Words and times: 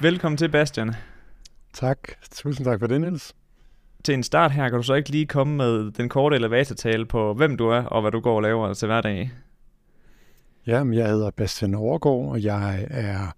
Velkommen 0.00 0.36
til, 0.36 0.48
Bastian. 0.48 0.94
Tak. 1.72 1.98
Tusind 2.32 2.66
tak 2.66 2.80
for 2.80 2.86
det, 2.86 3.00
Niels. 3.00 3.34
Til 4.04 4.14
en 4.14 4.22
start 4.22 4.52
her, 4.52 4.68
kan 4.68 4.76
du 4.76 4.82
så 4.82 4.94
ikke 4.94 5.10
lige 5.10 5.26
komme 5.26 5.56
med 5.56 5.90
den 5.90 6.08
korte 6.08 6.36
elevatortale 6.36 7.06
på, 7.06 7.34
hvem 7.34 7.56
du 7.56 7.68
er 7.68 7.82
og 7.82 8.00
hvad 8.00 8.10
du 8.10 8.20
går 8.20 8.36
og 8.36 8.42
laver 8.42 8.74
til 8.74 8.86
hverdag? 8.86 9.30
Jamen, 10.66 10.94
jeg 10.94 11.08
hedder 11.08 11.30
Bastian 11.30 11.74
Overgaard, 11.74 12.30
og 12.30 12.42
jeg 12.42 12.86
er 12.90 13.34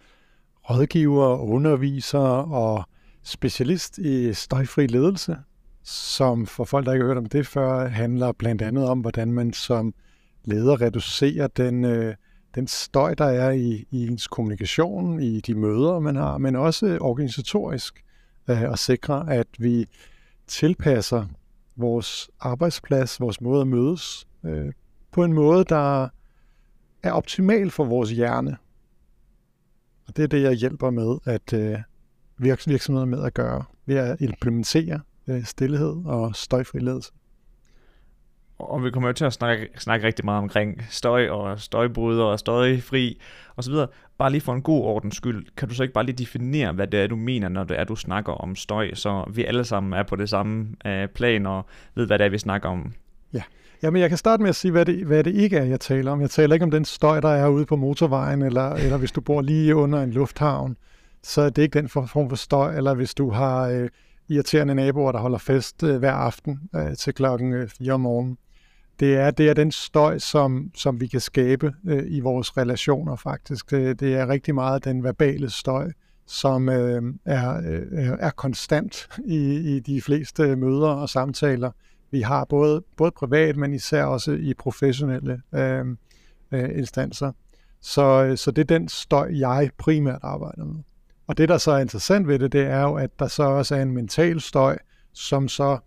rådgiver, 0.71 1.39
underviser 1.39 2.19
og 2.53 2.85
specialist 3.23 3.99
i 3.99 4.33
støjfri 4.33 4.87
ledelse, 4.87 5.37
som 5.85 6.47
for 6.47 6.65
folk, 6.65 6.87
der 6.87 6.93
ikke 6.93 7.03
har 7.05 7.09
hørt 7.09 7.19
om 7.19 7.27
det 7.27 7.47
før, 7.47 7.89
handler 7.89 8.33
blandt 8.33 8.63
andet 8.63 8.89
om, 8.89 9.01
hvordan 9.01 9.33
man 9.33 9.53
som 9.53 9.95
leder 10.45 10.81
reducerer 10.81 11.47
den, 11.47 11.85
øh, 11.85 12.15
den 12.57 12.67
støj, 12.67 13.15
der 13.15 13.25
er 13.25 13.51
i, 13.51 13.87
i 13.91 14.07
ens 14.07 14.27
kommunikation, 14.27 15.21
i 15.21 15.41
de 15.41 15.55
møder, 15.55 15.99
man 15.99 16.17
har, 16.17 16.39
men 16.39 16.57
også 16.57 16.99
organisatorisk, 17.01 18.05
øh, 18.49 18.63
og 18.71 18.79
sikre, 18.79 19.35
at 19.35 19.47
vi 19.59 19.87
tilpasser 20.47 21.27
vores 21.77 22.31
arbejdsplads, 22.41 23.21
vores 23.21 23.41
måde 23.41 23.61
at 23.61 23.67
mødes, 23.67 24.29
øh, 24.45 24.73
på 25.13 25.25
en 25.25 25.33
måde, 25.33 25.65
der 25.65 26.09
er 27.03 27.13
optimal 27.13 27.71
for 27.71 27.85
vores 27.85 28.11
hjerne. 28.11 28.57
Og 30.07 30.17
det 30.17 30.23
er 30.23 30.27
det, 30.27 30.43
jeg 30.43 30.53
hjælper 30.53 30.91
med 30.91 31.19
at 31.25 31.53
øh, 31.53 31.79
virksomheder 32.39 33.07
med 33.07 33.25
at 33.25 33.35
gøre, 33.35 33.65
ved 33.87 33.97
at 33.97 34.21
implementere 34.21 35.01
øh, 35.27 35.45
stillhed 35.45 35.97
og 36.05 36.37
støjfri 36.37 36.79
ledelse. 36.79 37.13
Og 38.59 38.85
vi 38.85 38.91
kommer 38.91 39.09
jo 39.09 39.13
til 39.13 39.25
at 39.25 39.33
snakke, 39.33 39.69
snakke 39.79 40.07
rigtig 40.07 40.25
meget 40.25 40.39
omkring 40.39 40.83
støj 40.91 41.29
og 41.29 41.61
støjbryder 41.61 42.25
og 42.25 42.39
støjfri 42.39 43.21
osv. 43.57 43.75
Bare 44.19 44.31
lige 44.31 44.41
for 44.41 44.53
en 44.53 44.63
god 44.63 44.85
ordens 44.85 45.17
skyld, 45.17 45.47
kan 45.57 45.69
du 45.69 45.75
så 45.75 45.83
ikke 45.83 45.93
bare 45.93 46.07
lige 46.07 46.17
definere, 46.17 46.73
hvad 46.73 46.87
det 46.87 47.01
er, 47.01 47.07
du 47.07 47.17
mener, 47.17 47.49
når 47.49 47.65
det 47.65 47.81
er, 47.81 47.85
du 47.85 47.97
snakker 47.97 48.33
om 48.33 48.57
støj, 48.57 48.95
så 48.95 49.25
vi 49.35 49.45
alle 49.45 49.65
sammen 49.65 49.93
er 49.93 50.03
på 50.03 50.17
det 50.17 50.29
samme 50.29 50.69
øh, 50.87 51.09
plan 51.09 51.47
og 51.47 51.67
ved, 51.95 52.07
hvad 52.07 52.19
det 52.19 52.25
er, 52.25 52.29
vi 52.29 52.39
snakker 52.39 52.69
om? 52.69 52.93
Ja, 53.33 53.43
Jamen, 53.83 54.01
jeg 54.03 54.09
kan 54.09 54.19
starte 54.19 54.43
med 54.43 54.49
at 54.49 54.57
sige, 54.57 54.73
hvad 54.73 54.85
det, 54.85 55.07
hvad 55.07 55.25
det 55.25 55.35
ikke 55.35 55.57
er, 55.57 55.65
jeg 55.65 55.81
taler 55.81 56.13
om. 56.13 56.21
Jeg 56.21 56.31
taler 56.31 56.55
ikke 56.55 56.65
om 56.65 56.71
den 56.71 56.85
støj, 56.85 57.21
der 57.21 57.29
er 57.29 57.49
ude 57.49 57.67
på 57.67 57.77
motorvejen, 57.77 58.43
eller, 58.43 58.71
eller 58.71 58.97
hvis 58.97 59.13
du 59.13 59.21
bor 59.21 59.43
lige 59.43 59.77
under 59.77 60.03
en 60.03 60.11
lufthavn, 60.11 60.77
så 61.23 61.41
er 61.43 61.51
det 61.51 61.63
ikke 61.63 61.79
den 61.79 61.89
form 61.89 62.29
for 62.29 62.37
støj, 62.37 62.77
eller 62.77 62.95
hvis 62.95 63.15
du 63.15 63.31
har 63.31 63.69
øh, 63.69 63.89
irriterende 64.29 64.75
naboer, 64.75 65.13
der 65.13 65.19
holder 65.19 65.39
fest 65.39 65.83
øh, 65.83 65.97
hver 65.99 66.13
aften 66.13 66.61
øh, 66.75 66.97
til 66.97 67.15
klokken 67.15 67.53
øh, 67.53 67.69
4 67.69 67.93
om 67.93 68.01
morgenen. 68.01 68.39
Det 69.01 69.17
er, 69.17 69.31
det 69.31 69.49
er 69.49 69.55
den 69.55 69.73
støj, 69.73 70.19
som, 70.19 70.71
som 70.75 71.01
vi 71.01 71.07
kan 71.07 71.21
skabe 71.21 71.75
øh, 71.87 72.05
i 72.07 72.21
vores 72.21 72.57
relationer 72.57 73.17
faktisk. 73.17 73.71
Det, 73.71 74.01
det 74.01 74.15
er 74.15 74.29
rigtig 74.29 74.55
meget 74.55 74.85
den 74.85 75.05
verbale 75.05 75.51
støj, 75.51 75.93
som 76.27 76.69
øh, 76.69 77.03
er, 77.25 77.57
øh, 77.57 78.17
er 78.21 78.31
konstant 78.31 79.09
i, 79.27 79.77
i 79.77 79.81
de 79.81 80.03
fleste 80.03 80.43
øh, 80.43 80.59
møder 80.59 80.89
og 80.89 81.09
samtaler 81.09 81.71
vi 82.11 82.21
har 82.21 82.45
både, 82.45 82.83
både 82.97 83.11
privat, 83.11 83.57
men 83.57 83.75
især 83.75 84.05
også 84.05 84.33
i 84.33 84.55
professionelle 84.55 85.43
øh, 85.55 85.87
øh, 86.53 86.79
instanser. 86.79 87.33
Så, 87.81 88.25
øh, 88.25 88.37
så 88.37 88.51
det 88.51 88.63
er 88.63 88.79
den 88.79 88.89
støj, 88.89 89.31
jeg 89.39 89.71
primært 89.79 90.21
arbejder 90.23 90.65
med. 90.65 90.83
Og 91.27 91.39
det, 91.39 91.49
der 91.49 91.59
så 91.59 91.71
er 91.71 91.79
interessant 91.79 92.29
ved 92.29 92.39
det, 92.39 92.53
det 92.53 92.67
er 92.67 92.83
jo, 92.83 92.95
at 92.95 93.11
der 93.19 93.27
så 93.27 93.43
også 93.43 93.75
er 93.77 93.83
en 93.83 93.93
mental 93.93 94.41
støj, 94.41 94.79
som 95.13 95.49
så, 95.49 95.79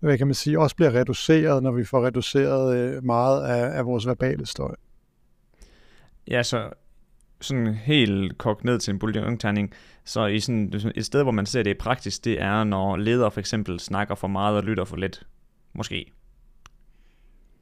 hvad 0.00 0.18
kan 0.18 0.26
man 0.26 0.34
sige, 0.34 0.60
også 0.60 0.76
bliver 0.76 0.94
reduceret, 0.94 1.62
når 1.62 1.72
vi 1.72 1.84
får 1.84 2.06
reduceret 2.06 2.76
øh, 2.76 3.04
meget 3.04 3.44
af, 3.44 3.78
af 3.78 3.86
vores 3.86 4.06
verbale 4.06 4.46
støj. 4.46 4.74
Ja, 6.30 6.42
så 6.42 6.70
sådan 7.40 7.74
helt 7.74 8.38
kogt 8.38 8.64
ned 8.64 8.78
til 8.78 8.92
en 8.92 8.98
bouillonterning, 8.98 9.72
så 10.04 10.26
i 10.26 10.40
sådan 10.40 10.72
et 10.94 11.06
sted, 11.06 11.22
hvor 11.22 11.32
man 11.32 11.46
ser 11.46 11.62
det 11.62 11.70
i 11.70 11.78
praksis, 11.78 12.18
det 12.18 12.42
er, 12.42 12.64
når 12.64 12.96
ledere 12.96 13.30
for 13.30 13.40
eksempel 13.40 13.80
snakker 13.80 14.14
for 14.14 14.28
meget 14.28 14.56
og 14.56 14.62
lytter 14.62 14.84
for 14.84 14.96
lidt. 14.96 15.26
Måske. 15.72 16.12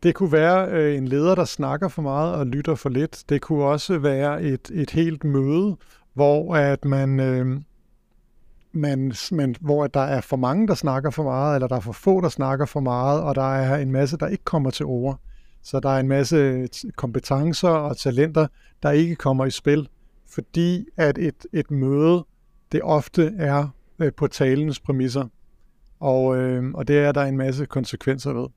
Det 0.03 0.15
kunne 0.15 0.33
være 0.33 0.69
øh, 0.71 0.97
en 0.97 1.09
leder, 1.09 1.35
der 1.35 1.45
snakker 1.45 1.89
for 1.89 2.03
meget 2.03 2.35
og 2.35 2.47
lytter 2.47 2.75
for 2.75 2.89
lidt. 2.89 3.25
Det 3.29 3.43
kunne 3.43 3.65
også 3.65 3.99
være 3.99 4.43
et, 4.43 4.71
et 4.75 4.91
helt 4.91 5.25
møde, 5.25 5.77
hvor 6.15 6.57
at 6.57 6.85
man, 6.85 7.21
øh, 7.21 7.61
man, 8.77 9.13
man, 9.33 9.57
hvor 9.61 9.87
der 9.87 10.01
er 10.01 10.21
for 10.21 10.37
mange, 10.37 10.69
der 10.69 10.75
snakker 10.75 11.11
for 11.11 11.23
meget, 11.23 11.55
eller 11.55 11.69
der 11.69 11.77
er 11.77 11.81
for 11.81 11.93
få, 11.93 12.21
der 12.21 12.29
snakker 12.29 12.67
for 12.67 12.81
meget, 12.81 13.23
og 13.23 13.35
der 13.35 13.55
er 13.55 13.77
en 13.77 13.93
masse, 13.93 14.17
der 14.17 14.27
ikke 14.27 14.45
kommer 14.45 14.71
til 14.71 14.87
ord. 14.87 15.21
Så 15.63 15.81
der 15.81 15.89
er 15.89 16.01
en 16.01 16.09
masse 16.09 16.69
kompetencer 16.97 17.69
og 17.69 17.97
talenter, 17.97 18.47
der 18.83 18.91
ikke 18.91 19.17
kommer 19.17 19.45
i 19.45 19.51
spil, 19.51 19.89
fordi 20.29 20.87
at 20.97 21.19
et, 21.19 21.47
et 21.53 21.71
møde, 21.71 22.25
det 22.73 22.81
ofte 22.83 23.35
er 23.39 23.69
øh, 23.99 24.13
på 24.13 24.27
talens 24.27 24.81
præmisser. 24.81 25.25
Og, 26.01 26.37
øh, 26.37 26.71
og 26.75 26.89
det 26.89 26.99
er 26.99 27.13
der 27.13 27.23
en 27.23 27.37
masse 27.37 27.67
konsekvenser 27.67 28.33
ved. 28.33 28.49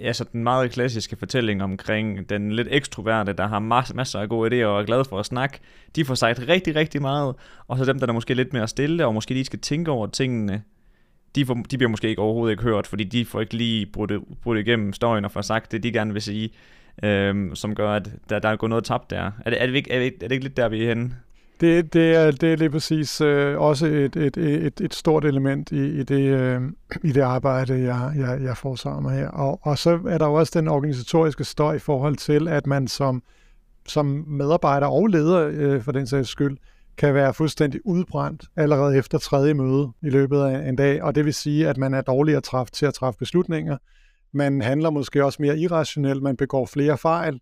Ja, 0.00 0.12
så 0.12 0.24
den 0.32 0.42
meget 0.42 0.70
klassiske 0.70 1.16
fortælling 1.16 1.62
omkring 1.62 2.28
den 2.28 2.52
lidt 2.52 2.68
ekstroverte, 2.70 3.32
der 3.32 3.46
har 3.46 3.58
masser, 3.58 3.94
masser 3.94 4.20
af 4.20 4.28
gode 4.28 4.50
idéer 4.50 4.66
og 4.66 4.80
er 4.80 4.84
glad 4.84 5.04
for 5.04 5.18
at 5.18 5.26
snakke, 5.26 5.58
de 5.96 6.04
får 6.04 6.14
sagt 6.14 6.48
rigtig, 6.48 6.76
rigtig 6.76 7.02
meget, 7.02 7.34
og 7.68 7.78
så 7.78 7.84
dem, 7.84 7.98
der 7.98 8.06
er 8.06 8.12
måske 8.12 8.34
lidt 8.34 8.52
mere 8.52 8.68
stille, 8.68 9.06
og 9.06 9.14
måske 9.14 9.34
lige 9.34 9.44
skal 9.44 9.58
tænke 9.58 9.90
over 9.90 10.06
tingene, 10.06 10.62
de, 11.34 11.46
får, 11.46 11.54
de 11.54 11.78
bliver 11.78 11.90
måske 11.90 12.08
ikke 12.08 12.22
overhovedet 12.22 12.52
ikke 12.52 12.62
hørt, 12.62 12.86
fordi 12.86 13.04
de 13.04 13.24
får 13.24 13.40
ikke 13.40 13.54
lige 13.54 13.86
brudt, 13.86 14.12
brudt 14.42 14.58
igennem 14.58 14.92
støjen 14.92 15.24
og 15.24 15.30
får 15.30 15.42
sagt 15.42 15.72
det, 15.72 15.82
de 15.82 15.92
gerne 15.92 16.12
vil 16.12 16.22
sige, 16.22 16.50
øhm, 17.02 17.54
som 17.54 17.74
gør, 17.74 17.90
at 17.90 18.10
der, 18.30 18.38
der 18.38 18.48
er 18.48 18.56
gået 18.56 18.70
noget 18.70 18.84
tabt 18.84 19.10
der. 19.10 19.30
Er 19.44 19.50
det, 19.50 19.62
er, 19.62 19.66
det 19.66 19.74
ikke, 19.74 19.92
er, 19.92 19.98
det, 19.98 20.06
er 20.06 20.28
det 20.28 20.32
ikke 20.32 20.44
lidt 20.44 20.56
der, 20.56 20.68
vi 20.68 20.84
er 20.84 20.88
henne? 20.88 21.16
Det, 21.60 21.92
det, 21.92 22.16
er, 22.16 22.30
det 22.30 22.52
er 22.52 22.56
lige 22.56 22.70
præcis 22.70 23.20
øh, 23.20 23.60
også 23.60 23.86
et, 23.86 24.16
et, 24.16 24.36
et, 24.36 24.80
et 24.80 24.94
stort 24.94 25.24
element 25.24 25.72
i, 25.72 26.00
i, 26.00 26.02
det, 26.02 26.20
øh, 26.20 26.60
i 27.04 27.12
det 27.12 27.20
arbejde, 27.20 27.82
jeg, 27.82 28.12
jeg, 28.16 28.38
jeg 28.42 28.56
får 28.56 29.00
mig 29.00 29.16
her. 29.18 29.28
Og, 29.28 29.60
og 29.62 29.78
så 29.78 30.00
er 30.08 30.18
der 30.18 30.26
jo 30.26 30.34
også 30.34 30.52
den 30.60 30.68
organisatoriske 30.68 31.44
støj 31.44 31.74
i 31.74 31.78
forhold 31.78 32.16
til, 32.16 32.48
at 32.48 32.66
man 32.66 32.88
som, 32.88 33.22
som 33.86 34.06
medarbejder 34.26 34.86
og 34.86 35.06
leder, 35.06 35.48
øh, 35.52 35.82
for 35.82 35.92
den 35.92 36.06
sags 36.06 36.28
skyld, 36.28 36.58
kan 36.96 37.14
være 37.14 37.34
fuldstændig 37.34 37.80
udbrændt 37.84 38.44
allerede 38.56 38.98
efter 38.98 39.18
tredje 39.18 39.54
møde 39.54 39.92
i 40.02 40.10
løbet 40.10 40.40
af 40.40 40.68
en 40.68 40.76
dag. 40.76 41.02
Og 41.02 41.14
det 41.14 41.24
vil 41.24 41.34
sige, 41.34 41.68
at 41.68 41.76
man 41.76 41.94
er 41.94 42.00
dårligere 42.00 42.40
træft 42.40 42.74
til 42.74 42.86
at 42.86 42.94
træffe 42.94 43.18
beslutninger. 43.18 43.76
Man 44.32 44.60
handler 44.60 44.90
måske 44.90 45.24
også 45.24 45.42
mere 45.42 45.58
irrationelt, 45.58 46.22
man 46.22 46.36
begår 46.36 46.66
flere 46.66 46.98
fejl, 46.98 47.40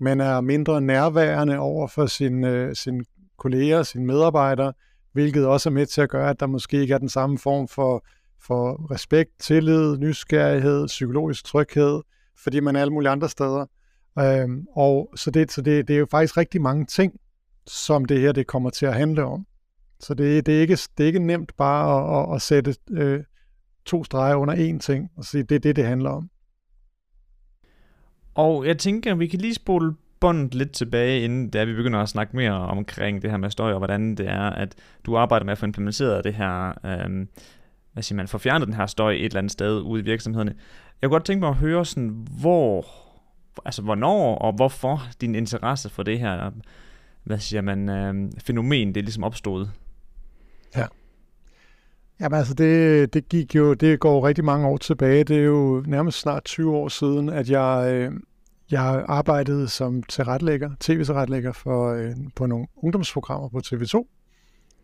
man 0.00 0.20
er 0.20 0.40
mindre 0.40 0.80
nærværende 0.80 1.58
over 1.58 1.88
for 1.88 2.06
sin, 2.06 2.44
øh, 2.44 2.74
sin 2.76 3.04
kolleger, 3.36 3.82
sine 3.82 4.06
medarbejdere, 4.06 4.72
hvilket 5.12 5.46
også 5.46 5.68
er 5.68 5.72
med 5.72 5.86
til 5.86 6.00
at 6.00 6.08
gøre, 6.08 6.30
at 6.30 6.40
der 6.40 6.46
måske 6.46 6.80
ikke 6.80 6.94
er 6.94 6.98
den 6.98 7.08
samme 7.08 7.38
form 7.38 7.68
for, 7.68 8.06
for 8.40 8.90
respekt, 8.90 9.30
tillid, 9.40 9.98
nysgerrighed, 9.98 10.86
psykologisk 10.86 11.44
tryghed, 11.44 12.00
fordi 12.36 12.60
man 12.60 12.76
er 12.76 12.80
alle 12.80 12.92
mulige 12.92 13.10
andre 13.10 13.28
steder. 13.28 13.66
Øhm, 14.18 14.66
og 14.76 15.12
så 15.16 15.30
det, 15.30 15.52
så 15.52 15.62
det, 15.62 15.88
det 15.88 15.94
er 15.94 15.98
jo 15.98 16.06
faktisk 16.10 16.36
rigtig 16.36 16.62
mange 16.62 16.86
ting, 16.86 17.20
som 17.66 18.04
det 18.04 18.20
her 18.20 18.32
det 18.32 18.46
kommer 18.46 18.70
til 18.70 18.86
at 18.86 18.94
handle 18.94 19.24
om. 19.24 19.46
Så 20.00 20.14
det, 20.14 20.46
det, 20.46 20.56
er, 20.56 20.60
ikke, 20.60 20.78
det 20.98 21.04
er 21.04 21.06
ikke 21.06 21.18
nemt 21.18 21.56
bare 21.56 22.20
at, 22.20 22.30
at, 22.30 22.34
at 22.34 22.42
sætte 22.42 22.74
øh, 22.90 23.24
to 23.84 24.04
streger 24.04 24.34
under 24.34 24.54
én 24.54 24.78
ting 24.78 25.10
og 25.16 25.24
sige, 25.24 25.42
det 25.42 25.54
er 25.54 25.58
det, 25.58 25.76
det 25.76 25.84
handler 25.84 26.10
om. 26.10 26.30
Og 28.34 28.66
jeg 28.66 28.78
tænker, 28.78 29.12
at 29.12 29.18
vi 29.18 29.26
kan 29.26 29.40
lige 29.40 29.54
spole 29.54 29.94
båndet 30.20 30.54
lidt 30.54 30.72
tilbage, 30.72 31.20
inden 31.20 31.50
da 31.50 31.64
vi 31.64 31.74
begynder 31.74 32.00
at 32.00 32.08
snakke 32.08 32.36
mere 32.36 32.52
omkring 32.52 33.22
det 33.22 33.30
her 33.30 33.36
med 33.36 33.50
støj, 33.50 33.72
og 33.72 33.78
hvordan 33.78 34.14
det 34.14 34.28
er, 34.28 34.50
at 34.50 34.74
du 35.06 35.16
arbejder 35.16 35.44
med 35.44 35.52
at 35.52 35.58
få 35.58 35.66
implementeret 35.66 36.24
det 36.24 36.34
her, 36.34 36.68
øh, 36.68 37.26
hvad 37.92 38.02
siger 38.02 38.16
man, 38.16 38.28
få 38.28 38.38
fjernet 38.38 38.68
den 38.68 38.76
her 38.76 38.86
støj 38.86 39.12
et 39.12 39.24
eller 39.24 39.38
andet 39.38 39.52
sted 39.52 39.80
ude 39.80 40.00
i 40.00 40.04
virksomhederne. 40.04 40.54
Jeg 41.02 41.08
kunne 41.08 41.14
godt 41.14 41.24
tænke 41.24 41.40
mig 41.40 41.48
at 41.48 41.56
høre 41.56 41.84
sådan, 41.84 42.26
hvor, 42.40 42.86
altså 43.64 43.82
hvornår 43.82 44.38
og 44.38 44.52
hvorfor 44.52 45.02
din 45.20 45.34
interesse 45.34 45.88
for 45.88 46.02
det 46.02 46.18
her, 46.18 46.50
hvad 47.24 47.38
siger 47.38 47.60
man, 47.62 47.88
øh, 47.88 48.30
fænomen, 48.38 48.88
det 48.88 48.96
er 48.96 49.04
ligesom 49.04 49.24
opstået. 49.24 49.70
Ja. 50.76 50.86
Jamen 52.20 52.38
altså, 52.38 52.54
det, 52.54 53.14
det 53.14 53.28
gik 53.28 53.54
jo, 53.54 53.74
det 53.74 54.00
går 54.00 54.26
rigtig 54.26 54.44
mange 54.44 54.66
år 54.66 54.76
tilbage. 54.76 55.24
Det 55.24 55.36
er 55.36 55.42
jo 55.42 55.84
nærmest 55.86 56.20
snart 56.20 56.44
20 56.44 56.76
år 56.76 56.88
siden, 56.88 57.28
at 57.28 57.50
jeg, 57.50 57.92
øh, 57.92 58.12
jeg 58.70 59.04
arbejdede 59.08 59.68
som 59.68 60.02
tilretlægger, 60.02 60.70
tv-tilretlægger 60.80 61.52
for, 61.52 61.92
øh, 61.92 62.14
på 62.36 62.46
nogle 62.46 62.66
ungdomsprogrammer 62.76 63.48
på 63.48 63.60
TV2. 63.66 64.06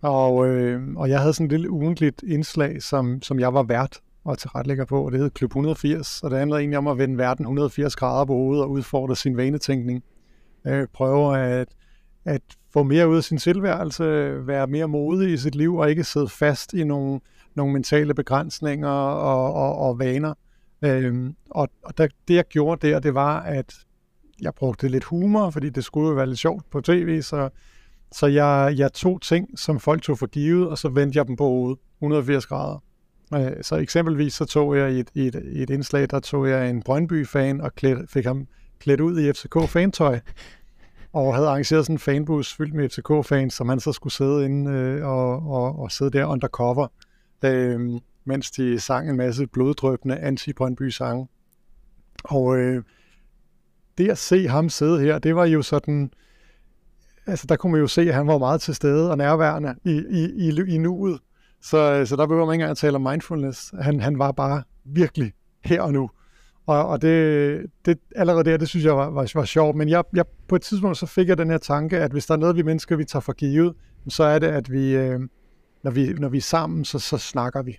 Og, 0.03 0.47
øh, 0.49 0.83
og 0.97 1.09
jeg 1.09 1.21
havde 1.21 1.33
sådan 1.33 1.47
et 1.47 1.53
lille 1.53 1.71
ugentligt 1.71 2.23
indslag, 2.27 2.83
som, 2.83 3.23
som 3.23 3.41
jeg 3.41 3.55
var 3.55 3.63
vært 3.63 4.01
og 4.25 4.39
tilretlægger 4.39 4.85
på, 4.85 5.05
og 5.05 5.13
det 5.13 5.21
hed 5.21 5.31
Klub 5.31 5.51
180, 5.51 6.23
og 6.23 6.31
det 6.31 6.39
handlede 6.39 6.61
egentlig 6.61 6.79
om 6.79 6.87
at 6.87 6.99
vende 6.99 7.19
verden 7.19 7.45
180 7.45 7.97
grader 7.97 8.25
på 8.25 8.33
hovedet 8.33 8.65
og 8.65 8.71
udfordre 8.71 9.17
sin 9.17 9.37
vanetænkning. 9.37 10.03
Øh, 10.67 10.87
prøve 10.93 11.39
at, 11.39 11.69
at 12.25 12.43
få 12.73 12.83
mere 12.83 13.09
ud 13.09 13.17
af 13.17 13.25
sin 13.25 13.39
tilværelse, 13.39 14.05
være 14.47 14.67
mere 14.67 14.89
modig 14.89 15.33
i 15.33 15.37
sit 15.37 15.55
liv 15.55 15.77
og 15.77 15.91
ikke 15.91 16.05
sidde 16.05 16.29
fast 16.29 16.73
i 16.73 16.85
nogle, 16.85 17.21
nogle 17.55 17.73
mentale 17.73 18.15
begrænsninger 18.15 18.89
og, 18.89 19.55
og, 19.55 19.79
og 19.79 19.99
vaner. 19.99 20.35
Øhm, 20.85 21.35
og 21.51 21.69
og 21.83 21.99
der, 21.99 22.09
det 22.29 22.35
jeg 22.35 22.45
gjorde 22.45 22.89
der, 22.89 22.99
det 22.99 23.15
var, 23.15 23.41
at 23.41 23.75
jeg 24.43 24.55
brugte 24.55 24.89
lidt 24.89 25.05
humor, 25.05 25.51
fordi 25.51 25.71
det 25.71 25.85
skulle 25.85 26.09
jo 26.09 26.15
være 26.15 26.27
lidt 26.27 26.39
sjovt 26.39 26.71
på 26.71 26.81
tv, 26.81 27.23
så 27.23 27.49
Så 28.13 28.27
jeg, 28.27 28.75
jeg 28.77 28.93
tog 28.93 29.23
ting, 29.23 29.59
som 29.59 29.81
folk 29.81 30.03
tog 30.03 30.19
for 30.19 30.27
givet, 30.27 30.69
og 30.69 30.79
så 30.79 30.89
vendte 30.89 31.17
jeg 31.19 31.27
dem 31.27 31.37
på 31.37 31.45
hovedet, 31.45 31.79
180 31.99 32.47
grader. 32.47 32.83
Øh, 33.35 33.53
så 33.63 33.77
eksempelvis 33.77 34.35
så 34.35 34.45
tog 34.45 34.77
jeg 34.77 34.93
i 34.93 35.01
et, 35.01 35.11
i 35.15 35.27
et, 35.27 35.43
i 35.53 35.63
et 35.63 35.71
indslag, 35.71 36.11
der 36.11 36.21
tog 36.21 36.49
jeg 36.49 36.71
en 36.71 36.83
Brøndby-fan 36.83 37.61
og 37.61 37.75
klæd, 37.75 38.07
fik 38.09 38.25
ham 38.25 38.47
klædt 38.79 39.01
ud 39.01 39.21
i 39.21 39.33
FCK-fantøj, 39.33 40.21
og 41.13 41.35
havde 41.35 41.49
arrangeret 41.49 41.85
sådan 41.85 41.95
en 41.95 41.99
fanbus 41.99 42.55
fyldt 42.55 42.75
med 42.75 42.89
FCK-fans, 42.89 43.55
som 43.55 43.69
han 43.69 43.81
så 43.81 43.93
skulle 43.93 44.13
sidde 44.13 44.45
inde 44.45 44.71
øh, 44.71 45.07
og, 45.07 45.51
og, 45.51 45.79
og 45.79 45.93
sidde 45.93 46.11
der 46.11 46.25
undercover, 46.25 46.87
øh, 47.45 48.01
mens 48.25 48.51
de 48.51 48.81
sang 48.81 49.11
en 49.11 49.17
masse 49.17 49.47
bloddrøbende 49.47 50.17
anti-Brøndby-sange. 50.17 51.29
Og 52.25 52.59
øh, 52.59 52.83
det 53.99 54.11
at 54.11 54.19
se 54.19 54.49
ham 54.49 54.69
sidde 54.69 55.01
her, 55.01 55.19
det 55.19 55.37
var 55.37 55.45
jo 55.45 55.63
sådan, 55.63 56.11
altså 57.27 57.47
der 57.47 57.57
kunne 57.57 57.73
man 57.73 57.81
jo 57.81 57.87
se, 57.87 58.03
at 58.03 58.15
han 58.15 58.27
var 58.27 58.39
meget 58.39 58.61
til 58.61 58.75
stede 58.75 59.11
og 59.11 59.19
nærværende 59.19 59.75
i, 59.85 60.03
i, 60.11 60.49
i, 60.49 60.75
i 60.75 60.79
nuet. 60.79 61.21
Så, 61.63 61.93
øh, 61.93 62.07
så 62.07 62.17
der 62.17 62.27
behøver 62.27 62.47
man 62.47 62.55
ikke 62.55 62.63
engang 62.63 62.71
at 62.71 62.77
tale 62.77 62.95
om 62.97 63.03
mindfulness. 63.03 63.75
Han, 63.81 64.01
han 64.01 64.19
var 64.19 64.33
bare 64.33 64.63
virkelig 64.85 65.33
her 65.65 65.83
og 65.83 65.93
nu. 65.93 66.11
Og, 66.67 66.87
og 66.87 67.03
det, 67.03 67.67
det, 67.87 67.99
allerede 68.17 68.45
der, 68.45 68.57
det 68.57 68.69
synes 68.69 68.85
jeg 68.85 68.97
var, 68.97 69.11
var, 69.11 69.33
var 69.35 69.45
sjovt. 69.45 69.77
Men 69.77 69.89
jeg, 69.89 70.05
jeg, 70.15 70.25
på 70.49 70.57
et 70.57 70.63
tidspunkt 70.63 70.99
så 70.99 71.07
fik 71.07 71.29
jeg 71.29 71.39
den 71.39 71.51
her 71.51 71.59
tanke, 71.59 71.99
at 71.99 72.13
hvis 72.13 72.27
der 72.27 72.35
er 72.35 72.39
noget, 72.39 72.57
vi 72.57 72.63
mennesker, 72.63 72.97
vi 72.97 73.05
tager 73.05 73.21
for 73.21 73.33
givet, 73.33 73.75
så 74.09 74.25
er 74.25 74.39
det, 74.39 74.47
at 74.47 74.73
vi, 74.73 74.97
øh, 74.97 75.21
når, 75.83 75.91
vi 75.91 76.13
når 76.13 76.29
vi 76.29 76.37
er 76.37 76.43
sammen, 76.43 76.85
så, 76.85 76.99
så 76.99 77.19
snakker 77.19 77.63
vi. 77.63 77.79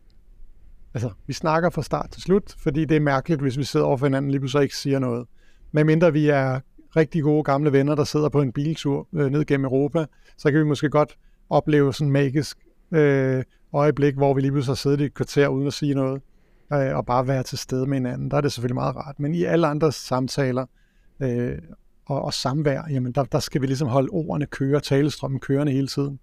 Altså, 0.93 1.09
vi 1.27 1.33
snakker 1.33 1.69
fra 1.69 1.83
start 1.83 2.09
til 2.11 2.21
slut, 2.21 2.55
fordi 2.57 2.85
det 2.85 2.97
er 2.97 3.01
mærkeligt, 3.01 3.41
hvis 3.41 3.57
vi 3.57 3.63
sidder 3.63 3.85
over 3.85 3.97
for 3.97 4.05
hinanden, 4.05 4.31
lige 4.31 4.39
pludselig 4.39 4.63
ikke 4.63 4.77
siger 4.77 4.99
noget. 4.99 5.27
Men 5.71 5.85
mindre 5.85 6.13
vi 6.13 6.29
er 6.29 6.59
rigtig 6.95 7.23
gode 7.23 7.43
gamle 7.43 7.71
venner, 7.71 7.95
der 7.95 8.03
sidder 8.03 8.29
på 8.29 8.41
en 8.41 8.51
biltur 8.51 9.07
øh, 9.13 9.31
ned 9.31 9.45
gennem 9.45 9.65
Europa, 9.65 10.05
så 10.38 10.51
kan 10.51 10.59
vi 10.59 10.65
måske 10.65 10.89
godt 10.89 11.17
opleve 11.49 11.93
sådan 11.93 12.07
en 12.07 12.13
magisk 12.13 12.57
øh, 12.91 13.43
øjeblik, 13.73 14.15
hvor 14.15 14.33
vi 14.33 14.41
lige 14.41 14.51
pludselig 14.51 14.71
har 14.71 14.75
siddet 14.75 15.01
i 15.01 15.03
et 15.03 15.13
kvarter 15.13 15.47
uden 15.47 15.67
at 15.67 15.73
sige 15.73 15.93
noget, 15.93 16.21
øh, 16.73 16.95
og 16.95 17.05
bare 17.05 17.27
være 17.27 17.44
til 17.44 17.57
stede 17.57 17.85
med 17.85 17.97
hinanden. 17.97 18.31
Der 18.31 18.37
er 18.37 18.41
det 18.41 18.51
selvfølgelig 18.51 18.75
meget 18.75 18.95
rart. 18.95 19.19
Men 19.19 19.35
i 19.35 19.44
alle 19.44 19.67
andre 19.67 19.91
samtaler 19.91 20.65
øh, 21.19 21.57
og, 22.05 22.21
og 22.21 22.33
samvær, 22.33 22.83
jamen 22.89 23.11
der, 23.11 23.23
der 23.23 23.39
skal 23.39 23.61
vi 23.61 23.65
ligesom 23.65 23.87
holde 23.87 24.09
ordene 24.11 24.45
køre, 24.45 24.79
talestrømmen 24.79 25.39
kørende 25.39 25.71
hele 25.71 25.87
tiden. 25.87 26.19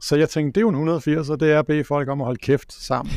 Så 0.00 0.16
jeg 0.16 0.28
tænkte, 0.28 0.54
det 0.54 0.60
er 0.60 0.62
jo 0.62 0.68
en 0.68 0.74
180, 0.74 1.30
og 1.30 1.40
det 1.40 1.52
er 1.52 1.58
at 1.58 1.66
bede 1.66 1.84
folk 1.84 2.08
om 2.08 2.20
at 2.20 2.24
holde 2.24 2.38
kæft 2.38 2.72
sammen. 2.72 3.12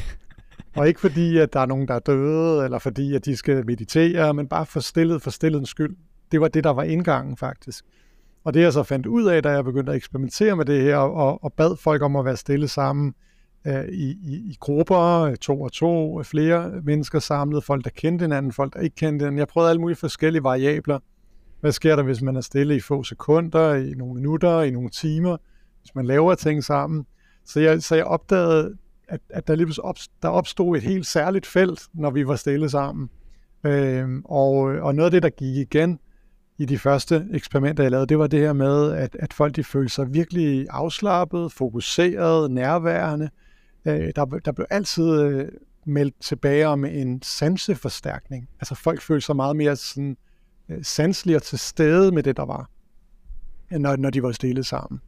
Og 0.75 0.87
ikke 0.87 0.99
fordi, 0.99 1.37
at 1.37 1.53
der 1.53 1.59
er 1.59 1.65
nogen, 1.65 1.87
der 1.87 1.93
er 1.93 1.99
døde, 1.99 2.63
eller 2.63 2.79
fordi, 2.79 3.15
at 3.15 3.25
de 3.25 3.35
skal 3.35 3.65
meditere, 3.65 4.33
men 4.33 4.47
bare 4.47 4.65
for 4.65 4.79
stillet 4.79 5.21
for 5.21 5.29
stillets 5.29 5.69
skyld. 5.69 5.95
Det 6.31 6.41
var 6.41 6.47
det, 6.47 6.63
der 6.63 6.69
var 6.69 6.83
indgangen 6.83 7.37
faktisk. 7.37 7.85
Og 8.43 8.53
det 8.53 8.61
jeg 8.61 8.73
så 8.73 8.83
fandt 8.83 9.05
ud 9.05 9.25
af, 9.25 9.43
da 9.43 9.49
jeg 9.49 9.63
begyndte 9.63 9.91
at 9.91 9.95
eksperimentere 9.95 10.55
med 10.55 10.65
det 10.65 10.81
her, 10.81 10.95
og, 10.95 11.43
og 11.43 11.53
bad 11.53 11.77
folk 11.77 12.01
om 12.01 12.15
at 12.15 12.25
være 12.25 12.37
stille 12.37 12.67
sammen 12.67 13.13
øh, 13.67 13.85
i, 13.85 14.09
i, 14.09 14.33
i 14.33 14.57
grupper, 14.59 15.35
to 15.41 15.61
og 15.61 15.71
to, 15.71 16.23
flere 16.23 16.71
mennesker 16.83 17.19
samlet, 17.19 17.63
folk 17.63 17.83
der 17.83 17.89
kendte 17.89 18.23
hinanden, 18.23 18.51
folk 18.51 18.73
der 18.73 18.79
ikke 18.79 18.95
kendte 18.95 19.23
hinanden. 19.23 19.39
Jeg 19.39 19.47
prøvede 19.47 19.69
alle 19.69 19.81
mulige 19.81 19.97
forskellige 19.97 20.43
variabler. 20.43 20.99
Hvad 21.59 21.71
sker 21.71 21.95
der, 21.95 22.03
hvis 22.03 22.21
man 22.21 22.35
er 22.35 22.41
stille 22.41 22.75
i 22.75 22.79
få 22.79 23.03
sekunder, 23.03 23.73
i 23.73 23.91
nogle 23.91 24.13
minutter, 24.13 24.61
i 24.61 24.71
nogle 24.71 24.89
timer, 24.89 25.37
hvis 25.81 25.95
man 25.95 26.05
laver 26.05 26.35
ting 26.35 26.63
sammen? 26.63 27.05
Så 27.45 27.59
jeg, 27.59 27.81
så 27.81 27.95
jeg 27.95 28.05
opdagede 28.05 28.77
at, 29.11 29.21
at 29.29 29.47
der 29.47 29.55
lige 29.55 29.83
op, 29.83 29.97
der 30.21 30.29
opstod 30.29 30.77
et 30.77 30.83
helt 30.83 31.05
særligt 31.05 31.45
felt, 31.45 31.87
når 31.93 32.09
vi 32.09 32.27
var 32.27 32.35
stille 32.35 32.69
sammen. 32.69 33.09
Øhm, 33.63 34.21
og, 34.25 34.57
og 34.61 34.95
noget 34.95 35.05
af 35.05 35.11
det, 35.11 35.23
der 35.23 35.29
gik 35.29 35.55
igen 35.55 35.99
i 36.57 36.65
de 36.65 36.77
første 36.77 37.27
eksperimenter, 37.33 37.83
jeg 37.83 37.91
lavede, 37.91 38.07
det 38.07 38.19
var 38.19 38.27
det 38.27 38.39
her 38.39 38.53
med, 38.53 38.91
at, 38.91 39.15
at 39.19 39.33
folk 39.33 39.55
de 39.55 39.63
følte 39.63 39.93
sig 39.93 40.13
virkelig 40.13 40.67
afslappet, 40.69 41.51
fokuseret, 41.51 42.51
nærværende. 42.51 43.29
Øh, 43.85 44.11
der, 44.15 44.25
der 44.25 44.51
blev 44.51 44.65
altid 44.69 45.21
øh, 45.21 45.47
meldt 45.85 46.15
tilbage 46.21 46.67
om 46.67 46.85
en 46.85 47.21
sanseforstærkning. 47.21 48.49
Altså 48.59 48.75
folk 48.75 49.01
følte 49.01 49.25
sig 49.25 49.35
meget 49.35 49.55
mere 49.55 49.75
sådan, 49.75 50.17
øh, 50.69 50.83
sanselige 50.83 51.35
og 51.35 51.43
til 51.43 51.59
stede 51.59 52.11
med 52.11 52.23
det, 52.23 52.37
der 52.37 52.45
var, 52.45 52.69
når, 53.71 53.95
når 53.95 54.09
de 54.09 54.23
var 54.23 54.31
stille 54.31 54.63
sammen. 54.63 55.01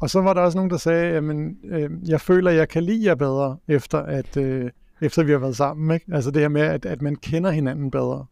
Og 0.00 0.10
så 0.10 0.20
var 0.20 0.34
der 0.34 0.40
også 0.40 0.58
nogen, 0.58 0.70
der 0.70 0.76
sagde, 0.76 1.16
at 1.16 1.24
øh, 1.64 1.90
jeg 2.08 2.20
føler, 2.20 2.50
at 2.50 2.56
jeg 2.56 2.68
kan 2.68 2.82
lide 2.82 3.06
jer 3.06 3.14
bedre, 3.14 3.56
efter 3.68 3.98
at 3.98 4.36
øh, 4.36 4.70
efter 5.00 5.22
vi 5.22 5.32
har 5.32 5.38
været 5.38 5.56
sammen. 5.56 5.94
Ikke? 5.94 6.06
Altså 6.12 6.30
det 6.30 6.42
her 6.42 6.48
med, 6.48 6.60
at, 6.60 6.86
at 6.86 7.02
man 7.02 7.16
kender 7.16 7.50
hinanden 7.50 7.90
bedre. 7.90 8.26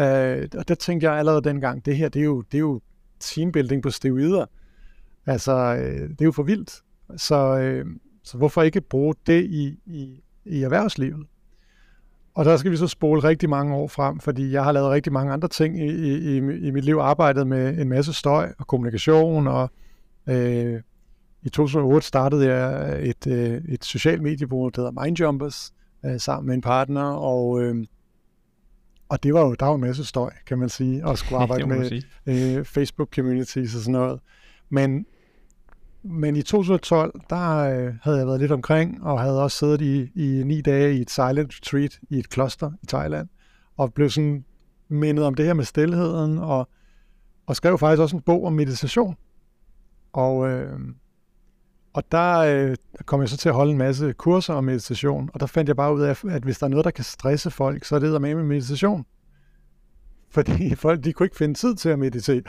Øh, 0.00 0.48
og 0.58 0.68
der 0.68 0.74
tænkte 0.74 1.10
jeg 1.10 1.18
allerede 1.18 1.42
dengang, 1.42 1.86
det 1.86 1.96
her, 1.96 2.08
det 2.08 2.20
er 2.20 2.24
jo, 2.24 2.40
det 2.40 2.54
er 2.54 2.60
jo 2.60 2.80
teambuilding 3.20 3.82
på 3.82 3.90
steroider. 3.90 4.46
Altså, 5.26 5.52
øh, 5.52 6.08
det 6.08 6.20
er 6.20 6.24
jo 6.24 6.32
for 6.32 6.42
vildt. 6.42 6.82
Så, 7.16 7.58
øh, 7.58 7.86
så 8.22 8.36
hvorfor 8.36 8.62
ikke 8.62 8.80
bruge 8.80 9.14
det 9.26 9.44
i, 9.44 9.78
i, 9.86 10.22
i 10.44 10.62
erhvervslivet? 10.62 11.26
Og 12.34 12.44
der 12.44 12.56
skal 12.56 12.70
vi 12.70 12.76
så 12.76 12.86
spole 12.86 13.24
rigtig 13.24 13.50
mange 13.50 13.74
år 13.74 13.88
frem, 13.88 14.20
fordi 14.20 14.52
jeg 14.52 14.64
har 14.64 14.72
lavet 14.72 14.90
rigtig 14.90 15.12
mange 15.12 15.32
andre 15.32 15.48
ting 15.48 15.80
i, 15.80 15.90
i, 15.90 16.36
i 16.36 16.70
mit 16.70 16.84
liv, 16.84 16.96
arbejdet 16.96 17.46
med 17.46 17.78
en 17.78 17.88
masse 17.88 18.12
støj 18.12 18.52
og 18.58 18.66
kommunikation 18.66 19.46
og 19.46 19.70
øh, 20.28 20.80
i 21.46 21.48
2008 21.48 22.06
startede 22.06 22.54
jeg 22.54 22.98
et, 23.08 23.26
øh, 23.26 23.62
et 23.68 23.84
socialt 23.84 24.22
mediebureau, 24.22 24.68
der 24.68 24.80
hedder 24.80 25.02
Mindjumpers, 25.04 25.72
øh, 26.04 26.20
sammen 26.20 26.46
med 26.46 26.54
en 26.54 26.60
partner, 26.60 27.04
og, 27.04 27.62
øh, 27.62 27.84
og 29.08 29.22
det 29.22 29.34
var 29.34 29.40
jo, 29.40 29.54
der 29.54 29.66
var 29.66 29.74
en 29.74 29.80
masse 29.80 30.04
støj, 30.04 30.30
kan 30.46 30.58
man 30.58 30.68
sige, 30.68 31.08
at 31.08 31.18
skulle 31.18 31.38
arbejde 31.42 31.66
med 31.66 32.02
øh, 32.26 32.64
Facebook-communities 32.64 33.76
og 33.76 33.82
sådan 33.82 33.92
noget. 33.92 34.20
Men, 34.68 35.06
men 36.02 36.36
i 36.36 36.42
2012, 36.42 37.20
der 37.30 37.56
øh, 37.58 37.94
havde 38.02 38.18
jeg 38.18 38.26
været 38.26 38.40
lidt 38.40 38.52
omkring, 38.52 39.02
og 39.02 39.20
havde 39.20 39.42
også 39.42 39.58
siddet 39.58 39.80
i, 39.80 40.10
i 40.14 40.42
ni 40.44 40.60
dage 40.60 40.94
i 40.94 41.00
et 41.00 41.10
silent 41.10 41.54
retreat 41.56 41.98
i 42.10 42.18
et 42.18 42.30
kloster 42.30 42.70
i 42.82 42.86
Thailand, 42.86 43.28
og 43.76 43.94
blev 43.94 44.10
sådan 44.10 44.44
mindet 44.88 45.24
om 45.24 45.34
det 45.34 45.46
her 45.46 45.54
med 45.54 45.64
stillheden, 45.64 46.38
og, 46.38 46.68
og 47.46 47.56
skrev 47.56 47.78
faktisk 47.78 48.00
også 48.00 48.16
en 48.16 48.22
bog 48.22 48.44
om 48.44 48.52
meditation. 48.52 49.16
Og, 50.12 50.48
øh, 50.48 50.78
og 51.96 52.02
der 52.12 52.38
øh, 52.38 52.76
kom 53.06 53.20
jeg 53.20 53.28
så 53.28 53.36
til 53.36 53.48
at 53.48 53.54
holde 53.54 53.72
en 53.72 53.78
masse 53.78 54.12
kurser 54.12 54.54
om 54.54 54.64
meditation, 54.64 55.30
og 55.34 55.40
der 55.40 55.46
fandt 55.46 55.68
jeg 55.68 55.76
bare 55.76 55.94
ud 55.94 56.00
af, 56.00 56.24
at 56.28 56.42
hvis 56.42 56.58
der 56.58 56.66
er 56.66 56.68
noget, 56.68 56.84
der 56.84 56.90
kan 56.90 57.04
stresse 57.04 57.50
folk, 57.50 57.84
så 57.84 57.94
er 57.94 57.98
det 57.98 58.12
der 58.12 58.18
med 58.18 58.34
meditation. 58.34 59.06
Fordi 60.30 60.74
folk, 60.74 61.04
de 61.04 61.12
kunne 61.12 61.26
ikke 61.26 61.36
finde 61.36 61.54
tid 61.54 61.74
til 61.74 61.88
at 61.88 61.98
meditere. 61.98 62.42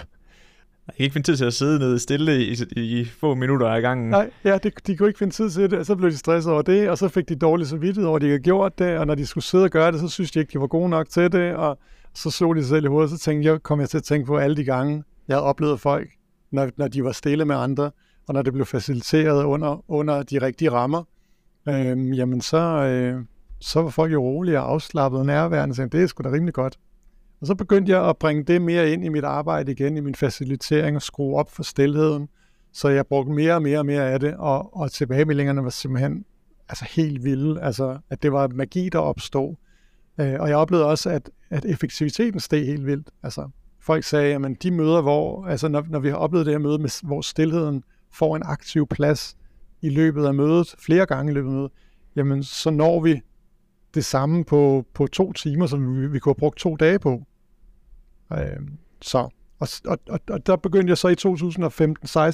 Jeg 0.87 0.95
kan 0.95 1.03
ikke 1.03 1.13
finde 1.13 1.27
tid 1.27 1.37
til 1.37 1.45
at 1.45 1.53
sidde 1.53 1.79
nede 1.79 1.99
stille 1.99 2.45
i, 2.45 2.55
i, 2.71 2.99
i 2.99 3.05
få 3.05 3.35
minutter 3.35 3.67
ad 3.67 3.81
gangen. 3.81 4.09
Nej, 4.09 4.29
ja, 4.43 4.57
de, 4.57 4.71
de 4.87 4.97
kunne 4.97 5.09
ikke 5.09 5.19
finde 5.19 5.33
tid 5.33 5.49
til 5.49 5.71
det, 5.71 5.79
og 5.79 5.85
så 5.85 5.95
blev 5.95 6.11
de 6.11 6.17
stresset 6.17 6.53
over 6.53 6.61
det, 6.61 6.89
og 6.89 6.97
så 6.97 7.07
fik 7.07 7.29
de 7.29 7.35
dårligt 7.35 7.69
så 7.69 7.77
vidt 7.77 7.97
over, 8.05 8.15
at 8.15 8.21
de 8.21 8.27
havde 8.27 8.39
gjort 8.39 8.79
det, 8.79 8.97
og 8.97 9.07
når 9.07 9.15
de 9.15 9.25
skulle 9.25 9.43
sidde 9.43 9.63
og 9.63 9.69
gøre 9.69 9.91
det, 9.91 9.99
så 9.99 10.07
synes 10.07 10.31
de 10.31 10.39
ikke, 10.39 10.53
de 10.53 10.59
var 10.59 10.67
gode 10.67 10.89
nok 10.89 11.09
til 11.09 11.31
det, 11.31 11.55
og 11.55 11.79
så 12.13 12.31
så 12.31 12.53
de 12.53 12.61
sig 12.61 12.69
selv 12.69 12.85
i 12.85 12.87
hovedet, 12.87 13.11
så 13.11 13.17
tænkte 13.17 13.49
jeg, 13.49 13.63
kom 13.63 13.79
jeg 13.79 13.89
til 13.89 13.97
at 13.97 14.03
tænke 14.03 14.25
på 14.27 14.37
alle 14.37 14.55
de 14.55 14.63
gange, 14.63 15.03
jeg 15.27 15.35
havde 15.35 15.45
oplevet 15.45 15.79
folk, 15.79 16.09
når, 16.51 16.69
når 16.77 16.87
de 16.87 17.03
var 17.03 17.11
stille 17.11 17.45
med 17.45 17.55
andre, 17.55 17.91
og 18.27 18.33
når 18.33 18.41
det 18.41 18.53
blev 18.53 18.65
faciliteret 18.65 19.43
under, 19.43 19.83
under 19.87 20.23
de 20.23 20.41
rigtige 20.41 20.71
rammer, 20.71 21.03
øh, 21.69 22.17
jamen 22.17 22.41
så, 22.41 22.57
øh, 22.57 23.23
så 23.59 23.81
var 23.81 23.89
folk 23.89 24.13
jo 24.13 24.21
rolige 24.21 24.59
og 24.59 24.71
afslappede 24.71 25.25
nærværende, 25.25 25.83
og 25.83 25.91
det 25.91 26.03
er 26.03 26.07
sgu 26.07 26.23
da 26.23 26.29
rimelig 26.29 26.53
godt. 26.53 26.79
Og 27.41 27.47
så 27.47 27.55
begyndte 27.55 27.91
jeg 27.91 28.09
at 28.09 28.17
bringe 28.17 28.43
det 28.43 28.61
mere 28.61 28.91
ind 28.91 29.05
i 29.05 29.09
mit 29.09 29.23
arbejde 29.23 29.71
igen, 29.71 29.97
i 29.97 29.99
min 29.99 30.15
facilitering 30.15 30.95
og 30.95 31.01
skrue 31.01 31.35
op 31.35 31.51
for 31.51 31.63
stillheden, 31.63 32.29
så 32.73 32.89
jeg 32.89 33.07
brugte 33.07 33.31
mere 33.31 33.53
og 33.53 33.61
mere 33.61 33.79
og 33.79 33.85
mere 33.85 34.11
af 34.11 34.19
det, 34.19 34.35
og, 34.37 34.77
og 34.77 34.91
tilbagemeldingerne 34.91 35.63
var 35.63 35.69
simpelthen 35.69 36.25
altså 36.69 36.85
helt 36.89 37.23
vilde, 37.23 37.61
altså 37.61 37.97
at 38.09 38.23
det 38.23 38.31
var 38.31 38.47
magi, 38.47 38.89
der 38.89 38.99
opstod. 38.99 39.55
Øh, 40.19 40.35
og 40.39 40.49
jeg 40.49 40.57
oplevede 40.57 40.85
også, 40.85 41.09
at, 41.09 41.29
at 41.49 41.65
effektiviteten 41.65 42.39
steg 42.39 42.65
helt 42.65 42.85
vildt. 42.85 43.09
Altså, 43.23 43.49
folk 43.79 44.03
sagde, 44.03 44.35
at 44.35 44.63
de 44.63 44.71
møder, 44.71 45.01
hvor, 45.01 45.45
altså 45.45 45.67
når, 45.67 45.85
når 45.89 45.99
vi 45.99 46.09
har 46.09 46.15
oplevet 46.15 46.45
det 46.45 46.53
her 46.53 46.59
møde, 46.59 46.77
med, 46.77 47.07
hvor 47.07 47.21
stillheden 47.21 47.83
får 48.11 48.35
en 48.35 48.43
aktiv 48.45 48.87
plads 48.87 49.37
i 49.81 49.89
løbet 49.89 50.25
af 50.25 50.33
mødet, 50.33 50.75
flere 50.79 51.05
gange 51.05 51.31
i 51.31 51.35
løbet 51.35 51.49
af 51.49 51.55
mødet, 51.55 51.71
jamen 52.15 52.43
så 52.43 52.69
når 52.69 53.01
vi 53.01 53.21
det 53.93 54.05
samme 54.05 54.43
på, 54.43 54.85
på 54.93 55.07
to 55.07 55.33
timer, 55.33 55.67
som 55.67 56.01
vi, 56.01 56.07
vi 56.07 56.19
kunne 56.19 56.31
have 56.31 56.39
brugt 56.39 56.57
to 56.57 56.75
dage 56.75 56.99
på. 56.99 57.23
Øh, 58.33 58.39
så, 59.01 59.29
og, 59.59 59.67
og, 59.85 60.19
og, 60.29 60.47
der 60.47 60.55
begyndte 60.55 60.89
jeg 60.89 60.97
så 60.97 61.07
i 61.07 61.15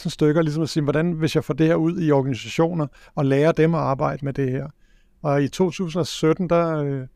2015-16 0.06 0.10
stykker 0.10 0.42
ligesom 0.42 0.64
at 0.64 0.70
sige, 0.70 0.84
hvordan 0.84 1.12
hvis 1.12 1.36
jeg 1.36 1.44
får 1.44 1.54
det 1.54 1.68
her 1.68 1.76
ud 1.76 2.02
i 2.02 2.12
organisationer 2.12 2.88
og 3.16 3.26
lærer 3.26 3.52
dem 3.52 3.76
at 3.76 3.82
arbejde 3.82 4.26
med 4.26 4.34
det 4.34 4.52
her. 4.52 4.68
Og 5.22 5.44
i 5.44 5.48
2017, 5.48 6.50
der, 6.50 6.78
øh, 6.78 7.08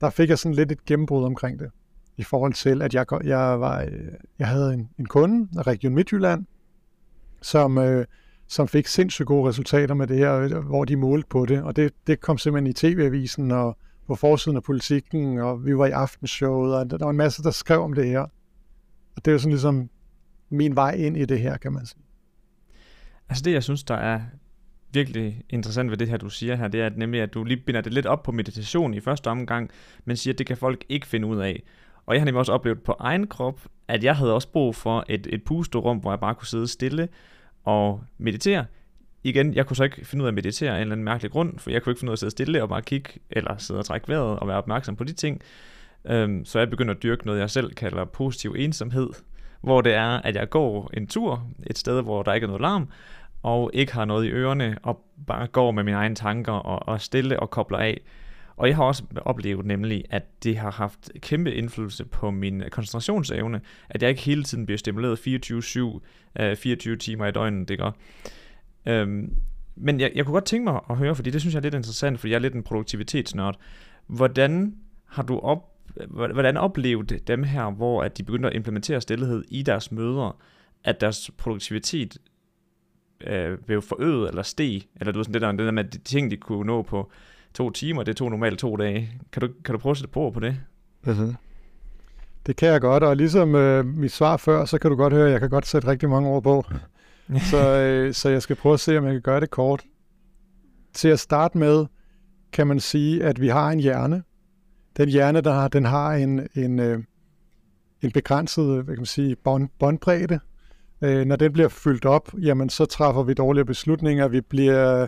der 0.00 0.10
fik 0.10 0.28
jeg 0.28 0.38
sådan 0.38 0.54
lidt 0.54 0.72
et 0.72 0.84
gennembrud 0.84 1.24
omkring 1.24 1.58
det. 1.58 1.70
I 2.16 2.22
forhold 2.22 2.52
til, 2.52 2.82
at 2.82 2.94
jeg, 2.94 3.06
jeg, 3.24 3.60
var, 3.60 3.82
øh, 3.82 4.12
jeg 4.38 4.48
havde 4.48 4.74
en, 4.74 4.90
en 4.98 5.06
kunde 5.06 5.48
af 5.58 5.66
Region 5.66 5.94
Midtjylland, 5.94 6.44
som, 7.44 7.78
øh, 7.78 8.06
som 8.48 8.68
fik 8.68 8.86
sindssygt 8.86 9.26
gode 9.26 9.48
resultater 9.48 9.94
med 9.94 10.06
det 10.06 10.18
her, 10.18 10.34
øh, 10.34 10.66
hvor 10.66 10.84
de 10.84 10.96
målte 10.96 11.28
på 11.30 11.46
det. 11.46 11.62
Og 11.62 11.76
det, 11.76 11.92
det 12.06 12.20
kom 12.20 12.38
simpelthen 12.38 12.70
i 12.70 12.72
tv-avisen 12.72 13.50
og 13.50 13.76
på 14.06 14.14
forsiden 14.14 14.56
af 14.56 14.62
politikken, 14.62 15.38
og 15.38 15.66
vi 15.66 15.76
var 15.76 15.86
i 15.86 15.90
aftenshowet, 15.90 16.74
og 16.74 16.90
der 16.90 17.04
var 17.04 17.10
en 17.10 17.16
masse, 17.16 17.42
der 17.42 17.50
skrev 17.50 17.80
om 17.80 17.92
det 17.92 18.06
her. 18.06 18.20
Og 19.16 19.24
det 19.24 19.28
er 19.28 19.32
jo 19.32 19.38
sådan 19.38 19.52
ligesom 19.52 19.90
min 20.50 20.76
vej 20.76 20.90
ind 20.90 21.16
i 21.16 21.24
det 21.24 21.40
her, 21.40 21.56
kan 21.56 21.72
man 21.72 21.86
sige. 21.86 22.02
Altså 23.28 23.42
det, 23.44 23.52
jeg 23.52 23.62
synes, 23.62 23.84
der 23.84 23.94
er 23.94 24.20
virkelig 24.92 25.42
interessant 25.50 25.90
ved 25.90 25.96
det 25.96 26.08
her, 26.08 26.16
du 26.16 26.28
siger 26.28 26.56
her, 26.56 26.68
det 26.68 26.80
er 26.80 26.86
at 26.86 26.96
nemlig, 26.96 27.20
at 27.20 27.34
du 27.34 27.44
lige 27.44 27.62
binder 27.66 27.80
det 27.80 27.92
lidt 27.92 28.06
op 28.06 28.22
på 28.22 28.32
meditation 28.32 28.94
i 28.94 29.00
første 29.00 29.28
omgang, 29.30 29.70
men 30.04 30.16
siger, 30.16 30.34
at 30.34 30.38
det 30.38 30.46
kan 30.46 30.56
folk 30.56 30.84
ikke 30.88 31.06
finde 31.06 31.26
ud 31.26 31.38
af. 31.38 31.62
Og 32.06 32.14
jeg 32.14 32.20
har 32.20 32.24
nemlig 32.24 32.38
også 32.38 32.52
oplevet 32.52 32.82
på 32.82 32.96
egen 32.98 33.26
krop, 33.26 33.60
at 33.88 34.04
jeg 34.04 34.16
havde 34.16 34.34
også 34.34 34.48
brug 34.52 34.76
for 34.76 35.04
et, 35.08 35.26
et 35.30 35.44
pusterum, 35.44 35.98
hvor 35.98 36.12
jeg 36.12 36.20
bare 36.20 36.34
kunne 36.34 36.46
sidde 36.46 36.68
stille 36.68 37.08
og 37.64 38.04
meditere. 38.18 38.64
Igen, 39.22 39.54
jeg 39.54 39.66
kunne 39.66 39.76
så 39.76 39.84
ikke 39.84 40.04
finde 40.04 40.22
ud 40.22 40.26
af 40.26 40.30
at 40.30 40.34
meditere 40.34 40.70
af 40.70 40.74
en 40.74 40.80
eller 40.80 40.92
anden 40.92 41.04
mærkelig 41.04 41.30
grund, 41.30 41.58
for 41.58 41.70
jeg 41.70 41.82
kunne 41.82 41.90
ikke 41.90 42.00
finde 42.00 42.10
ud 42.10 42.12
af 42.12 42.16
at 42.16 42.18
sidde 42.18 42.30
stille 42.30 42.62
og 42.62 42.68
bare 42.68 42.82
kigge, 42.82 43.10
eller 43.30 43.56
sidde 43.56 43.80
og 43.80 43.84
trække 43.84 44.08
vejret 44.08 44.38
og 44.38 44.48
være 44.48 44.56
opmærksom 44.56 44.96
på 44.96 45.04
de 45.04 45.12
ting. 45.12 45.42
Øhm, 46.04 46.44
så 46.44 46.58
jeg 46.58 46.70
begynder 46.70 46.94
at 46.94 47.02
dyrke 47.02 47.26
noget, 47.26 47.40
jeg 47.40 47.50
selv 47.50 47.74
kalder 47.74 48.04
positiv 48.04 48.54
ensomhed, 48.58 49.08
hvor 49.60 49.80
det 49.80 49.94
er, 49.94 50.08
at 50.08 50.34
jeg 50.34 50.50
går 50.50 50.90
en 50.94 51.06
tur 51.06 51.46
et 51.66 51.78
sted, 51.78 52.02
hvor 52.02 52.22
der 52.22 52.32
ikke 52.32 52.44
er 52.44 52.48
noget 52.48 52.62
larm, 52.62 52.88
og 53.42 53.70
ikke 53.74 53.92
har 53.92 54.04
noget 54.04 54.26
i 54.26 54.30
ørerne, 54.30 54.78
og 54.82 55.04
bare 55.26 55.46
går 55.46 55.70
med 55.70 55.82
mine 55.82 55.96
egne 55.96 56.14
tanker 56.14 56.52
og, 56.52 56.88
og 56.88 57.00
stille 57.00 57.40
og 57.40 57.50
kobler 57.50 57.78
af. 57.78 58.00
Og 58.56 58.68
jeg 58.68 58.76
har 58.76 58.84
også 58.84 59.02
oplevet 59.16 59.66
nemlig, 59.66 60.04
at 60.10 60.44
det 60.44 60.56
har 60.56 60.70
haft 60.70 61.10
kæmpe 61.20 61.54
indflydelse 61.54 62.04
på 62.04 62.30
min 62.30 62.62
koncentrationsevne, 62.70 63.60
at 63.88 64.02
jeg 64.02 64.10
ikke 64.10 64.22
hele 64.22 64.42
tiden 64.44 64.66
bliver 64.66 64.78
stimuleret 64.78 65.18
24-7, 65.18 66.54
24 66.54 66.92
øh, 66.92 66.98
timer 66.98 67.26
i 67.26 67.32
døgnet, 67.32 67.68
det 67.68 67.78
gør. 67.78 67.90
Øhm, 68.86 69.36
men 69.76 70.00
jeg, 70.00 70.12
jeg 70.14 70.24
kunne 70.24 70.32
godt 70.32 70.44
tænke 70.44 70.64
mig 70.64 70.80
at 70.90 70.96
høre, 70.96 71.14
fordi 71.14 71.30
det 71.30 71.40
synes 71.40 71.54
jeg 71.54 71.60
er 71.60 71.62
lidt 71.62 71.74
interessant, 71.74 72.20
fordi 72.20 72.30
jeg 72.30 72.36
er 72.36 72.40
lidt 72.40 72.54
en 72.54 72.62
produktivitetsnørd. 72.62 73.56
Hvordan 74.06 74.74
har 75.06 75.22
du 75.22 75.38
op, 75.38 75.70
hvordan 76.10 76.56
oplevede 76.56 77.18
dem 77.18 77.42
her, 77.42 77.70
hvor 77.70 78.02
at 78.02 78.18
de 78.18 78.22
begyndte 78.22 78.48
at 78.48 78.54
implementere 78.54 79.00
stillhed 79.00 79.44
i 79.48 79.62
deres 79.62 79.92
møder, 79.92 80.40
at 80.84 81.00
deres 81.00 81.30
produktivitet 81.38 82.18
øh, 83.26 83.58
blev 83.58 83.82
forøget 83.82 84.28
eller 84.28 84.42
steg, 84.42 84.82
eller 85.00 85.12
du 85.12 85.18
ved 85.18 85.24
sådan 85.24 85.34
det 85.34 85.42
der, 85.42 85.52
det 85.52 85.58
der 85.58 85.70
med 85.70 85.84
de 85.84 85.98
ting, 85.98 86.30
de 86.30 86.36
kunne 86.36 86.66
nå 86.66 86.82
på 86.82 87.10
to 87.54 87.70
timer, 87.70 88.02
det 88.02 88.16
tog 88.16 88.30
normalt 88.30 88.58
to 88.58 88.76
dage. 88.76 89.20
Kan 89.32 89.42
du, 89.42 89.48
kan 89.64 89.72
du 89.72 89.78
prøve 89.78 89.90
at 89.90 89.96
sætte 89.96 90.12
på 90.12 90.30
på 90.30 90.40
det? 90.40 90.56
Mm-hmm. 91.04 91.34
Det 92.46 92.56
kan 92.56 92.68
jeg 92.68 92.80
godt, 92.80 93.02
og 93.02 93.16
ligesom 93.16 93.54
øh, 93.54 93.86
mit 93.86 94.12
svar 94.12 94.36
før, 94.36 94.64
så 94.64 94.78
kan 94.78 94.90
du 94.90 94.96
godt 94.96 95.12
høre, 95.12 95.26
at 95.26 95.32
jeg 95.32 95.40
kan 95.40 95.50
godt 95.50 95.66
sætte 95.66 95.88
rigtig 95.88 96.08
mange 96.08 96.28
ord 96.28 96.42
på. 96.42 96.64
så, 97.50 97.78
øh, 97.78 98.14
så 98.14 98.28
jeg 98.28 98.42
skal 98.42 98.56
prøve 98.56 98.72
at 98.72 98.80
se, 98.80 98.98
om 98.98 99.04
jeg 99.04 99.12
kan 99.12 99.22
gøre 99.22 99.40
det 99.40 99.50
kort. 99.50 99.82
Til 100.92 101.08
at 101.08 101.20
starte 101.20 101.58
med, 101.58 101.86
kan 102.52 102.66
man 102.66 102.80
sige, 102.80 103.24
at 103.24 103.40
vi 103.40 103.48
har 103.48 103.70
en 103.70 103.80
hjerne. 103.80 104.22
Den 104.96 105.08
hjerne, 105.08 105.40
der 105.40 105.52
har, 105.52 105.68
den 105.68 105.84
har 105.84 106.14
en, 106.14 106.48
en, 106.54 106.78
øh, 106.78 107.02
en 108.02 108.10
begrænset 108.10 108.66
hvad 108.66 108.94
kan 108.94 109.00
man 109.00 109.06
sige, 109.06 109.36
bond, 109.36 109.68
bondbredde. 109.78 110.40
Øh, 111.02 111.24
når 111.24 111.36
den 111.36 111.52
bliver 111.52 111.68
fyldt 111.68 112.04
op, 112.04 112.34
jamen 112.42 112.70
så 112.70 112.84
træffer 112.84 113.22
vi 113.22 113.34
dårlige 113.34 113.64
beslutninger, 113.64 114.28
vi 114.28 114.40
bliver 114.40 115.06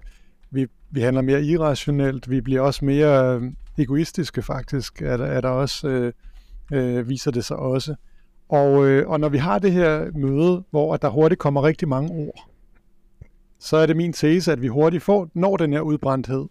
vi, 0.90 1.00
handler 1.00 1.22
mere 1.22 1.42
irrationelt, 1.42 2.30
vi 2.30 2.40
bliver 2.40 2.60
også 2.60 2.84
mere 2.84 3.34
øh, 3.34 3.42
egoistiske 3.78 4.42
faktisk, 4.42 5.02
er 5.02 5.16
der, 5.16 5.24
er 5.24 5.40
der 5.40 5.48
også, 5.48 5.88
øh, 5.88 6.12
øh, 6.72 7.08
viser 7.08 7.30
det 7.30 7.44
sig 7.44 7.56
også. 7.56 7.94
Og, 8.48 8.86
øh, 8.86 9.08
og 9.08 9.20
når 9.20 9.28
vi 9.28 9.38
har 9.38 9.58
det 9.58 9.72
her 9.72 10.10
møde, 10.14 10.64
hvor 10.70 10.96
der 10.96 11.08
hurtigt 11.08 11.38
kommer 11.38 11.62
rigtig 11.62 11.88
mange 11.88 12.10
ord, 12.10 12.50
så 13.58 13.76
er 13.76 13.86
det 13.86 13.96
min 13.96 14.12
tese, 14.12 14.52
at 14.52 14.62
vi 14.62 14.68
hurtigt 14.68 15.02
får, 15.02 15.30
når 15.34 15.56
den 15.56 15.72
her 15.72 15.80
udbrændthed. 15.80 16.46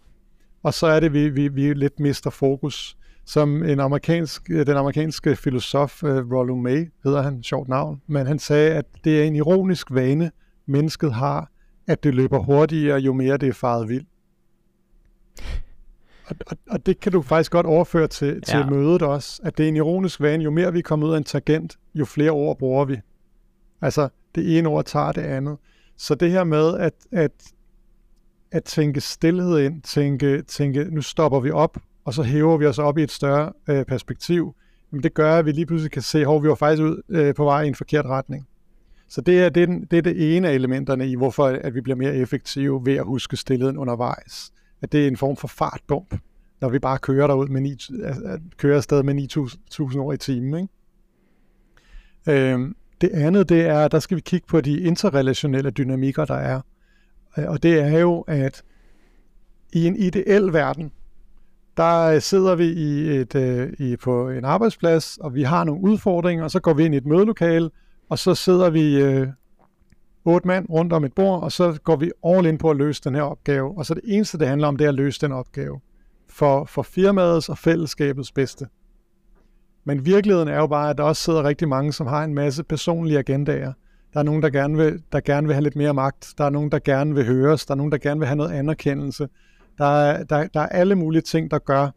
Og 0.62 0.74
så 0.74 0.86
er 0.86 1.00
det, 1.00 1.12
vi, 1.12 1.28
vi, 1.28 1.48
vi 1.48 1.74
lidt 1.74 2.00
mister 2.00 2.30
fokus. 2.30 2.96
Som 3.28 3.62
en 3.62 3.80
amerikansk, 3.80 4.48
den 4.48 4.76
amerikanske 4.76 5.36
filosof 5.36 6.02
uh, 6.02 6.10
Rollo 6.10 6.56
May, 6.56 6.90
hedder 7.04 7.22
han, 7.22 7.42
sjovt 7.42 7.68
navn, 7.68 8.02
men 8.06 8.26
han 8.26 8.38
sagde, 8.38 8.74
at 8.74 8.84
det 9.04 9.20
er 9.20 9.24
en 9.24 9.36
ironisk 9.36 9.86
vane, 9.90 10.30
mennesket 10.66 11.14
har, 11.14 11.50
at 11.86 12.04
det 12.04 12.14
løber 12.14 12.38
hurtigere, 12.38 12.98
jo 12.98 13.12
mere 13.12 13.36
det 13.36 13.48
er 13.48 13.52
faret 13.52 13.88
vild. 13.88 14.04
Og, 16.26 16.36
og, 16.46 16.56
og 16.70 16.86
det 16.86 17.00
kan 17.00 17.12
du 17.12 17.22
faktisk 17.22 17.52
godt 17.52 17.66
overføre 17.66 18.08
til, 18.08 18.42
til 18.42 18.58
ja. 18.58 18.70
mødet 18.70 19.02
også, 19.02 19.40
at 19.44 19.58
det 19.58 19.64
er 19.64 19.68
en 19.68 19.76
ironisk 19.76 20.20
vane, 20.20 20.44
jo 20.44 20.50
mere 20.50 20.72
vi 20.72 20.80
kommer 20.80 21.06
ud 21.06 21.12
af 21.12 21.18
en 21.18 21.24
tangent, 21.24 21.78
jo 21.94 22.04
flere 22.04 22.30
ord 22.30 22.58
bruger 22.58 22.84
vi. 22.84 23.00
Altså, 23.80 24.08
det 24.34 24.58
ene 24.58 24.68
ord 24.68 24.84
tager 24.84 25.12
det 25.12 25.22
andet. 25.22 25.56
Så 25.96 26.14
det 26.14 26.30
her 26.30 26.44
med 26.44 26.78
at, 26.78 26.94
at, 27.12 27.32
at 28.52 28.64
tænke 28.64 29.00
stillhed 29.00 29.58
ind, 29.58 29.82
tænke, 29.82 30.42
tænke, 30.42 30.84
nu 30.84 31.02
stopper 31.02 31.40
vi 31.40 31.50
op, 31.50 31.78
og 32.04 32.14
så 32.14 32.22
hæver 32.22 32.56
vi 32.56 32.66
os 32.66 32.78
op 32.78 32.98
i 32.98 33.02
et 33.02 33.10
større 33.10 33.52
øh, 33.68 33.84
perspektiv, 33.84 34.54
jamen 34.92 35.02
det 35.02 35.14
gør, 35.14 35.38
at 35.38 35.46
vi 35.46 35.52
lige 35.52 35.66
pludselig 35.66 35.92
kan 35.92 36.02
se, 36.02 36.24
hvor 36.24 36.38
vi 36.38 36.48
var 36.48 36.54
faktisk 36.54 36.82
ud 36.82 37.02
øh, 37.08 37.34
på 37.34 37.44
vej 37.44 37.62
i 37.62 37.68
en 37.68 37.74
forkert 37.74 38.06
retning. 38.06 38.48
Så 39.08 39.20
det 39.20 39.42
er, 39.42 39.48
det, 39.48 39.62
er 39.62 39.66
den, 39.66 39.84
det 39.90 39.98
er 39.98 40.02
det 40.02 40.36
ene 40.36 40.48
af 40.48 40.52
elementerne 40.52 41.08
i, 41.08 41.14
hvorfor 41.14 41.46
at 41.46 41.74
vi 41.74 41.80
bliver 41.80 41.96
mere 41.96 42.14
effektive 42.14 42.86
ved 42.86 42.94
at 42.94 43.04
huske 43.04 43.36
stillheden 43.36 43.78
undervejs. 43.78 44.52
At 44.86 44.92
det 44.92 45.04
er 45.04 45.08
en 45.08 45.16
form 45.16 45.36
for 45.36 45.48
fartbump, 45.48 46.18
når 46.60 46.68
vi 46.68 46.78
bare 46.78 46.98
kører 46.98 47.26
derud 47.26 47.48
med 47.48 47.60
9, 47.60 47.76
kører 48.56 48.76
afsted 48.76 49.02
med 49.02 49.14
9.000 49.94 50.00
år 50.00 50.12
i 50.12 50.16
timen. 50.16 50.68
Ikke? 52.26 52.52
Øhm, 52.52 52.76
det 53.00 53.10
andet, 53.12 53.48
det 53.48 53.66
er, 53.66 53.88
der 53.88 53.98
skal 53.98 54.16
vi 54.16 54.20
kigge 54.20 54.46
på 54.46 54.60
de 54.60 54.80
interrelationelle 54.80 55.70
dynamikker, 55.70 56.24
der 56.24 56.34
er. 56.34 56.60
Øh, 57.38 57.44
og 57.48 57.62
det 57.62 57.80
er 57.80 57.98
jo, 57.98 58.20
at 58.20 58.62
i 59.72 59.86
en 59.86 59.96
ideel 59.96 60.52
verden, 60.52 60.92
der 61.76 62.18
sidder 62.18 62.54
vi 62.54 62.66
i 62.66 63.08
et, 63.08 63.34
øh, 63.34 63.72
i, 63.78 63.96
på 63.96 64.28
en 64.28 64.44
arbejdsplads, 64.44 65.18
og 65.18 65.34
vi 65.34 65.42
har 65.42 65.64
nogle 65.64 65.82
udfordringer, 65.82 66.44
og 66.44 66.50
så 66.50 66.60
går 66.60 66.74
vi 66.74 66.84
ind 66.84 66.94
i 66.94 66.96
et 66.96 67.06
mødelokale, 67.06 67.70
og 68.08 68.18
så 68.18 68.34
sidder 68.34 68.70
vi 68.70 69.02
øh, 69.02 69.28
otte 70.26 70.46
mand 70.48 70.66
rundt 70.70 70.92
om 70.92 71.04
et 71.04 71.12
bord, 71.12 71.42
og 71.42 71.52
så 71.52 71.78
går 71.84 71.96
vi 71.96 72.10
all 72.24 72.46
in 72.46 72.58
på 72.58 72.70
at 72.70 72.76
løse 72.76 73.02
den 73.04 73.14
her 73.14 73.22
opgave. 73.22 73.78
Og 73.78 73.86
så 73.86 73.94
det 73.94 74.02
eneste, 74.04 74.38
det 74.38 74.48
handler 74.48 74.68
om, 74.68 74.76
det 74.76 74.84
er 74.84 74.88
at 74.88 74.94
løse 74.94 75.20
den 75.20 75.32
opgave. 75.32 75.80
For, 76.28 76.64
for 76.64 76.82
firmaets 76.82 77.48
og 77.48 77.58
fællesskabets 77.58 78.32
bedste. 78.32 78.66
Men 79.84 80.06
virkeligheden 80.06 80.48
er 80.48 80.56
jo 80.56 80.66
bare, 80.66 80.90
at 80.90 80.98
der 80.98 81.04
også 81.04 81.22
sidder 81.22 81.44
rigtig 81.44 81.68
mange, 81.68 81.92
som 81.92 82.06
har 82.06 82.24
en 82.24 82.34
masse 82.34 82.64
personlige 82.64 83.18
agendaer. 83.18 83.72
Der 84.12 84.20
er 84.20 84.24
nogen, 84.24 84.42
der 84.42 84.50
gerne, 84.50 84.76
vil, 84.76 85.02
der 85.12 85.20
gerne 85.20 85.46
vil 85.46 85.54
have 85.54 85.62
lidt 85.62 85.76
mere 85.76 85.94
magt. 85.94 86.34
Der 86.38 86.44
er 86.44 86.50
nogen, 86.50 86.70
der 86.70 86.78
gerne 86.78 87.14
vil 87.14 87.26
høres. 87.26 87.66
Der 87.66 87.74
er 87.74 87.76
nogen, 87.76 87.92
der 87.92 87.98
gerne 87.98 88.20
vil 88.20 88.26
have 88.26 88.36
noget 88.36 88.52
anerkendelse. 88.52 89.28
Der 89.78 89.84
er, 89.84 90.24
der, 90.24 90.46
der 90.46 90.60
er 90.60 90.66
alle 90.66 90.94
mulige 90.94 91.22
ting, 91.22 91.50
der 91.50 91.58
gør, 91.58 91.88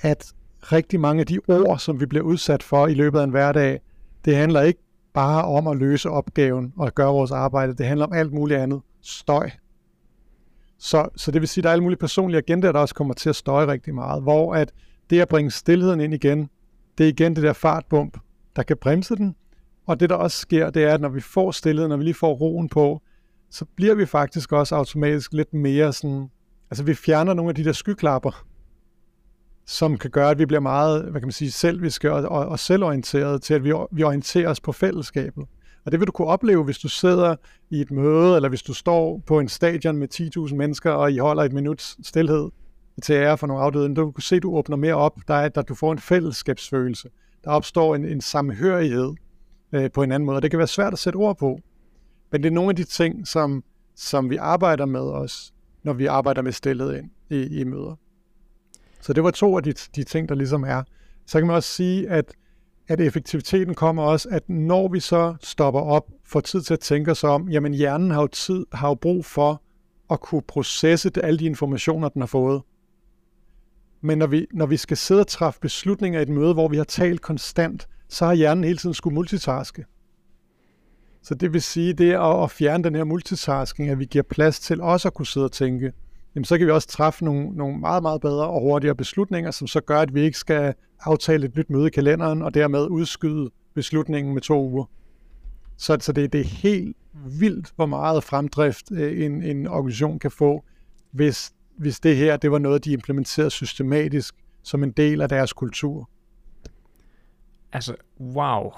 at 0.00 0.32
rigtig 0.62 1.00
mange 1.00 1.20
af 1.20 1.26
de 1.26 1.38
ord, 1.48 1.78
som 1.78 2.00
vi 2.00 2.06
bliver 2.06 2.24
udsat 2.24 2.62
for 2.62 2.86
i 2.86 2.94
løbet 2.94 3.18
af 3.18 3.24
en 3.24 3.30
hverdag, 3.30 3.80
det 4.24 4.36
handler 4.36 4.60
ikke 4.62 4.80
bare 5.14 5.44
om 5.44 5.66
at 5.66 5.76
løse 5.76 6.10
opgaven 6.10 6.72
og 6.76 6.94
gøre 6.94 7.12
vores 7.12 7.30
arbejde. 7.30 7.74
Det 7.74 7.86
handler 7.86 8.06
om 8.06 8.12
alt 8.12 8.32
muligt 8.32 8.60
andet. 8.60 8.80
Støj. 9.02 9.50
Så, 10.78 11.08
så 11.16 11.30
det 11.30 11.40
vil 11.40 11.48
sige, 11.48 11.62
at 11.62 11.64
der 11.64 11.70
er 11.70 11.72
alle 11.72 11.82
mulige 11.82 11.98
personlige 11.98 12.38
agendaer, 12.38 12.72
der 12.72 12.80
også 12.80 12.94
kommer 12.94 13.14
til 13.14 13.28
at 13.28 13.36
støje 13.36 13.66
rigtig 13.66 13.94
meget. 13.94 14.22
Hvor 14.22 14.54
at 14.54 14.72
det 15.10 15.20
at 15.20 15.28
bringe 15.28 15.50
stillheden 15.50 16.00
ind 16.00 16.14
igen, 16.14 16.50
det 16.98 17.04
er 17.04 17.08
igen 17.08 17.36
det 17.36 17.42
der 17.42 17.52
fartbump, 17.52 18.18
der 18.56 18.62
kan 18.62 18.76
bremse 18.76 19.16
den. 19.16 19.36
Og 19.86 20.00
det 20.00 20.10
der 20.10 20.16
også 20.16 20.38
sker, 20.38 20.70
det 20.70 20.84
er, 20.84 20.94
at 20.94 21.00
når 21.00 21.08
vi 21.08 21.20
får 21.20 21.50
stillheden, 21.50 21.88
når 21.88 21.96
vi 21.96 22.04
lige 22.04 22.14
får 22.14 22.34
roen 22.34 22.68
på, 22.68 23.02
så 23.50 23.64
bliver 23.76 23.94
vi 23.94 24.06
faktisk 24.06 24.52
også 24.52 24.74
automatisk 24.74 25.32
lidt 25.32 25.54
mere 25.54 25.92
sådan, 25.92 26.30
altså 26.70 26.84
vi 26.84 26.94
fjerner 26.94 27.34
nogle 27.34 27.48
af 27.48 27.54
de 27.54 27.64
der 27.64 27.72
skyklapper, 27.72 28.44
som 29.68 29.98
kan 29.98 30.10
gøre, 30.10 30.30
at 30.30 30.38
vi 30.38 30.46
bliver 30.46 30.60
meget, 30.60 31.02
hvad 31.02 31.20
kan 31.20 31.26
man 31.26 31.32
sige, 31.32 31.52
selviske 31.52 32.12
og, 32.12 32.22
og, 32.22 32.46
og 32.46 32.58
selvorienterede 32.58 33.38
til, 33.38 33.54
at 33.54 33.64
vi, 33.64 33.72
vi 33.90 34.02
orienterer 34.02 34.50
os 34.50 34.60
på 34.60 34.72
fællesskabet. 34.72 35.44
Og 35.84 35.92
det 35.92 36.00
vil 36.00 36.06
du 36.06 36.12
kunne 36.12 36.28
opleve, 36.28 36.64
hvis 36.64 36.78
du 36.78 36.88
sidder 36.88 37.36
i 37.70 37.80
et 37.80 37.90
møde, 37.90 38.36
eller 38.36 38.48
hvis 38.48 38.62
du 38.62 38.74
står 38.74 39.22
på 39.26 39.40
en 39.40 39.48
stadion 39.48 39.96
med 39.96 40.08
10.000 40.48 40.54
mennesker, 40.54 40.90
og 40.90 41.12
I 41.12 41.18
holder 41.18 41.42
et 41.42 41.52
minuts 41.52 42.06
stillhed 42.06 42.50
til 43.02 43.12
ære 43.12 43.38
for 43.38 43.46
nogle 43.46 43.62
afdøde. 43.62 43.94
Du 43.94 44.10
kan 44.10 44.22
se, 44.22 44.36
at 44.36 44.42
du 44.42 44.56
åbner 44.56 44.76
mere 44.76 44.94
op, 44.94 45.16
der 45.28 45.34
er, 45.34 45.50
at 45.54 45.68
du 45.68 45.74
får 45.74 45.92
en 45.92 45.98
fællesskabsfølelse. 45.98 47.08
Der 47.44 47.50
opstår 47.50 47.94
en, 47.94 48.04
en 48.04 48.20
samhørighed 48.20 49.14
øh, 49.72 49.90
på 49.90 50.02
en 50.02 50.12
anden 50.12 50.26
måde, 50.26 50.36
og 50.36 50.42
det 50.42 50.50
kan 50.50 50.58
være 50.58 50.66
svært 50.66 50.92
at 50.92 50.98
sætte 50.98 51.16
ord 51.16 51.38
på. 51.38 51.60
Men 52.32 52.42
det 52.42 52.48
er 52.48 52.54
nogle 52.54 52.70
af 52.70 52.76
de 52.76 52.84
ting, 52.84 53.26
som, 53.26 53.64
som 53.96 54.30
vi 54.30 54.36
arbejder 54.36 54.86
med 54.86 55.00
os, 55.00 55.52
når 55.82 55.92
vi 55.92 56.06
arbejder 56.06 56.42
med 56.42 56.52
stillhed 56.52 56.96
ind 56.96 57.10
i, 57.30 57.60
i 57.60 57.64
møder. 57.64 57.96
Så 59.00 59.12
det 59.12 59.24
var 59.24 59.30
to 59.30 59.56
af 59.56 59.62
de, 59.62 59.72
de 59.72 60.04
ting, 60.04 60.28
der 60.28 60.34
ligesom 60.34 60.62
er. 60.64 60.82
Så 61.26 61.38
kan 61.38 61.46
man 61.46 61.56
også 61.56 61.68
sige, 61.68 62.08
at, 62.08 62.34
at 62.88 63.00
effektiviteten 63.00 63.74
kommer 63.74 64.02
også, 64.02 64.28
at 64.28 64.48
når 64.48 64.88
vi 64.88 65.00
så 65.00 65.34
stopper 65.40 65.80
op, 65.80 66.10
får 66.24 66.40
tid 66.40 66.62
til 66.62 66.74
at 66.74 66.80
tænke 66.80 67.10
os 67.10 67.24
om, 67.24 67.48
jamen 67.48 67.74
hjernen 67.74 68.10
har 68.10 68.20
jo, 68.20 68.26
tid, 68.26 68.66
har 68.72 68.88
jo 68.88 68.94
brug 68.94 69.24
for 69.24 69.62
at 70.10 70.20
kunne 70.20 70.42
processe 70.42 71.10
alle 71.22 71.38
de 71.38 71.44
informationer, 71.44 72.08
den 72.08 72.22
har 72.22 72.26
fået. 72.26 72.62
Men 74.00 74.18
når 74.18 74.26
vi, 74.26 74.46
når 74.52 74.66
vi 74.66 74.76
skal 74.76 74.96
sidde 74.96 75.20
og 75.20 75.26
træffe 75.26 75.60
beslutninger 75.60 76.20
i 76.20 76.22
et 76.22 76.28
møde, 76.28 76.52
hvor 76.52 76.68
vi 76.68 76.76
har 76.76 76.84
talt 76.84 77.20
konstant, 77.20 77.88
så 78.08 78.26
har 78.26 78.34
hjernen 78.34 78.64
hele 78.64 78.78
tiden 78.78 78.94
skulle 78.94 79.14
multitaske. 79.14 79.84
Så 81.22 81.34
det 81.34 81.52
vil 81.52 81.62
sige, 81.62 81.92
det 81.92 82.10
er 82.10 82.20
at 82.44 82.50
fjerne 82.50 82.84
den 82.84 82.94
her 82.94 83.04
multitasking, 83.04 83.90
at 83.90 83.98
vi 83.98 84.04
giver 84.04 84.22
plads 84.22 84.60
til 84.60 84.80
også 84.80 85.08
at 85.08 85.14
kunne 85.14 85.26
sidde 85.26 85.44
og 85.44 85.52
tænke, 85.52 85.92
jamen 86.38 86.44
så 86.44 86.58
kan 86.58 86.66
vi 86.66 86.72
også 86.72 86.88
træffe 86.88 87.24
nogle, 87.24 87.50
nogle 87.50 87.78
meget, 87.78 88.02
meget 88.02 88.20
bedre 88.20 88.48
og 88.48 88.60
hurtigere 88.60 88.94
beslutninger, 88.94 89.50
som 89.50 89.66
så 89.66 89.80
gør, 89.80 90.00
at 90.00 90.14
vi 90.14 90.20
ikke 90.20 90.38
skal 90.38 90.74
aftale 91.00 91.46
et 91.46 91.56
nyt 91.56 91.70
møde 91.70 91.86
i 91.86 91.90
kalenderen, 91.90 92.42
og 92.42 92.54
dermed 92.54 92.86
udskyde 92.86 93.50
beslutningen 93.74 94.34
med 94.34 94.42
to 94.42 94.68
uger. 94.68 94.84
Så, 95.76 95.96
så 96.00 96.12
det, 96.12 96.32
det 96.32 96.40
er 96.40 96.44
helt 96.44 96.96
vildt, 97.40 97.72
hvor 97.76 97.86
meget 97.86 98.24
fremdrift 98.24 98.92
øh, 98.92 99.24
en, 99.24 99.42
en 99.42 99.66
organisation 99.66 100.18
kan 100.18 100.30
få, 100.30 100.64
hvis, 101.10 101.52
hvis 101.76 102.00
det 102.00 102.16
her 102.16 102.36
det 102.36 102.50
var 102.50 102.58
noget, 102.58 102.84
de 102.84 102.92
implementerede 102.92 103.50
systematisk 103.50 104.34
som 104.62 104.82
en 104.82 104.90
del 104.90 105.20
af 105.20 105.28
deres 105.28 105.52
kultur. 105.52 106.10
Altså, 107.72 107.94
wow, 108.20 108.70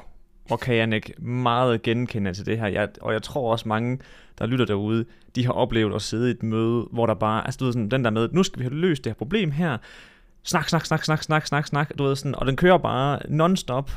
og 0.50 0.60
kan 0.60 0.76
jeg 0.76 0.94
ikke 0.94 1.14
meget 1.22 1.82
genkende 1.82 2.34
til 2.34 2.46
det 2.46 2.58
her. 2.58 2.66
Jeg, 2.66 2.88
og 3.00 3.12
jeg 3.12 3.22
tror 3.22 3.52
også 3.52 3.68
mange, 3.68 3.98
der 4.38 4.46
lytter 4.46 4.64
derude, 4.64 5.04
de 5.34 5.46
har 5.46 5.52
oplevet 5.52 5.94
at 5.94 6.02
sidde 6.02 6.28
i 6.28 6.30
et 6.30 6.42
møde, 6.42 6.88
hvor 6.92 7.06
der 7.06 7.14
bare, 7.14 7.44
altså 7.44 7.58
du 7.58 7.64
ved 7.64 7.72
sådan, 7.72 7.88
den 7.88 8.04
der 8.04 8.10
med, 8.10 8.28
nu 8.32 8.42
skal 8.42 8.58
vi 8.58 8.64
have 8.64 8.74
løst 8.74 9.04
det 9.04 9.10
her 9.10 9.14
problem 9.14 9.50
her, 9.50 9.78
snak, 10.42 10.68
snak, 10.68 10.86
snak, 10.86 11.04
snak, 11.04 11.22
snak, 11.22 11.46
snak, 11.46 11.66
snak, 11.66 11.92
du 11.98 12.04
ved 12.04 12.16
sådan, 12.16 12.34
og 12.34 12.46
den 12.46 12.56
kører 12.56 12.78
bare 12.78 13.18
non-stop 13.28 13.90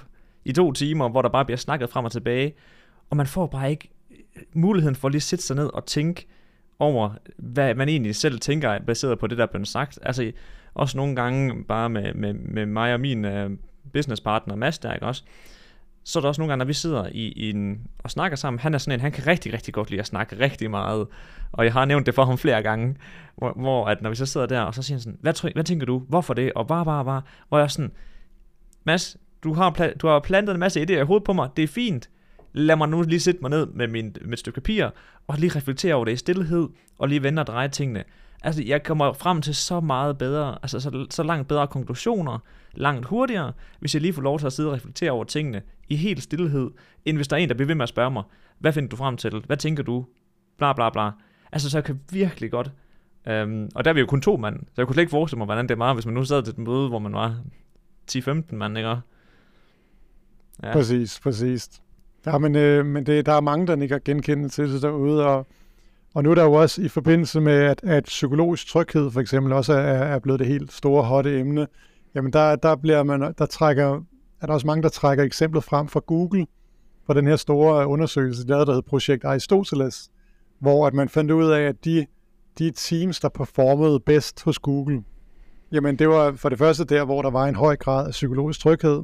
i 0.45 0.51
to 0.51 0.71
timer, 0.71 1.09
hvor 1.09 1.21
der 1.21 1.29
bare 1.29 1.45
bliver 1.45 1.57
snakket 1.57 1.89
frem 1.89 2.05
og 2.05 2.11
tilbage, 2.11 2.53
og 3.09 3.17
man 3.17 3.27
får 3.27 3.47
bare 3.47 3.71
ikke 3.71 3.89
øh, 4.11 4.43
muligheden 4.53 4.95
for 4.95 5.07
at 5.07 5.11
lige 5.11 5.21
sætte 5.21 5.45
sig 5.45 5.55
ned 5.55 5.69
og 5.73 5.85
tænke 5.85 6.27
over, 6.79 7.09
hvad 7.37 7.75
man 7.75 7.89
egentlig 7.89 8.15
selv 8.15 8.39
tænker, 8.39 8.79
baseret 8.79 9.19
på 9.19 9.27
det, 9.27 9.37
der 9.37 9.43
er 9.43 9.47
blevet 9.47 9.67
sagt. 9.67 9.99
Altså, 10.01 10.31
også 10.73 10.97
nogle 10.97 11.15
gange 11.15 11.63
bare 11.63 11.89
med, 11.89 12.13
med, 12.13 12.33
med 12.33 12.65
mig 12.65 12.93
og 12.93 12.99
min 12.99 13.25
uh, 13.25 13.51
businesspartner, 13.93 14.55
Mads, 14.55 14.79
der, 14.79 14.93
ikke 14.93 15.05
også? 15.05 15.23
Så 16.03 16.19
er 16.19 16.21
der 16.21 16.27
også 16.27 16.41
nogle 16.41 16.51
gange, 16.51 16.59
når 16.59 16.65
vi 16.65 16.73
sidder 16.73 17.07
i, 17.11 17.31
i 17.31 17.49
en, 17.49 17.81
og 18.03 18.11
snakker 18.11 18.37
sammen, 18.37 18.59
han 18.59 18.73
er 18.73 18.77
sådan 18.77 18.99
en, 18.99 19.01
han 19.01 19.11
kan 19.11 19.27
rigtig, 19.27 19.53
rigtig 19.53 19.73
godt 19.73 19.89
lide 19.89 19.99
at 19.99 20.07
snakke 20.07 20.39
rigtig 20.39 20.71
meget. 20.71 21.07
Og 21.51 21.65
jeg 21.65 21.73
har 21.73 21.85
nævnt 21.85 22.05
det 22.05 22.15
for 22.15 22.25
ham 22.25 22.37
flere 22.37 22.63
gange, 22.63 22.95
hvor, 23.35 23.51
hvor 23.51 23.85
at 23.85 24.01
når 24.01 24.09
vi 24.09 24.15
så 24.15 24.25
sidder 24.25 24.47
der, 24.47 24.61
og 24.61 24.75
så 24.75 24.83
siger 24.83 24.95
han 24.95 25.01
sådan, 25.01 25.17
hvad, 25.21 25.33
tror, 25.33 25.49
hvad 25.53 25.63
tænker 25.63 25.85
du, 25.85 25.99
hvorfor 25.99 26.33
det, 26.33 26.53
og 26.53 26.67
bare, 26.67 26.85
bare, 26.85 27.05
bare, 27.05 27.21
hvor 27.49 27.57
jeg 27.57 27.63
er 27.63 27.67
sådan, 27.67 27.91
Mads, 28.83 29.17
du 29.43 29.53
har, 29.53 29.91
du 30.01 30.07
har 30.07 30.19
plantet 30.19 30.53
en 30.53 30.59
masse 30.59 30.81
idéer 30.81 31.01
i 31.01 31.05
hovedet 31.05 31.23
på 31.23 31.33
mig, 31.33 31.49
det 31.57 31.63
er 31.63 31.67
fint, 31.67 32.09
lad 32.53 32.75
mig 32.75 32.89
nu 32.89 33.01
lige 33.01 33.19
sætte 33.19 33.41
mig 33.41 33.49
ned 33.49 33.65
med, 33.65 33.87
min, 33.87 34.15
med 34.21 34.33
et 34.33 34.39
stykke 34.39 34.61
papir, 34.61 34.89
og 35.27 35.37
lige 35.37 35.55
reflektere 35.55 35.95
over 35.95 36.05
det 36.05 36.11
i 36.11 36.15
stillhed, 36.15 36.67
og 36.97 37.07
lige 37.07 37.23
vende 37.23 37.39
og 37.39 37.47
dreje 37.47 37.67
tingene. 37.67 38.03
Altså, 38.43 38.63
jeg 38.65 38.83
kommer 38.83 39.13
frem 39.13 39.41
til 39.41 39.55
så 39.55 39.79
meget 39.79 40.17
bedre, 40.17 40.57
altså 40.61 40.79
så, 40.79 41.05
så 41.09 41.23
langt 41.23 41.47
bedre 41.47 41.67
konklusioner, 41.67 42.39
langt 42.73 43.05
hurtigere, 43.05 43.53
hvis 43.79 43.95
jeg 43.95 44.01
lige 44.01 44.13
får 44.13 44.21
lov 44.21 44.39
til 44.39 44.45
at 44.45 44.53
sidde 44.53 44.69
og 44.69 44.75
reflektere 44.75 45.11
over 45.11 45.23
tingene 45.23 45.61
i 45.89 45.95
helt 45.95 46.23
stillhed, 46.23 46.71
end 47.05 47.17
hvis 47.17 47.27
der 47.27 47.35
er 47.35 47.39
en, 47.39 47.49
der 47.49 47.55
bliver 47.55 47.67
ved 47.67 47.75
med 47.75 47.83
at 47.83 47.89
spørge 47.89 48.11
mig, 48.11 48.23
hvad 48.59 48.73
finder 48.73 48.89
du 48.89 48.95
frem 48.95 49.17
til? 49.17 49.43
Hvad 49.47 49.57
tænker 49.57 49.83
du? 49.83 50.05
Bla 50.57 50.73
bla 50.73 50.89
bla. 50.89 51.11
Altså, 51.51 51.69
så 51.69 51.77
jeg 51.77 51.83
kan 51.83 51.99
virkelig 52.11 52.51
godt 52.51 52.71
Øhm, 53.27 53.69
og 53.75 53.85
der 53.85 53.91
er 53.91 53.93
vi 53.93 53.99
jo 53.99 54.05
kun 54.05 54.21
to 54.21 54.37
mand, 54.37 54.59
så 54.59 54.73
jeg 54.77 54.87
kunne 54.87 54.93
slet 54.93 55.01
ikke 55.01 55.11
forestille 55.11 55.37
mig, 55.37 55.45
hvordan 55.45 55.69
det 55.69 55.79
var, 55.79 55.93
hvis 55.93 56.05
man 56.05 56.15
nu 56.15 56.23
sad 56.23 56.43
til 56.43 56.51
et 56.51 56.57
møde, 56.57 56.89
hvor 56.89 56.99
man 56.99 57.13
var 57.13 57.37
10-15 58.11 58.55
mand, 58.55 58.77
ikke? 58.77 58.89
Ja. 58.89 60.73
Præcis, 60.73 61.19
præcis. 61.19 61.69
Ja, 62.25 62.37
men, 62.37 62.55
øh, 62.55 62.85
men 62.85 63.05
det, 63.05 63.25
der 63.25 63.33
er 63.33 63.41
mange, 63.41 63.67
der 63.67 63.81
ikke 63.81 63.93
har 63.93 64.01
genkendt 64.05 64.53
til 64.53 64.73
det 64.73 64.81
derude, 64.81 65.25
og, 65.25 65.47
og 66.13 66.23
nu 66.23 66.31
er 66.31 66.35
der 66.35 66.43
jo 66.43 66.53
også 66.53 66.81
i 66.81 66.87
forbindelse 66.87 67.41
med, 67.41 67.53
at, 67.53 67.83
at 67.83 68.03
psykologisk 68.03 68.67
tryghed 68.67 69.11
for 69.11 69.19
eksempel 69.19 69.53
også 69.53 69.73
er, 69.73 69.77
er 69.77 70.19
blevet 70.19 70.39
det 70.39 70.47
helt 70.47 70.71
store, 70.71 71.03
hotte 71.03 71.39
emne, 71.39 71.67
jamen 72.15 72.33
der, 72.33 72.55
der, 72.55 72.75
bliver 72.75 73.03
man, 73.03 73.33
der 73.37 73.45
trækker, 73.45 74.01
er 74.41 74.45
der 74.45 74.53
også 74.53 74.67
mange, 74.67 74.83
der 74.83 74.89
trækker 74.89 75.23
eksemplet 75.23 75.63
frem 75.63 75.87
fra 75.87 75.99
Google, 75.99 76.47
for 77.05 77.13
den 77.13 77.27
her 77.27 77.35
store 77.35 77.87
undersøgelse, 77.87 78.47
der 78.47 78.57
hedder 78.57 78.81
Projekt 78.81 79.23
Aristoteles, 79.23 80.11
hvor 80.59 80.87
at 80.87 80.93
man 80.93 81.09
fandt 81.09 81.31
ud 81.31 81.51
af, 81.51 81.61
at 81.61 81.85
de, 81.85 82.05
de 82.59 82.71
teams, 82.71 83.19
der 83.19 83.29
performede 83.29 83.99
bedst 83.99 84.43
hos 84.43 84.59
Google, 84.59 85.03
jamen 85.71 85.99
det 85.99 86.09
var 86.09 86.31
for 86.31 86.49
det 86.49 86.57
første 86.57 86.85
der, 86.85 87.05
hvor 87.05 87.21
der 87.21 87.29
var 87.29 87.47
en 87.47 87.55
høj 87.55 87.75
grad 87.75 88.07
af 88.07 88.11
psykologisk 88.11 88.59
tryghed, 88.59 89.03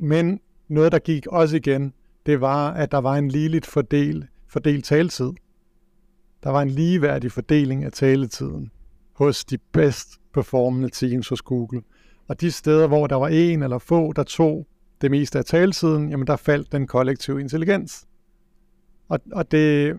men 0.00 0.40
noget, 0.68 0.92
der 0.92 0.98
gik 0.98 1.26
også 1.26 1.56
igen, 1.56 1.92
det 2.26 2.40
var, 2.40 2.70
at 2.70 2.92
der 2.92 2.98
var 2.98 3.14
en 3.14 3.28
ligeligt 3.28 3.66
fordel, 3.66 4.26
fordelt 4.48 4.84
taltid. 4.84 5.32
Der 6.44 6.50
var 6.50 6.62
en 6.62 6.70
ligeværdig 6.70 7.32
fordeling 7.32 7.84
af 7.84 7.92
taletiden 7.92 8.70
hos 9.12 9.44
de 9.44 9.58
bedst 9.72 10.08
performende 10.34 10.88
teams 10.88 11.28
hos 11.28 11.42
Google. 11.42 11.82
Og 12.28 12.40
de 12.40 12.50
steder, 12.50 12.86
hvor 12.86 13.06
der 13.06 13.16
var 13.16 13.28
en 13.28 13.62
eller 13.62 13.78
få, 13.78 14.12
der 14.12 14.22
tog 14.22 14.66
det 15.00 15.10
meste 15.10 15.38
af 15.38 15.44
taletiden, 15.44 16.10
jamen 16.10 16.26
der 16.26 16.36
faldt 16.36 16.72
den 16.72 16.86
kollektive 16.86 17.40
intelligens. 17.40 18.06
Og, 19.08 19.20
og 19.32 19.50
det, 19.50 19.96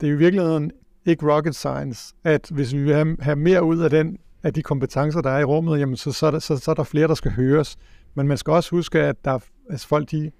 det 0.00 0.08
er 0.08 0.12
i 0.12 0.16
virkeligheden 0.16 0.72
ikke 1.06 1.34
rocket 1.34 1.54
science, 1.54 2.14
at 2.24 2.48
hvis 2.54 2.74
vi 2.74 2.82
vil 2.82 2.94
have, 2.94 3.16
have 3.20 3.36
mere 3.36 3.64
ud 3.64 3.78
af 3.78 3.90
den 3.90 4.18
af 4.42 4.54
de 4.54 4.62
kompetencer, 4.62 5.20
der 5.20 5.30
er 5.30 5.38
i 5.38 5.44
rummet, 5.44 5.80
jamen 5.80 5.96
så, 5.96 6.12
så, 6.12 6.26
er 6.26 6.30
der, 6.30 6.38
så, 6.38 6.56
så 6.56 6.70
er 6.70 6.74
der 6.74 6.82
flere, 6.82 7.08
der 7.08 7.14
skal 7.14 7.30
høres. 7.30 7.76
Men 8.14 8.28
man 8.28 8.38
skal 8.38 8.52
også 8.52 8.70
huske, 8.70 9.00
at 9.00 9.24
der, 9.24 9.38
altså 9.70 9.88
folk 9.88 10.10
de 10.10 10.30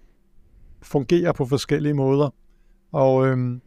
fungerer 0.82 1.32
på 1.32 1.46
forskellige 1.46 1.94
måder. 1.94 2.34
Og, 2.92 3.26
øhm, 3.26 3.60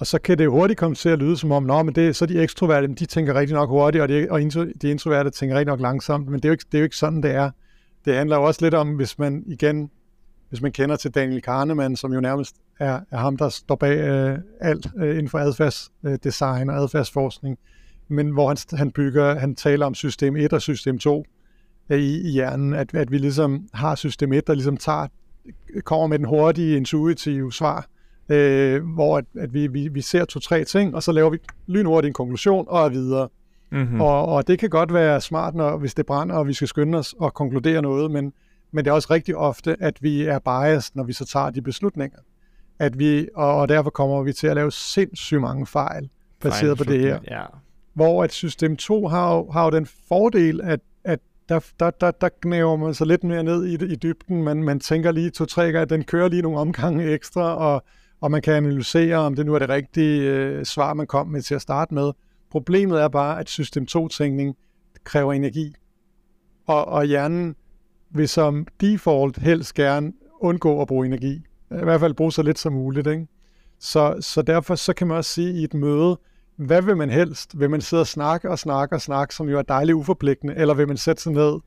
og 0.00 0.06
så 0.06 0.18
kan 0.18 0.38
det 0.38 0.50
hurtigt 0.50 0.78
komme 0.78 0.94
til 0.94 1.08
at 1.08 1.18
lyde 1.18 1.36
som 1.36 1.52
om, 1.52 1.62
Nå, 1.62 1.82
men 1.82 1.94
det, 1.94 2.16
så 2.16 2.26
de 2.26 2.42
ekstroverte, 2.42 2.86
de 2.86 3.06
tænker 3.06 3.34
rigtig 3.34 3.54
nok 3.54 3.68
hurtigt, 3.68 4.02
og 4.02 4.08
de, 4.08 4.26
og 4.30 4.40
de 4.82 4.90
introverte 4.90 5.30
tænker 5.30 5.56
rigtig 5.56 5.72
nok 5.72 5.80
langsomt, 5.80 6.28
men 6.28 6.34
det 6.34 6.44
er, 6.44 6.48
jo 6.48 6.52
ikke, 6.52 6.64
det 6.72 6.78
er 6.78 6.80
jo 6.80 6.84
ikke 6.84 6.96
sådan, 6.96 7.22
det 7.22 7.30
er. 7.30 7.50
Det 8.04 8.14
handler 8.14 8.36
jo 8.36 8.42
også 8.42 8.60
lidt 8.62 8.74
om, 8.74 8.88
hvis 8.88 9.18
man 9.18 9.44
igen, 9.46 9.90
hvis 10.48 10.62
man 10.62 10.72
kender 10.72 10.96
til 10.96 11.10
Daniel 11.10 11.42
Kahneman, 11.42 11.96
som 11.96 12.12
jo 12.12 12.20
nærmest 12.20 12.56
er, 12.78 13.00
er 13.10 13.18
ham, 13.18 13.36
der 13.36 13.48
står 13.48 13.74
bag 13.74 13.98
øh, 13.98 14.38
alt 14.60 14.86
øh, 14.96 15.10
inden 15.10 15.28
for 15.28 15.38
adfærdsdesign 15.38 16.70
øh, 16.70 16.74
og 16.74 16.82
adfærdsforskning, 16.82 17.58
men 18.08 18.30
hvor 18.30 18.48
han, 18.48 18.56
han 18.72 18.90
bygger, 18.90 19.38
han 19.38 19.54
taler 19.54 19.86
om 19.86 19.94
system 19.94 20.36
1 20.36 20.52
og 20.52 20.62
system 20.62 20.98
2, 20.98 21.24
øh, 21.90 21.98
i, 21.98 22.28
i 22.28 22.30
hjernen, 22.30 22.74
at, 22.74 22.94
at 22.94 23.10
vi 23.10 23.18
ligesom 23.18 23.68
har 23.74 23.94
system 23.94 24.32
1, 24.32 24.46
der 24.46 24.54
ligesom 24.54 24.76
tager, 24.76 25.06
kommer 25.84 26.06
med 26.06 26.18
den 26.18 26.26
hurtige, 26.26 26.76
intuitive 26.76 27.52
svar, 27.52 27.86
øh, 28.30 28.84
hvor 28.94 29.18
at, 29.18 29.24
at 29.38 29.54
vi, 29.54 29.66
vi, 29.66 29.88
vi 29.88 30.00
ser 30.00 30.24
to-tre 30.24 30.64
ting, 30.64 30.94
og 30.94 31.02
så 31.02 31.12
laver 31.12 31.30
vi 31.30 31.38
lynhurtigt 31.66 32.08
en 32.08 32.14
konklusion 32.14 32.64
og 32.68 32.84
er 32.84 32.88
videre. 32.88 33.28
Mm-hmm. 33.72 34.00
Og, 34.00 34.26
og 34.26 34.48
det 34.48 34.58
kan 34.58 34.70
godt 34.70 34.94
være 34.94 35.20
smart, 35.20 35.54
når, 35.54 35.76
hvis 35.76 35.94
det 35.94 36.06
brænder, 36.06 36.34
og 36.34 36.46
vi 36.46 36.52
skal 36.52 36.68
skynde 36.68 36.98
os 36.98 37.14
og 37.18 37.34
konkludere 37.34 37.82
noget, 37.82 38.10
men, 38.10 38.32
men 38.72 38.84
det 38.84 38.90
er 38.90 38.94
også 38.94 39.08
rigtig 39.10 39.36
ofte, 39.36 39.76
at 39.80 40.02
vi 40.02 40.22
er 40.22 40.38
biased, 40.38 40.92
når 40.94 41.04
vi 41.04 41.12
så 41.12 41.24
tager 41.26 41.50
de 41.50 41.62
beslutninger. 41.62 42.18
At 42.78 42.98
vi, 42.98 43.28
og, 43.34 43.56
og 43.56 43.68
derfor 43.68 43.90
kommer 43.90 44.22
vi 44.22 44.32
til 44.32 44.46
at 44.46 44.56
lave 44.56 44.72
sindssygt 44.72 45.40
mange 45.40 45.66
fejl, 45.66 46.10
baseret 46.40 46.78
på 46.78 46.84
det 46.84 47.00
her. 47.00 47.18
Ja. 47.30 47.42
Hvor 47.94 48.24
at 48.24 48.32
system 48.32 48.76
2 48.76 49.06
har 49.06 49.34
jo, 49.34 49.50
har 49.50 49.64
jo 49.64 49.70
den 49.70 49.86
fordel, 50.08 50.60
at 50.64 50.80
der, 51.50 51.60
der, 51.80 51.90
der, 51.90 52.10
der 52.10 52.28
knæver 52.42 52.76
man 52.76 52.94
sig 52.94 53.06
lidt 53.06 53.24
mere 53.24 53.42
ned 53.42 53.66
i, 53.66 53.92
i 53.92 53.96
dybden. 53.96 54.42
Man, 54.42 54.62
man 54.62 54.80
tænker 54.80 55.12
lige 55.12 55.30
to-tre 55.30 55.64
gange, 55.64 55.80
at 55.80 55.90
den 55.90 56.04
kører 56.04 56.28
lige 56.28 56.42
nogle 56.42 56.58
omgange 56.58 57.04
ekstra, 57.04 57.56
og, 57.56 57.84
og 58.20 58.30
man 58.30 58.42
kan 58.42 58.54
analysere, 58.54 59.16
om 59.16 59.36
det 59.36 59.46
nu 59.46 59.54
er 59.54 59.58
det 59.58 59.68
rigtige 59.68 60.22
øh, 60.22 60.64
svar, 60.64 60.94
man 60.94 61.06
kom 61.06 61.28
med 61.28 61.42
til 61.42 61.54
at 61.54 61.62
starte 61.62 61.94
med. 61.94 62.12
Problemet 62.50 63.02
er 63.02 63.08
bare, 63.08 63.40
at 63.40 63.48
system 63.48 63.86
2-tænkning 63.90 64.56
kræver 65.04 65.32
energi. 65.32 65.74
Og, 66.66 66.88
og 66.88 67.04
hjernen 67.04 67.56
vil 68.10 68.28
som 68.28 68.66
default 68.80 69.36
helst 69.36 69.74
gerne 69.74 70.12
undgå 70.40 70.82
at 70.82 70.88
bruge 70.88 71.06
energi. 71.06 71.32
I 71.70 71.84
hvert 71.84 72.00
fald 72.00 72.14
bruge 72.14 72.32
så 72.32 72.42
lidt 72.42 72.58
som 72.58 72.72
muligt. 72.72 73.06
Ikke? 73.06 73.26
Så, 73.78 74.16
så 74.20 74.42
derfor 74.42 74.74
så 74.74 74.92
kan 74.92 75.06
man 75.06 75.16
også 75.16 75.30
sige 75.30 75.60
i 75.60 75.64
et 75.64 75.74
møde, 75.74 76.18
hvad 76.56 76.82
vil 76.82 76.96
man 76.96 77.10
helst? 77.10 77.60
Vil 77.60 77.70
man 77.70 77.80
sidde 77.80 78.00
og 78.00 78.06
snakke 78.06 78.50
og 78.50 78.58
snakke 78.58 78.94
og 78.94 79.00
snakke, 79.00 79.34
som 79.34 79.48
jo 79.48 79.58
er 79.58 79.62
dejligt 79.62 79.96
uforpligtende, 79.96 80.54
eller 80.56 80.74
vil 80.74 80.88
man 80.88 80.96
sætte 80.96 81.22
sig 81.22 81.32
ned 81.32 81.60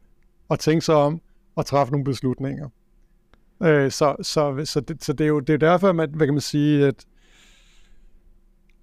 og 0.49 0.59
tænke 0.59 0.85
sig 0.85 0.95
om 0.95 1.21
og 1.55 1.65
træffe 1.65 1.91
nogle 1.91 2.03
beslutninger? 2.03 2.69
Øh, 3.63 3.91
så, 3.91 4.15
så, 4.21 4.61
så, 4.65 4.79
det, 4.79 5.03
så 5.03 5.13
det 5.13 5.23
er 5.23 5.27
jo 5.27 5.39
det 5.39 5.53
er 5.53 5.57
derfor, 5.57 5.91
man, 5.91 6.09
hvad 6.13 6.27
kan 6.27 6.33
man 6.33 6.41
sige, 6.41 6.87
at, 6.87 7.05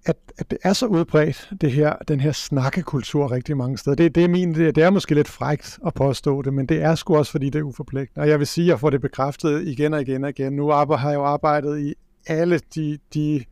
at, 0.05 0.15
at 0.37 0.51
det 0.51 0.57
er 0.63 0.73
så 0.73 0.85
udbredt, 0.85 1.49
det 1.61 1.71
her, 1.71 1.95
den 2.07 2.19
her 2.19 2.31
snakkekultur 2.31 3.31
rigtig 3.31 3.57
mange 3.57 3.77
steder. 3.77 3.95
Det, 3.95 4.15
det, 4.15 4.23
er 4.23 4.27
min, 4.27 4.55
det, 4.55 4.75
det 4.75 4.83
er 4.83 4.89
måske 4.89 5.15
lidt 5.15 5.27
frægt 5.27 5.79
at 5.85 5.93
påstå 5.93 6.41
det, 6.41 6.53
men 6.53 6.65
det 6.65 6.81
er 6.83 6.95
sgu 6.95 7.17
også, 7.17 7.31
fordi 7.31 7.49
det 7.49 7.59
er 7.59 7.63
uforpligtende. 7.63 8.23
Og 8.23 8.29
jeg 8.29 8.39
vil 8.39 8.47
sige, 8.47 8.65
at 8.65 8.69
jeg 8.69 8.79
får 8.79 8.89
det 8.89 9.01
bekræftet 9.01 9.67
igen 9.67 9.93
og 9.93 10.01
igen 10.01 10.23
og 10.23 10.29
igen. 10.29 10.53
Nu 10.53 10.69
har 10.69 11.09
jeg 11.09 11.15
jo 11.15 11.23
arbejdet 11.23 11.79
i 11.79 11.93
alle 12.27 12.59
de, 12.75 12.97
de 13.13 13.43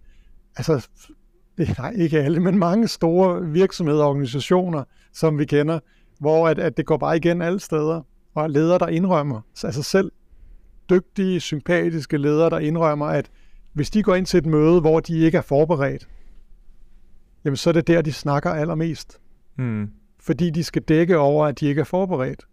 altså 0.57 0.87
nej, 1.77 1.93
ikke 1.95 2.19
alle, 2.19 2.39
men 2.39 2.57
mange 2.57 2.87
store 2.87 3.45
virksomheder 3.45 4.03
og 4.03 4.09
organisationer, 4.09 4.83
som 5.13 5.39
vi 5.39 5.45
kender, 5.45 5.79
hvor 6.19 6.47
at, 6.47 6.59
at 6.59 6.77
det 6.77 6.85
går 6.85 6.97
bare 6.97 7.17
igen 7.17 7.41
alle 7.41 7.59
steder, 7.59 8.01
og 8.35 8.49
ledere, 8.49 8.79
der 8.79 8.87
indrømmer, 8.87 9.41
altså 9.63 9.83
selv 9.83 10.11
dygtige, 10.89 11.39
sympatiske 11.39 12.17
ledere, 12.17 12.49
der 12.49 12.59
indrømmer, 12.59 13.05
at 13.05 13.31
hvis 13.73 13.89
de 13.89 14.03
går 14.03 14.15
ind 14.15 14.25
til 14.25 14.37
et 14.37 14.45
møde, 14.45 14.81
hvor 14.81 14.99
de 14.99 15.19
ikke 15.19 15.37
er 15.37 15.41
forberedt, 15.41 16.07
jamen 17.45 17.57
så 17.57 17.69
er 17.69 17.73
det 17.73 17.87
der, 17.87 18.01
de 18.01 18.13
snakker 18.13 18.49
allermest. 18.49 19.19
Hmm. 19.55 19.91
Fordi 20.19 20.49
de 20.49 20.63
skal 20.63 20.81
dække 20.81 21.17
over, 21.17 21.45
at 21.45 21.59
de 21.59 21.65
ikke 21.65 21.81
er 21.81 21.85
forberedt. 21.85 22.45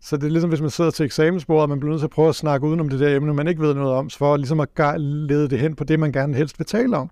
Så 0.00 0.16
det 0.16 0.24
er 0.24 0.30
ligesom, 0.30 0.50
hvis 0.50 0.60
man 0.60 0.70
sidder 0.70 0.90
til 0.90 1.04
eksamensbordet, 1.04 1.62
og 1.62 1.68
man 1.68 1.80
bliver 1.80 1.90
nødt 1.90 2.00
til 2.00 2.06
at 2.06 2.10
prøve 2.10 2.28
at 2.28 2.34
snakke 2.34 2.66
udenom 2.66 2.88
det 2.88 3.00
der 3.00 3.16
emne, 3.16 3.34
man 3.34 3.48
ikke 3.48 3.62
ved 3.62 3.74
noget 3.74 3.92
om, 3.92 4.10
for 4.10 4.36
ligesom 4.36 4.60
at 4.60 5.00
lede 5.00 5.48
det 5.48 5.58
hen 5.58 5.76
på 5.76 5.84
det, 5.84 6.00
man 6.00 6.12
gerne 6.12 6.34
helst 6.34 6.58
vil 6.58 6.66
tale 6.66 6.96
om 6.96 7.10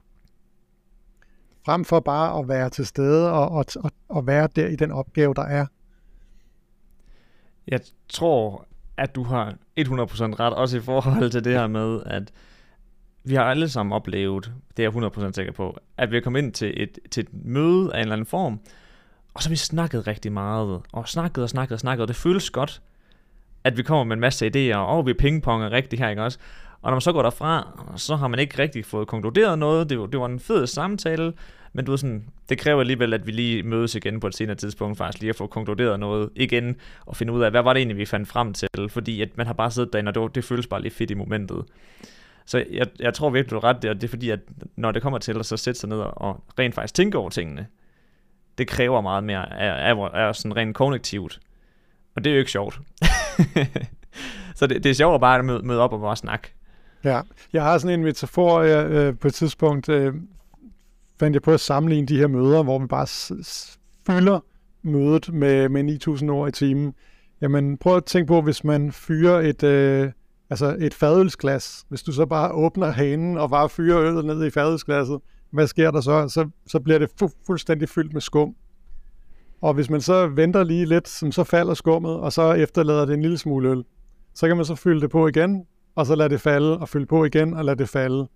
frem 1.67 1.85
for 1.85 2.01
bare 2.01 2.39
at 2.39 2.49
være 2.49 2.71
til 2.71 2.87
stede 2.87 3.33
og, 3.33 3.51
og, 3.51 3.91
og 4.09 4.27
være 4.27 4.49
der 4.57 4.67
i 4.67 4.77
den 4.77 4.93
opgave, 4.93 5.35
der 5.35 5.43
er. 5.43 5.67
Jeg 7.69 7.81
tror, 8.09 8.67
at 8.97 9.15
du 9.15 9.23
har 9.23 9.57
100% 9.83 9.83
ret, 10.41 10.55
også 10.55 10.77
i 10.77 10.81
forhold 10.81 11.31
til 11.31 11.45
det 11.45 11.53
her 11.53 11.67
med, 11.67 12.01
at 12.07 12.33
vi 13.25 13.35
har 13.35 13.45
alle 13.45 13.69
sammen 13.69 13.93
oplevet, 13.93 14.53
det 14.77 14.85
er 14.85 14.91
jeg 15.03 15.29
100% 15.29 15.33
sikker 15.33 15.53
på, 15.53 15.79
at 15.97 16.11
vi 16.11 16.17
er 16.17 16.21
kommet 16.21 16.43
ind 16.43 16.53
til 16.53 16.83
et, 16.83 16.99
til 17.11 17.21
et 17.23 17.29
møde 17.33 17.95
af 17.95 17.99
en 17.99 18.03
eller 18.03 18.13
anden 18.13 18.27
form, 18.27 18.61
og 19.35 19.43
så 19.43 19.49
har 19.49 19.53
vi 19.53 19.57
snakket 19.57 20.07
rigtig 20.07 20.33
meget, 20.33 20.81
og 20.93 21.09
snakket 21.09 21.45
og 21.45 21.51
snakket 21.51 21.73
og 21.73 21.81
snakket, 21.81 22.03
og 22.03 22.09
det 22.09 22.17
føles 22.17 22.51
godt, 22.51 22.83
at 23.65 23.77
vi 23.77 23.83
kommer 23.83 24.05
med 24.05 24.17
en 24.17 24.21
masse 24.21 24.47
idéer, 24.47 24.77
og 24.77 25.07
vi 25.07 25.15
pingponger 25.15 25.73
rigtig 25.73 25.99
her, 25.99 26.09
ikke 26.09 26.23
også? 26.23 26.39
Og 26.83 26.91
når 26.91 26.95
man 26.95 27.01
så 27.01 27.13
går 27.13 27.23
derfra, 27.23 27.79
så 27.97 28.17
har 28.17 28.29
man 28.29 28.41
ikke 28.41 28.59
rigtig 28.63 28.85
fået 28.85 29.09
konkluderet 29.09 29.59
noget. 29.59 29.91
Det, 29.91 30.13
det 30.13 30.21
var 30.21 30.27
en 30.27 30.41
fed 30.41 30.67
samtale, 30.67 31.33
men 31.77 31.85
du 31.85 31.93
ved 31.93 31.99
sådan, 31.99 32.25
det 32.49 32.59
kræver 32.59 32.81
alligevel, 32.81 33.15
at 33.15 33.27
vi 33.27 33.33
lige 33.33 33.63
mødes 33.63 33.95
igen 33.95 34.21
på 34.21 34.27
et 34.27 34.35
senere 34.35 34.57
tidspunkt, 34.57 34.99
faktisk 34.99 35.21
lige 35.21 35.31
at 35.31 35.37
få 35.37 35.47
konkluderet 35.47 36.01
noget 36.01 36.31
igen, 36.35 36.77
og 37.07 37.17
finde 37.17 37.33
ud 37.33 37.43
af, 37.43 37.51
hvad 37.51 37.63
var 37.63 37.73
det 37.73 37.81
egentlig, 37.81 37.97
vi 37.97 38.05
fandt 38.05 38.29
frem 38.29 38.53
til, 38.53 38.69
fordi 38.89 39.23
at 39.23 39.29
man 39.37 39.47
har 39.47 39.53
bare 39.53 39.71
siddet 39.71 39.93
derinde, 39.93 40.09
og 40.11 40.15
det, 40.15 40.35
det 40.35 40.45
føles 40.45 40.67
bare 40.67 40.83
lidt 40.83 40.95
fedt 40.95 41.11
i 41.11 41.15
momentet. 41.15 41.65
Så 42.47 42.65
jeg, 42.71 42.87
jeg 43.01 43.15
tror 43.15 43.31
virkelig, 43.31 43.51
du 43.51 43.57
er 43.57 43.65
ret 43.65 43.83
der, 43.83 43.95
det 43.95 44.05
er 44.05 44.09
fordi, 44.09 44.31
at 44.31 44.41
når 44.77 44.93
det 44.93 45.03
kommer 45.03 45.19
til 45.19 45.39
at 45.39 45.47
så 45.47 45.57
sætte 45.57 45.81
sig 45.81 45.89
ned 45.89 45.99
og 45.99 46.45
rent 46.59 46.75
faktisk 46.75 46.95
tænke 46.95 47.19
over 47.19 47.31
tingene, 47.31 47.67
det 48.59 48.69
kræver 48.69 49.01
meget 49.01 49.25
mere 49.25 49.61
af, 49.61 49.95
af, 49.95 50.11
af 50.15 50.37
sådan 50.37 50.57
rent 50.57 50.77
kognitivt. 50.77 51.41
Og 52.15 52.25
det 52.25 52.31
er 52.31 52.35
jo 52.35 52.39
ikke 52.39 52.51
sjovt. 52.51 52.81
så 54.57 54.67
det, 54.67 54.85
det 54.85 54.91
er 54.91 54.95
sjovt 54.95 55.15
at 55.15 55.21
bare 55.21 55.43
møde, 55.43 55.67
møde 55.67 55.81
op 55.81 55.93
og 55.93 56.01
bare 56.01 56.17
snakke. 56.17 56.53
Ja, 57.05 57.21
jeg 57.53 57.63
har 57.63 57.79
sådan 57.79 57.99
en 57.99 58.05
metafor, 58.05 58.59
øh, 58.59 59.19
på 59.19 59.29
et 59.29 59.35
tidspunkt 59.35 59.89
øh, 59.89 60.15
fandt 61.21 61.35
jeg 61.35 61.43
på 61.43 61.53
at 61.53 61.61
sammenligne 61.61 62.07
de 62.07 62.19
her 62.19 62.27
møder, 62.27 62.63
hvor 62.63 62.79
man 62.79 62.89
bare 62.89 63.07
fylder 64.07 64.41
mødet 64.83 65.35
med, 65.35 65.69
med 65.69 65.99
9.000 66.23 66.31
ord 66.31 66.49
i 66.49 66.53
timen. 66.53 66.95
Jamen, 67.41 67.79
prøv 67.79 67.97
at 67.97 68.05
tænke 68.05 68.29
på, 68.29 68.41
hvis 68.41 68.65
man 68.65 68.93
fyrer 68.93 69.41
et, 69.41 69.63
øh, 69.63 70.11
altså 70.51 70.77
et 70.81 70.95
fadølsglas. 70.95 71.85
Hvis 71.89 72.03
du 72.03 72.13
så 72.13 72.27
bare 72.27 72.53
åbner 72.53 72.91
hanen 72.91 73.39
og 73.39 73.51
bare 73.51 73.69
fyrer 73.69 74.03
øllet 74.03 74.25
ned 74.25 74.47
i 74.47 74.51
fadølsglasset, 74.51 75.21
hvad 75.51 75.67
sker 75.67 75.91
der 75.91 76.01
så? 76.01 76.29
Så, 76.29 76.49
så 76.67 76.81
bliver 76.81 76.99
det 76.99 77.09
fu- 77.23 77.45
fuldstændig 77.47 77.89
fyldt 77.89 78.13
med 78.13 78.21
skum. 78.21 78.55
Og 79.61 79.75
hvis 79.75 79.91
man 79.91 80.01
så 80.01 80.27
venter 80.27 80.65
lige 80.65 80.87
lidt, 80.87 81.09
så 81.09 81.45
falder 81.45 81.75
skummet, 81.75 82.13
og 82.13 82.33
så 82.33 82.53
efterlader 82.53 83.05
det 83.05 83.15
en 83.15 83.23
lille 83.23 83.39
smule 83.39 83.71
øl. 83.71 83.85
Så 84.35 84.47
kan 84.47 84.57
man 84.57 84.67
så 84.67 84.75
fylde 84.75 85.01
det 85.01 85.11
på 85.11 85.29
igen, 85.29 85.65
og 85.95 86.07
så 86.07 86.15
lade 86.15 86.29
det 86.29 86.41
falde, 86.41 86.79
og 86.79 86.89
fylde 86.89 87.07
på 87.07 87.25
igen, 87.25 87.55
og 87.55 87.65
lade 87.65 87.79
det 87.79 87.89
falde. 87.89 88.29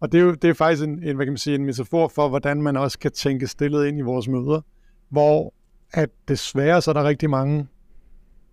Og 0.00 0.12
det 0.12 0.20
er 0.20 0.24
jo 0.24 0.34
det 0.34 0.50
er 0.50 0.54
faktisk 0.54 0.84
en, 0.84 1.02
en, 1.02 1.16
hvad 1.16 1.26
kan 1.26 1.32
man 1.32 1.38
sige, 1.38 1.54
en 1.54 1.64
metafor 1.64 2.08
for, 2.08 2.28
hvordan 2.28 2.62
man 2.62 2.76
også 2.76 2.98
kan 2.98 3.12
tænke 3.12 3.46
stillet 3.46 3.86
ind 3.86 3.98
i 3.98 4.02
vores 4.02 4.28
møder, 4.28 4.60
hvor 5.08 5.54
at 5.92 6.10
desværre 6.28 6.82
så 6.82 6.90
er 6.90 6.92
der 6.92 7.04
rigtig 7.04 7.30
mange 7.30 7.66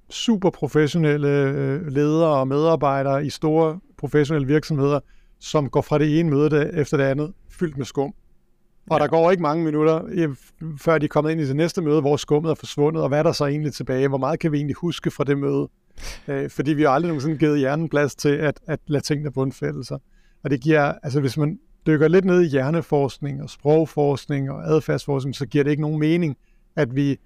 super 0.10 0.50
professionelle 0.50 1.28
øh, 1.28 1.88
ledere 1.88 2.40
og 2.40 2.48
medarbejdere 2.48 3.26
i 3.26 3.30
store 3.30 3.80
professionelle 3.98 4.48
virksomheder, 4.48 5.00
som 5.40 5.70
går 5.70 5.82
fra 5.82 5.98
det 5.98 6.20
ene 6.20 6.30
møde 6.30 6.72
efter 6.74 6.98
det 6.98 7.04
andet, 7.04 7.34
fyldt 7.50 7.78
med 7.78 7.86
skum. 7.86 8.14
Og 8.90 8.98
ja. 8.98 9.04
der 9.04 9.10
går 9.10 9.32
ikke 9.32 9.44
mange 9.44 9.66
minutter, 9.66 10.02
før 10.82 10.98
de 10.98 11.06
er 11.06 11.08
kommet 11.08 11.32
ind 11.32 11.42
i 11.42 11.48
det 11.48 11.56
næste 11.56 11.82
møde, 11.82 12.02
hvor 12.02 12.18
skummet 12.18 12.50
er 12.50 12.56
forsvundet, 12.56 13.04
og 13.04 13.10
hvad 13.10 13.20
er 13.20 13.24
der 13.24 13.32
så 13.32 13.46
egentlig 13.46 13.74
tilbage? 13.74 14.08
Hvor 14.08 14.18
meget 14.18 14.40
kan 14.40 14.52
vi 14.52 14.58
egentlig 14.58 14.76
huske 14.76 15.12
fra 15.12 15.24
det 15.24 15.38
møde? 15.38 15.70
Øh, 16.28 16.50
fordi 16.50 16.74
vi 16.74 16.84
har 16.84 16.90
aldrig 16.90 17.08
nogensinde 17.08 17.38
givet 17.38 17.60
hjernen 17.60 17.90
plads 17.90 18.16
til 18.16 18.30
at, 18.30 18.60
at 18.68 18.80
lade 18.88 19.04
tingene 19.04 19.32
bundfælde 19.32 19.84
sig. 19.84 20.00
Og 20.46 20.52
det 20.52 20.62
giver, 20.62 20.94
altså 21.04 21.20
hvis 21.20 21.38
man 21.38 21.60
dykker 21.88 22.08
lidt 22.08 22.26
ned 22.26 22.42
i 22.42 22.48
hjerneforskning 22.48 23.44
og 23.44 23.50
sprogforskning 23.50 24.52
og 24.52 24.68
adfærdsforskning, 24.68 25.36
så 25.36 25.46
giver 25.46 25.64
det 25.64 25.72
ikke 25.72 25.82
nogen 25.82 26.00
mening, 26.00 26.38
at 26.76 26.96
vi, 26.96 27.18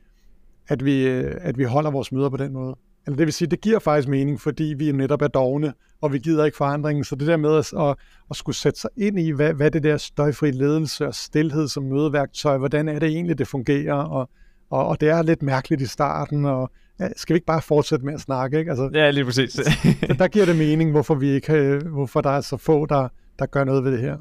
at 0.68 0.86
vi, 0.86 1.08
øh, 1.08 1.36
at 1.42 1.58
vi 1.58 1.64
holder 1.64 1.92
vores 1.92 2.12
møder 2.12 2.30
på 2.30 2.38
den 2.38 2.54
måde. 2.54 2.76
Eller 3.06 3.18
det 3.18 3.26
vil 3.26 3.34
sige, 3.34 3.48
det 3.48 3.62
giver 3.62 3.80
faktisk 3.80 4.08
mening, 4.08 4.42
fordi 4.42 4.74
vi 4.78 4.92
netop 4.92 5.22
er 5.22 5.28
dogne, 5.28 5.74
og 6.02 6.14
vi 6.14 6.20
gider 6.20 6.46
ikke 6.46 6.58
forandringen. 6.58 7.04
Så 7.04 7.16
det 7.16 7.28
der 7.28 7.38
med 7.38 7.58
at, 7.58 7.74
at, 7.80 7.96
at 8.30 8.36
skulle 8.36 8.56
sætte 8.56 8.80
sig 8.80 8.90
ind 8.98 9.20
i, 9.20 9.32
hvad, 9.32 9.54
hvad 9.54 9.72
det 9.72 9.84
der 9.84 9.98
støjfri 9.98 10.52
ledelse 10.52 11.08
og 11.08 11.16
stillhed 11.16 11.68
som 11.68 11.84
mødeværktøj, 11.84 12.58
hvordan 12.58 12.88
er 12.90 13.00
det 13.00 13.10
egentlig, 13.10 13.38
det 13.38 13.48
fungerer, 13.48 13.94
og, 13.94 14.30
og, 14.70 14.88
og 14.88 15.02
det 15.02 15.10
er 15.10 15.22
lidt 15.22 15.42
mærkeligt 15.42 15.82
i 15.82 15.88
starten, 15.88 16.46
og 16.46 16.72
ja, 17.00 17.08
skal 17.16 17.34
vi 17.34 17.38
ikke 17.38 17.46
bare 17.46 17.62
fortsætte 17.62 18.06
med 18.06 18.14
at 18.14 18.22
snakke? 18.22 18.60
Ikke? 18.60 18.72
Altså, 18.72 18.90
ja, 18.94 19.12
lige 19.12 19.26
præcis. 19.26 19.54
der, 20.08 20.14
der 20.14 20.28
giver 20.28 20.46
det 20.46 20.56
mening, 20.56 20.92
hvorfor, 20.92 21.16
vi 21.16 21.30
ikke, 21.30 21.82
hvorfor 21.86 22.22
der 22.22 22.30
er 22.30 22.42
så 22.42 22.58
få, 22.58 22.86
der, 22.86 23.08
der 23.40 23.46
gør 23.46 23.64
noget 23.64 23.84
ved 23.84 23.92
det 23.92 24.00
her. 24.00 24.18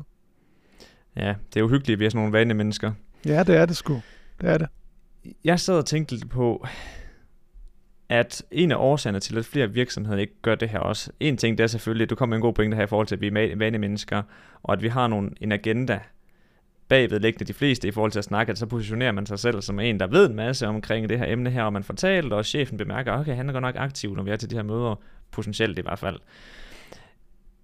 Ja, 1.17 1.35
det 1.49 1.57
er 1.57 1.61
jo 1.61 1.69
hyggeligt, 1.69 1.97
at 1.97 2.01
vi 2.01 2.05
er 2.05 2.11
sådan 2.11 2.19
nogle 2.19 2.33
vane 2.33 2.55
mennesker. 2.55 2.93
Ja, 3.27 3.43
det 3.43 3.57
er 3.57 3.67
det 3.67 3.77
sgu. 3.77 4.01
Det 4.41 4.49
er 4.49 4.59
det. 4.59 4.69
Jeg 5.45 5.61
sad 5.61 5.75
og 5.75 5.87
tænkte 5.87 6.15
lidt 6.15 6.31
på, 6.31 6.67
at 8.09 8.43
en 8.51 8.73
af 8.73 8.77
årsagerne 8.77 9.21
til, 9.21 9.39
at 9.39 9.45
flere 9.45 9.71
virksomheder 9.71 10.19
ikke 10.19 10.43
gør 10.43 10.55
det 10.55 10.69
her 10.69 10.79
også, 10.79 11.11
en 11.21 11.37
ting 11.37 11.59
det 11.59 11.65
er 11.65 11.69
selvfølgelig, 11.69 12.03
at 12.05 12.11
du 12.11 12.15
kommer 12.15 12.31
med 12.31 12.37
en 12.37 12.43
god 12.43 12.53
pointe 12.53 12.77
her 12.77 12.85
i 12.85 12.87
forhold 12.87 13.07
til, 13.07 13.15
at 13.15 13.21
vi 13.21 13.27
er 13.27 13.57
vane 13.57 13.79
mennesker, 13.79 14.23
og 14.63 14.73
at 14.73 14.83
vi 14.83 14.89
har 14.89 15.07
nogle, 15.07 15.31
en 15.41 15.53
agenda, 15.53 16.01
bagvedliggende 16.89 17.45
de 17.45 17.53
fleste 17.53 17.89
i 17.89 17.91
forhold 17.91 18.13
til 18.13 18.19
at 18.19 18.25
snakke, 18.25 18.51
at 18.51 18.59
så 18.59 18.67
positionerer 18.67 19.13
man 19.13 19.27
sig 19.27 19.39
selv 19.39 19.63
som 19.63 19.81
en, 19.81 20.01
der 20.01 20.07
ved 20.07 20.31
en 20.31 20.37
masse 20.37 20.67
omkring 20.67 21.09
det 21.09 21.19
her 21.19 21.27
emne 21.33 21.51
her, 21.51 21.63
og 21.63 21.73
man 21.73 21.85
fortæller, 21.85 22.37
og 22.37 22.45
chefen 22.45 22.77
bemærker, 22.77 23.13
okay, 23.13 23.35
han 23.35 23.49
er 23.49 23.53
godt 23.53 23.63
nok 23.63 23.77
aktiv, 23.79 24.15
når 24.15 24.23
vi 24.23 24.31
er 24.31 24.37
til 24.37 24.51
de 24.51 24.57
her 24.57 24.63
møder, 24.63 25.01
potentielt 25.31 25.79
i 25.79 25.83
hvert 25.83 25.99
fald. 25.99 26.21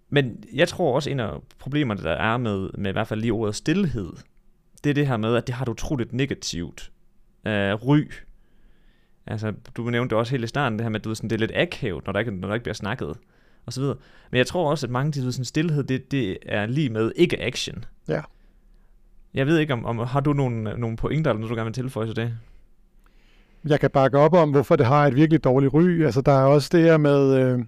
Men 0.09 0.45
jeg 0.53 0.69
tror 0.69 0.95
også, 0.95 1.11
en 1.11 1.21
af 1.21 1.33
problemerne, 1.59 2.03
der 2.03 2.11
er 2.13 2.37
med, 2.37 2.71
med 2.79 2.91
i 2.91 2.93
hvert 2.93 3.09
fald 3.09 3.21
lige 3.21 3.33
ordet 3.33 3.55
stillhed, 3.55 4.13
det 4.85 4.91
er 4.91 4.95
det 4.95 5.07
her 5.07 5.17
med, 5.17 5.37
at 5.37 5.47
det 5.47 5.55
har 5.55 5.63
et 5.65 5.69
utroligt 5.69 6.13
negativt 6.13 6.91
øh, 7.47 7.73
ry. 7.75 8.11
Altså, 9.27 9.53
du 9.77 9.91
nævnte 9.91 10.17
også 10.17 10.31
helt 10.31 10.45
i 10.45 10.47
starten 10.47 10.79
det 10.79 10.85
her 10.85 10.91
med, 10.91 11.01
at 11.01 11.05
du 11.05 11.09
ved, 11.09 11.17
sådan, 11.17 11.31
det 11.31 11.37
er 11.37 11.41
lidt 11.41 11.53
akavet, 11.55 12.07
når 12.07 12.13
der 12.13 12.21
ikke, 12.21 12.31
når 12.31 12.49
der 12.49 12.55
ikke 12.55 12.65
bliver 12.65 12.75
snakket, 12.75 13.17
og 13.67 13.73
så 13.73 13.81
videre. 13.81 13.97
Men 14.31 14.39
jeg 14.39 14.47
tror 14.47 14.71
også, 14.71 14.87
at 14.87 14.91
mange 14.91 15.07
af 15.07 15.13
de 15.13 15.33
sådan, 15.33 15.45
stillhed, 15.45 15.85
det, 15.85 16.11
det 16.11 16.39
er 16.47 16.67
lige 16.67 16.91
med 16.91 17.13
ikke 17.17 17.43
action. 17.43 17.85
Ja. 18.09 18.21
Jeg 19.35 19.47
ved 19.47 19.59
ikke, 19.59 19.73
om, 19.73 19.85
om 19.85 19.99
har 19.99 20.21
du 20.21 20.33
nogle, 20.33 20.63
nogle 20.63 20.97
pointer, 20.97 21.31
eller 21.31 21.41
noget, 21.41 21.51
du 21.51 21.55
gerne 21.55 21.65
vil 21.65 21.75
tilføje 21.75 22.07
til 22.07 22.17
det? 22.17 22.35
Jeg 23.65 23.81
kan 23.81 23.91
bakke 23.91 24.19
op 24.19 24.35
om, 24.35 24.51
hvorfor 24.51 24.77
det 24.77 24.87
har 24.87 25.07
et 25.07 25.15
virkelig 25.15 25.45
dårligt 25.45 25.75
ry. 25.75 26.03
Altså, 26.05 26.21
der 26.21 26.33
er 26.33 26.45
også 26.45 26.69
det 26.73 26.83
her 26.83 26.97
med 26.97 27.37
øh, 27.37 27.65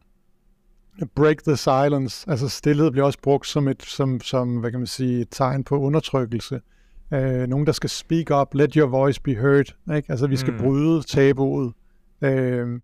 break 1.14 1.42
the 1.42 1.56
silence. 1.56 2.30
Altså, 2.30 2.48
stillhed 2.48 2.90
bliver 2.90 3.06
også 3.06 3.18
brugt 3.22 3.46
som 3.46 3.68
et, 3.68 3.82
som, 3.82 4.20
som, 4.20 4.56
hvad 4.56 4.70
kan 4.70 4.80
man 4.80 4.86
sige, 4.86 5.20
et 5.20 5.28
tegn 5.30 5.64
på 5.64 5.78
undertrykkelse. 5.78 6.60
Øh, 7.12 7.46
nogen, 7.46 7.66
der 7.66 7.72
skal 7.72 7.90
speak 7.90 8.30
up, 8.30 8.54
let 8.54 8.74
your 8.74 8.88
voice 8.88 9.20
be 9.22 9.34
heard. 9.34 9.74
Ikke? 9.96 10.10
Altså, 10.10 10.26
vi 10.26 10.36
skal 10.36 10.52
mm. 10.52 10.58
bryde 10.58 11.02
tabuet. 11.02 11.72
Øh, 12.22 12.80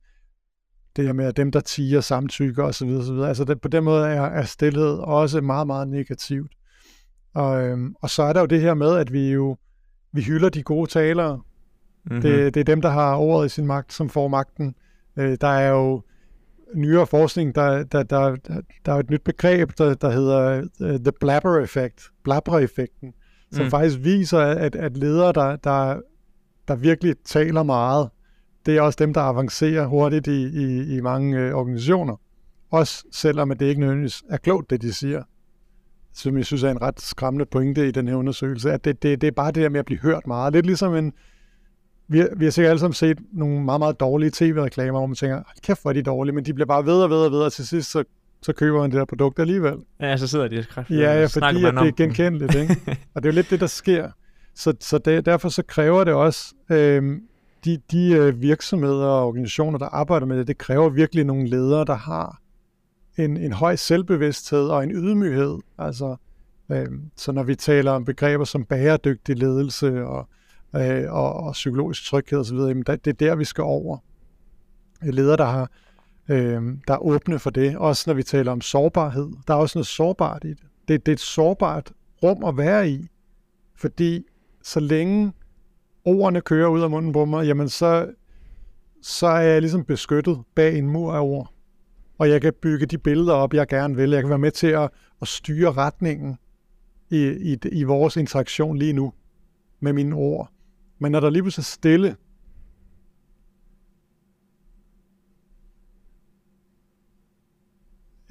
det 0.96 1.04
her 1.04 1.12
med, 1.12 1.24
at 1.24 1.36
dem, 1.36 1.52
der 1.52 1.60
tiger, 1.60 2.00
samtykker 2.00 2.64
osv. 2.64 2.88
osv. 2.88 3.18
Altså, 3.18 3.44
det, 3.44 3.60
på 3.60 3.68
den 3.68 3.84
måde 3.84 4.06
er, 4.06 4.22
er 4.22 4.44
stillhed 4.44 4.98
også 4.98 5.40
meget, 5.40 5.66
meget 5.66 5.88
negativt. 5.88 6.52
Og, 7.34 7.62
øhm, 7.62 7.94
og 8.00 8.10
så 8.10 8.22
er 8.22 8.32
der 8.32 8.40
jo 8.40 8.46
det 8.46 8.60
her 8.60 8.74
med, 8.74 8.96
at 8.96 9.12
vi 9.12 9.30
jo 9.30 9.56
vi 10.12 10.22
hylder 10.22 10.48
de 10.48 10.62
gode 10.62 10.90
talere. 10.90 11.40
Mm-hmm. 12.04 12.22
Det, 12.22 12.54
det 12.54 12.60
er 12.60 12.64
dem, 12.64 12.80
der 12.80 12.90
har 12.90 13.16
ordet 13.16 13.46
i 13.46 13.48
sin 13.48 13.66
magt, 13.66 13.92
som 13.92 14.08
får 14.08 14.28
magten. 14.28 14.74
Øh, 15.16 15.36
der 15.40 15.48
er 15.48 15.70
jo 15.70 16.02
nyere 16.74 17.06
forskning, 17.06 17.54
der, 17.54 17.82
der, 17.82 18.02
der, 18.02 18.36
der 18.86 18.92
er 18.92 18.96
et 18.96 19.10
nyt 19.10 19.22
begreb, 19.22 19.70
der, 19.78 19.94
der 19.94 20.10
hedder 20.10 20.62
uh, 20.80 20.88
the 20.88 21.12
blabber 21.20 21.58
effect, 21.58 22.10
blabber-effekten, 22.24 23.14
som 23.52 23.64
mm. 23.64 23.70
faktisk 23.70 23.98
viser, 24.00 24.38
at, 24.38 24.76
at 24.76 24.96
ledere, 24.96 25.32
der, 25.32 25.56
der, 25.56 26.00
der 26.68 26.76
virkelig 26.76 27.14
taler 27.24 27.62
meget, 27.62 28.08
det 28.66 28.76
er 28.76 28.82
også 28.82 28.96
dem, 28.96 29.14
der 29.14 29.20
avancerer 29.20 29.86
hurtigt 29.86 30.26
i, 30.26 30.46
i, 30.46 30.96
i 30.96 31.00
mange 31.00 31.38
øh, 31.38 31.54
organisationer. 31.54 32.16
Også 32.70 33.04
selvom 33.12 33.50
at 33.50 33.60
det 33.60 33.66
ikke 33.66 33.80
nødvendigvis 33.80 34.22
er 34.30 34.36
klogt, 34.36 34.70
det 34.70 34.82
de 34.82 34.92
siger 34.92 35.22
som 36.14 36.36
jeg 36.36 36.46
synes 36.46 36.62
er 36.62 36.70
en 36.70 36.82
ret 36.82 37.00
skræmmende 37.00 37.46
pointe 37.46 37.88
i 37.88 37.90
den 37.90 38.08
her 38.08 38.14
undersøgelse, 38.14 38.72
at 38.72 38.84
det, 38.84 39.02
det, 39.02 39.20
det 39.20 39.26
er 39.26 39.30
bare 39.30 39.52
det 39.52 39.62
der 39.62 39.68
med 39.68 39.80
at 39.80 39.86
blive 39.86 40.00
hørt 40.00 40.26
meget. 40.26 40.52
Lidt 40.52 40.66
ligesom 40.66 40.94
en, 40.94 41.12
vi 42.08 42.18
har, 42.18 42.28
vi 42.36 42.44
har 42.44 42.50
sikkert 42.50 42.70
alle 42.70 42.80
sammen 42.80 42.94
set 42.94 43.18
nogle 43.32 43.64
meget, 43.64 43.78
meget 43.78 44.00
dårlige 44.00 44.30
tv-reklamer, 44.34 44.98
hvor 44.98 45.06
man 45.06 45.16
tænker, 45.16 45.42
kæft 45.62 45.82
hvor 45.82 45.90
er 45.90 45.94
de 45.94 46.02
dårlige, 46.02 46.34
men 46.34 46.44
de 46.44 46.54
bliver 46.54 46.66
bare 46.66 46.86
ved 46.86 47.02
og 47.02 47.10
ved 47.10 47.16
og 47.16 47.32
ved, 47.32 47.38
og 47.38 47.52
til 47.52 47.66
sidst 47.66 47.90
så, 47.90 48.04
så 48.42 48.52
køber 48.52 48.80
man 48.80 48.90
det 48.90 48.98
der 48.98 49.04
produkt 49.04 49.38
alligevel. 49.38 49.76
Ja, 50.00 50.16
så 50.16 50.26
sidder 50.26 50.48
de 50.48 50.64
og 50.76 50.84
Ja, 50.90 51.20
ja, 51.20 51.26
fordi 51.26 51.64
at 51.64 51.74
det 51.74 51.88
er 51.88 51.92
genkendeligt, 51.96 52.54
ikke? 52.54 52.76
og 53.14 53.22
det 53.22 53.28
er 53.28 53.32
jo 53.32 53.34
lidt 53.34 53.50
det, 53.50 53.60
der 53.60 53.66
sker. 53.66 54.10
Så, 54.54 54.74
så 54.80 54.98
det, 54.98 55.26
derfor 55.26 55.48
så 55.48 55.62
kræver 55.62 56.04
det 56.04 56.14
også, 56.14 56.54
øh, 56.70 57.18
de, 57.64 57.78
de 57.90 58.12
øh, 58.12 58.42
virksomheder 58.42 59.06
og 59.06 59.26
organisationer, 59.26 59.78
der 59.78 59.86
arbejder 59.86 60.26
med 60.26 60.38
det, 60.38 60.46
det 60.46 60.58
kræver 60.58 60.88
virkelig 60.88 61.24
nogle 61.24 61.48
ledere, 61.48 61.84
der 61.84 61.94
har 61.94 62.41
en, 63.16 63.36
en 63.36 63.52
høj 63.52 63.76
selvbevidsthed 63.76 64.68
og 64.68 64.84
en 64.84 64.90
ydmyghed. 64.92 65.58
Altså, 65.78 66.16
øh, 66.70 66.88
så 67.16 67.32
når 67.32 67.42
vi 67.42 67.54
taler 67.54 67.90
om 67.90 68.04
begreber 68.04 68.44
som 68.44 68.64
bæredygtig 68.64 69.36
ledelse 69.36 70.04
og, 70.04 70.28
øh, 70.76 71.12
og, 71.12 71.34
og 71.34 71.52
psykologisk 71.52 72.04
tryghed 72.04 72.38
osv., 72.38 72.56
jamen 72.56 72.82
det 72.82 73.06
er 73.06 73.12
der, 73.12 73.34
vi 73.34 73.44
skal 73.44 73.64
over. 73.64 73.98
Ledere, 75.02 75.36
der 75.36 75.44
har 75.44 75.70
øh, 76.28 76.62
der 76.88 76.94
er 76.94 76.98
åbne 76.98 77.38
for 77.38 77.50
det. 77.50 77.76
Også 77.76 78.04
når 78.06 78.14
vi 78.14 78.22
taler 78.22 78.52
om 78.52 78.60
sårbarhed. 78.60 79.30
Der 79.48 79.54
er 79.54 79.58
også 79.58 79.78
noget 79.78 79.86
sårbart 79.86 80.44
i 80.44 80.48
det. 80.48 80.58
Det, 80.88 81.06
det 81.06 81.12
er 81.12 81.16
et 81.16 81.20
sårbart 81.20 81.92
rum 82.22 82.44
at 82.44 82.56
være 82.56 82.90
i, 82.90 83.08
fordi 83.76 84.24
så 84.62 84.80
længe 84.80 85.32
ordene 86.04 86.40
kører 86.40 86.68
ud 86.68 86.80
af 86.80 86.90
munden 86.90 87.12
på 87.12 87.24
mig, 87.24 87.46
jamen 87.46 87.68
så, 87.68 88.10
så 89.02 89.26
er 89.26 89.40
jeg 89.40 89.60
ligesom 89.60 89.84
beskyttet 89.84 90.42
bag 90.54 90.78
en 90.78 90.90
mur 90.90 91.12
af 91.12 91.20
ord 91.20 91.51
og 92.22 92.28
jeg 92.28 92.40
kan 92.40 92.52
bygge 92.62 92.86
de 92.86 92.98
billeder 92.98 93.32
op, 93.32 93.54
jeg 93.54 93.68
gerne 93.68 93.96
vil. 93.96 94.10
Jeg 94.10 94.22
kan 94.22 94.28
være 94.28 94.38
med 94.38 94.50
til 94.50 94.66
at, 94.66 94.90
at 95.22 95.28
styre 95.28 95.72
retningen 95.72 96.38
i, 97.10 97.26
i, 97.26 97.58
i 97.72 97.82
vores 97.82 98.16
interaktion 98.16 98.76
lige 98.76 98.92
nu 98.92 99.12
med 99.80 99.92
mine 99.92 100.14
ord. 100.14 100.50
Men 100.98 101.12
når 101.12 101.20
der 101.20 101.30
lige 101.30 101.42
pludselig 101.42 101.62
er 101.62 101.64
stille, 101.64 102.16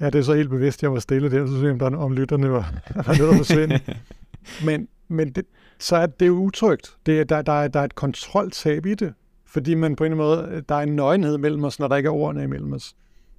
Ja, 0.00 0.06
det 0.06 0.14
er 0.18 0.22
så 0.22 0.34
helt 0.34 0.50
bevidst, 0.50 0.82
jeg 0.82 0.92
var 0.92 0.98
stille 0.98 1.30
der, 1.30 1.46
så 1.46 1.56
synes 1.56 1.82
jeg, 1.82 1.94
om 1.94 2.12
lytterne 2.12 2.50
var, 2.50 2.74
var 3.06 3.18
nødt 3.18 3.30
at 3.30 3.36
forsvinde. 3.36 3.80
men 4.66 4.88
men 5.08 5.32
det, 5.32 5.44
så 5.78 5.96
er 5.96 6.06
det 6.06 6.26
jo 6.26 6.32
utrygt. 6.32 6.96
Det, 7.06 7.28
der, 7.28 7.42
der, 7.42 7.52
er, 7.52 7.68
der 7.68 7.80
er 7.80 7.84
et 7.84 7.94
kontroltab 7.94 8.86
i 8.86 8.94
det, 8.94 9.14
fordi 9.46 9.74
man 9.74 9.96
på 9.96 10.04
en 10.04 10.12
eller 10.12 10.24
anden 10.24 10.50
måde, 10.50 10.62
der 10.68 10.74
er 10.74 10.82
en 10.82 10.96
nøgenhed 10.96 11.38
mellem 11.38 11.64
os, 11.64 11.78
når 11.78 11.88
der 11.88 11.96
ikke 11.96 12.06
er 12.06 12.12
ordene 12.12 12.42
imellem 12.42 12.72
os. 12.72 12.94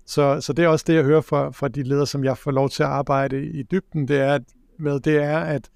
Så, 0.05 0.41
så 0.41 0.53
det 0.53 0.65
er 0.65 0.69
også 0.69 0.85
det, 0.87 0.93
jeg 0.93 1.03
hører 1.03 1.21
fra, 1.21 1.51
fra 1.51 1.67
de 1.67 1.83
ledere, 1.83 2.07
som 2.07 2.23
jeg 2.23 2.37
får 2.37 2.51
lov 2.51 2.69
til 2.69 2.83
at 2.83 2.89
arbejde 2.89 3.45
i 3.45 3.63
dybden, 3.63 4.07
det 4.07 4.19
er, 4.19 4.39
med, 4.79 4.99
det 4.99 5.23
er 5.23 5.39
at, 5.39 5.69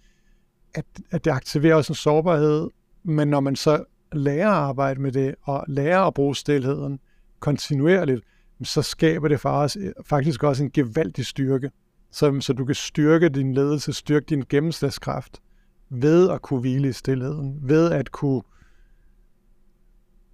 at, 0.74 0.86
at 1.12 1.26
det 1.26 1.32
aktiverer 1.32 1.76
også 1.76 1.92
en 1.92 1.96
sårbarhed, 1.96 2.70
men 3.04 3.28
når 3.28 3.40
man 3.40 3.56
så 3.56 3.84
lærer 4.12 4.50
at 4.50 4.54
arbejde 4.54 5.02
med 5.02 5.12
det, 5.12 5.36
og 5.44 5.66
lærer 5.68 6.02
at 6.02 6.14
bruge 6.14 6.36
stillheden 6.36 7.00
kontinuerligt, 7.40 8.22
så 8.64 8.82
skaber 8.82 9.28
det 9.28 9.40
for 9.40 9.50
os, 9.50 9.78
faktisk 10.06 10.44
også 10.44 10.64
en 10.64 10.72
gevaldig 10.72 11.26
styrke. 11.26 11.72
Så, 12.12 12.38
så 12.42 12.54
du 12.54 12.66
kan 12.66 12.76
styrke 12.76 13.30
din 13.30 13.54
ledelse, 13.54 13.94
styrke 13.94 14.26
din 14.26 14.44
gennemslagskraft 14.50 15.42
ved 15.90 16.30
at 16.30 16.42
kunne 16.42 16.60
hvile 16.60 16.90
i 16.90 16.92
stillheden, 16.92 17.60
ved 17.62 17.92
at 17.92 18.12
kunne 18.12 18.42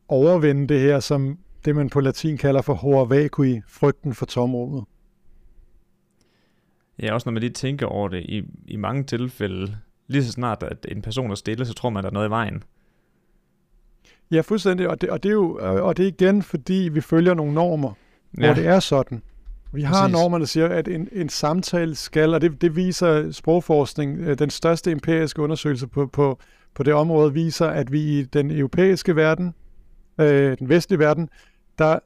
overvinde 0.08 0.68
det 0.68 0.80
her, 0.80 1.00
som 1.00 1.38
det 1.66 1.76
man 1.76 1.90
på 1.90 2.00
latin 2.00 2.38
kalder 2.38 2.62
for 2.62 2.74
hor 2.74 3.06
vacui, 3.06 3.62
frygten 3.68 4.14
for 4.14 4.26
tomrummet. 4.26 4.84
Ja, 7.00 7.14
også 7.14 7.30
når 7.30 7.32
man 7.32 7.42
lige 7.42 7.54
tænker 7.54 7.86
over 7.86 8.08
det, 8.08 8.24
i, 8.24 8.44
i 8.68 8.76
mange 8.76 9.04
tilfælde, 9.04 9.78
lige 10.08 10.24
så 10.24 10.32
snart 10.32 10.64
at 10.64 10.86
en 10.92 11.02
person 11.02 11.32
er 11.32 11.36
stille, 11.36 11.66
så 11.66 11.74
tror 11.74 11.90
man, 11.90 12.00
at 12.00 12.04
der 12.04 12.10
er 12.10 12.14
noget 12.14 12.28
i 12.28 12.30
vejen. 12.30 12.64
Ja, 14.32 14.42
fuldstændig, 14.42 14.90
og 14.90 15.02
det, 15.02 15.10
og 15.10 15.24
det 15.24 15.30
er 15.30 15.34
jo 15.34 15.60
og 15.62 15.98
det 15.98 16.04
er 16.04 16.08
igen, 16.08 16.42
fordi 16.42 16.90
vi 16.94 17.02
følger 17.02 17.34
nogle 17.34 17.54
normer, 17.54 17.94
ja. 18.38 18.46
hvor 18.46 18.54
det 18.54 18.68
er 18.68 18.80
sådan. 18.80 19.22
Vi 19.74 19.82
har 19.82 20.02
Præcis. 20.02 20.14
normer, 20.14 20.38
der 20.38 20.46
siger, 20.46 20.68
at 20.68 20.88
en, 20.88 21.10
en 21.12 21.30
samtale 21.30 21.96
skal, 21.96 22.34
og 22.34 22.42
det, 22.42 22.62
det 22.62 22.76
viser 22.76 23.32
sprogforskning, 23.32 24.20
øh, 24.20 24.40
den 24.40 24.50
største 24.50 24.92
empiriske 24.92 25.42
undersøgelse 25.42 25.88
på, 25.88 26.08
på, 26.08 26.40
på 26.76 26.84
det 26.84 26.94
område, 26.94 27.34
viser, 27.34 27.68
at 27.68 27.92
vi 27.92 28.02
i 28.02 28.24
den 28.24 28.52
europæiske 28.52 29.16
verden, 29.16 29.54
øh, 30.22 30.58
den 30.58 30.70
vestlige 30.70 31.00
verden, 31.00 31.30
der, 31.80 32.00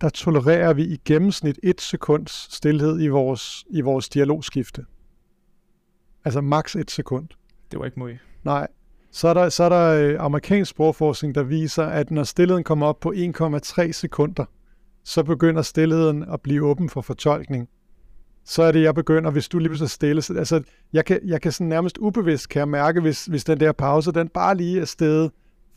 der 0.00 0.08
tolererer 0.08 0.72
vi 0.72 0.84
i 0.84 1.00
gennemsnit 1.04 1.58
et 1.62 1.80
sekunds 1.80 2.54
stillhed 2.54 3.00
i 3.00 3.08
vores, 3.08 3.64
i 3.70 3.80
vores 3.80 4.08
dialogskifte. 4.08 4.84
Altså 6.24 6.40
maks 6.40 6.76
et 6.76 6.90
sekund. 6.90 7.28
Det 7.70 7.78
var 7.78 7.84
ikke 7.84 8.00
muligt. 8.00 8.18
Nej. 8.44 8.66
Så 9.10 9.28
er 9.28 9.34
der, 9.34 9.48
så 9.48 9.64
er 9.64 9.68
der 9.68 10.08
øh, 10.08 10.16
amerikansk 10.24 10.70
sprogforskning, 10.70 11.34
der 11.34 11.42
viser, 11.42 11.86
at 11.86 12.10
når 12.10 12.22
stillheden 12.22 12.64
kommer 12.64 12.86
op 12.86 13.00
på 13.00 13.12
1,3 13.16 13.92
sekunder, 13.92 14.44
så 15.04 15.22
begynder 15.22 15.62
stillheden 15.62 16.22
at 16.32 16.40
blive 16.40 16.66
åben 16.66 16.88
for 16.88 17.00
fortolkning. 17.00 17.68
Så 18.44 18.62
er 18.62 18.72
det, 18.72 18.82
jeg 18.82 18.94
begynder, 18.94 19.30
hvis 19.30 19.48
du 19.48 19.58
lige 19.58 19.68
pludselig 19.68 19.90
stille. 19.90 20.22
Altså, 20.38 20.62
jeg 20.92 21.04
kan, 21.04 21.20
jeg 21.24 21.40
kan 21.40 21.52
sådan 21.52 21.66
nærmest 21.66 21.98
ubevidst 21.98 22.48
kan 22.48 22.60
jeg 22.60 22.68
mærke, 22.68 23.00
hvis, 23.00 23.24
hvis 23.24 23.44
den 23.44 23.60
der 23.60 23.72
pause, 23.72 24.12
den 24.12 24.28
bare 24.28 24.56
lige 24.56 24.80
er 24.80 24.84
stedet 24.84 25.30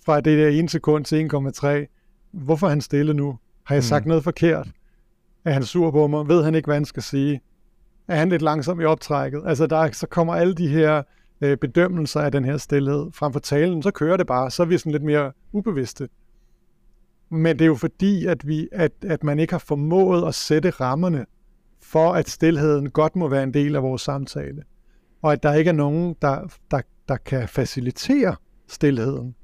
fra 0.06 0.22
det 0.22 0.38
der 0.38 0.64
1 0.64 0.72
sekund 0.72 1.06
til 1.06 1.30
1,3. 1.34 1.95
Hvorfor 2.36 2.68
er 2.68 2.70
han 2.70 2.82
stille 2.82 3.14
nu? 3.14 3.38
Har 3.64 3.76
jeg 3.76 3.84
sagt 3.84 4.06
mm. 4.06 4.10
noget 4.10 4.24
forkert? 4.24 4.68
Er 5.46 5.52
han 5.52 5.64
sur 5.64 5.92
på 5.92 6.08
mig? 6.08 6.28
Ved 6.28 6.44
han 6.44 6.56
ikke, 6.56 6.68
hvad 6.68 6.76
han 6.76 6.86
skal 6.86 7.04
sige? 7.04 7.42
Er 8.08 8.16
han 8.16 8.30
lidt 8.30 8.42
langsom 8.42 8.82
i 8.82 8.84
optrækket? 8.84 9.44
Altså, 9.46 9.68
der, 9.68 9.92
så 9.92 10.08
kommer 10.08 10.36
alle 10.36 10.54
de 10.54 10.68
her 10.68 11.04
øh, 11.42 11.58
bedømmelser 11.58 12.22
af 12.22 12.32
den 12.32 12.46
her 12.46 12.58
stillhed 12.58 13.12
frem 13.12 13.34
for 13.34 13.40
talen, 13.40 13.84
så 13.84 13.92
kører 13.92 14.18
det 14.18 14.28
bare. 14.28 14.52
Så 14.52 14.64
er 14.64 14.68
vi 14.68 14.78
sådan 14.78 14.92
lidt 14.92 15.04
mere 15.04 15.32
ubevidste. 15.52 16.10
Men 17.30 17.60
det 17.60 17.62
er 17.62 17.68
jo 17.68 17.76
fordi, 17.76 18.26
at, 18.26 18.48
vi, 18.48 18.70
at, 18.72 18.92
at 19.02 19.24
man 19.24 19.40
ikke 19.40 19.54
har 19.54 19.60
formået 19.60 20.28
at 20.28 20.36
sætte 20.36 20.70
rammerne 20.70 21.26
for, 21.82 22.14
at 22.14 22.30
stillheden 22.30 22.90
godt 22.90 23.16
må 23.16 23.28
være 23.28 23.44
en 23.44 23.54
del 23.54 23.76
af 23.76 23.84
vores 23.84 24.02
samtale. 24.02 24.64
Og 25.22 25.34
at 25.34 25.44
der 25.44 25.54
ikke 25.54 25.70
er 25.70 25.74
nogen, 25.74 26.16
der, 26.22 26.48
der, 26.72 26.82
der 27.08 27.18
kan 27.18 27.48
facilitere 27.48 28.36
stillheden. 28.68 29.36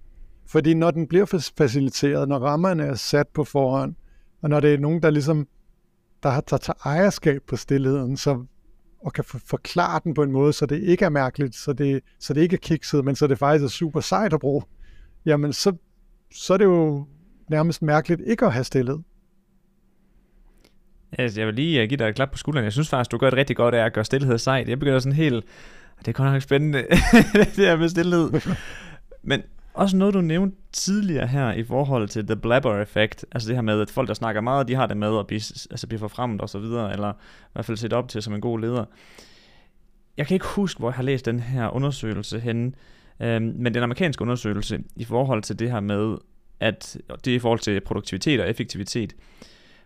Fordi 0.51 0.73
når 0.73 0.91
den 0.91 1.07
bliver 1.07 1.51
faciliteret, 1.57 2.29
når 2.29 2.39
rammerne 2.39 2.83
er 2.83 2.95
sat 2.95 3.27
på 3.27 3.43
forhånd, 3.43 3.95
og 4.41 4.49
når 4.49 4.59
det 4.59 4.73
er 4.73 4.77
nogen, 4.77 5.01
der 5.01 5.09
ligesom 5.09 5.47
der, 6.23 6.41
der 6.41 6.57
tager 6.57 6.87
ejerskab 6.87 7.41
på 7.47 7.55
stillheden, 7.55 8.17
så, 8.17 8.45
og 9.01 9.13
kan 9.13 9.23
forklare 9.23 10.01
den 10.03 10.13
på 10.13 10.23
en 10.23 10.31
måde, 10.31 10.53
så 10.53 10.65
det 10.65 10.83
ikke 10.83 11.05
er 11.05 11.09
mærkeligt, 11.09 11.55
så 11.55 11.73
det, 11.73 12.01
så 12.19 12.33
det 12.33 12.41
ikke 12.41 12.53
er 12.53 12.57
kikset, 12.57 13.05
men 13.05 13.15
så 13.15 13.27
det 13.27 13.37
faktisk 13.37 13.63
er 13.63 13.69
super 13.69 13.99
sejt 13.99 14.33
at 14.33 14.39
bruge, 14.39 14.63
jamen 15.25 15.53
så, 15.53 15.75
så 16.35 16.53
er 16.53 16.57
det 16.57 16.65
jo 16.65 17.05
nærmest 17.49 17.81
mærkeligt 17.81 18.21
ikke 18.27 18.45
at 18.45 18.53
have 18.53 18.63
stillet. 18.63 19.03
Jeg 21.17 21.47
vil 21.47 21.55
lige 21.55 21.87
give 21.87 21.97
dig 21.97 22.09
et 22.09 22.15
klap 22.15 22.31
på 22.31 22.37
skulderen. 22.37 22.63
Jeg 22.63 22.73
synes 22.73 22.89
faktisk, 22.89 23.11
du 23.11 23.17
gør 23.17 23.29
det 23.29 23.37
rigtig 23.37 23.55
godt 23.55 23.75
af 23.75 23.85
at 23.85 23.93
gøre 23.93 24.05
stillhed 24.05 24.37
sejt. 24.37 24.69
Jeg 24.69 24.79
begynder 24.79 24.99
sådan 24.99 25.15
helt... 25.15 25.45
Det 25.99 26.07
er 26.07 26.11
godt 26.11 26.31
nok 26.31 26.41
spændende, 26.41 26.79
det 27.33 27.55
her 27.55 27.77
med 27.77 27.89
stillhed. 27.89 28.31
Men 29.23 29.41
også 29.73 29.97
noget, 29.97 30.13
du 30.13 30.21
nævnte 30.21 30.57
tidligere 30.71 31.27
her 31.27 31.51
i 31.51 31.63
forhold 31.63 32.07
til 32.07 32.27
the 32.27 32.35
blabber 32.35 32.81
effect. 32.81 33.25
Altså 33.31 33.47
det 33.47 33.57
her 33.57 33.61
med, 33.61 33.81
at 33.81 33.89
folk, 33.89 34.07
der 34.07 34.13
snakker 34.13 34.41
meget, 34.41 34.67
de 34.67 34.75
har 34.75 34.85
det 34.85 34.97
med 34.97 35.19
at 35.19 35.27
blive, 35.27 35.41
altså 35.71 35.87
blive 35.87 35.99
forfremmet 35.99 36.41
og 36.41 36.49
så 36.49 36.59
videre, 36.59 36.93
eller 36.93 37.11
i 37.11 37.49
hvert 37.53 37.65
fald 37.65 37.77
set 37.77 37.93
op 37.93 38.07
til 38.09 38.21
som 38.21 38.33
en 38.33 38.41
god 38.41 38.59
leder. 38.59 38.85
Jeg 40.17 40.27
kan 40.27 40.35
ikke 40.35 40.45
huske, 40.45 40.79
hvor 40.79 40.89
jeg 40.89 40.95
har 40.95 41.03
læst 41.03 41.25
den 41.25 41.39
her 41.39 41.75
undersøgelse 41.75 42.39
henne, 42.39 42.71
øhm, 43.19 43.53
men 43.57 43.73
den 43.73 43.83
amerikanske 43.83 44.21
undersøgelse 44.21 44.83
i 44.95 45.03
forhold 45.03 45.43
til 45.43 45.59
det 45.59 45.71
her 45.71 45.79
med, 45.79 46.17
at 46.59 46.97
det 47.25 47.31
er 47.31 47.35
i 47.35 47.39
forhold 47.39 47.59
til 47.59 47.81
produktivitet 47.81 48.41
og 48.41 48.49
effektivitet. 48.49 49.15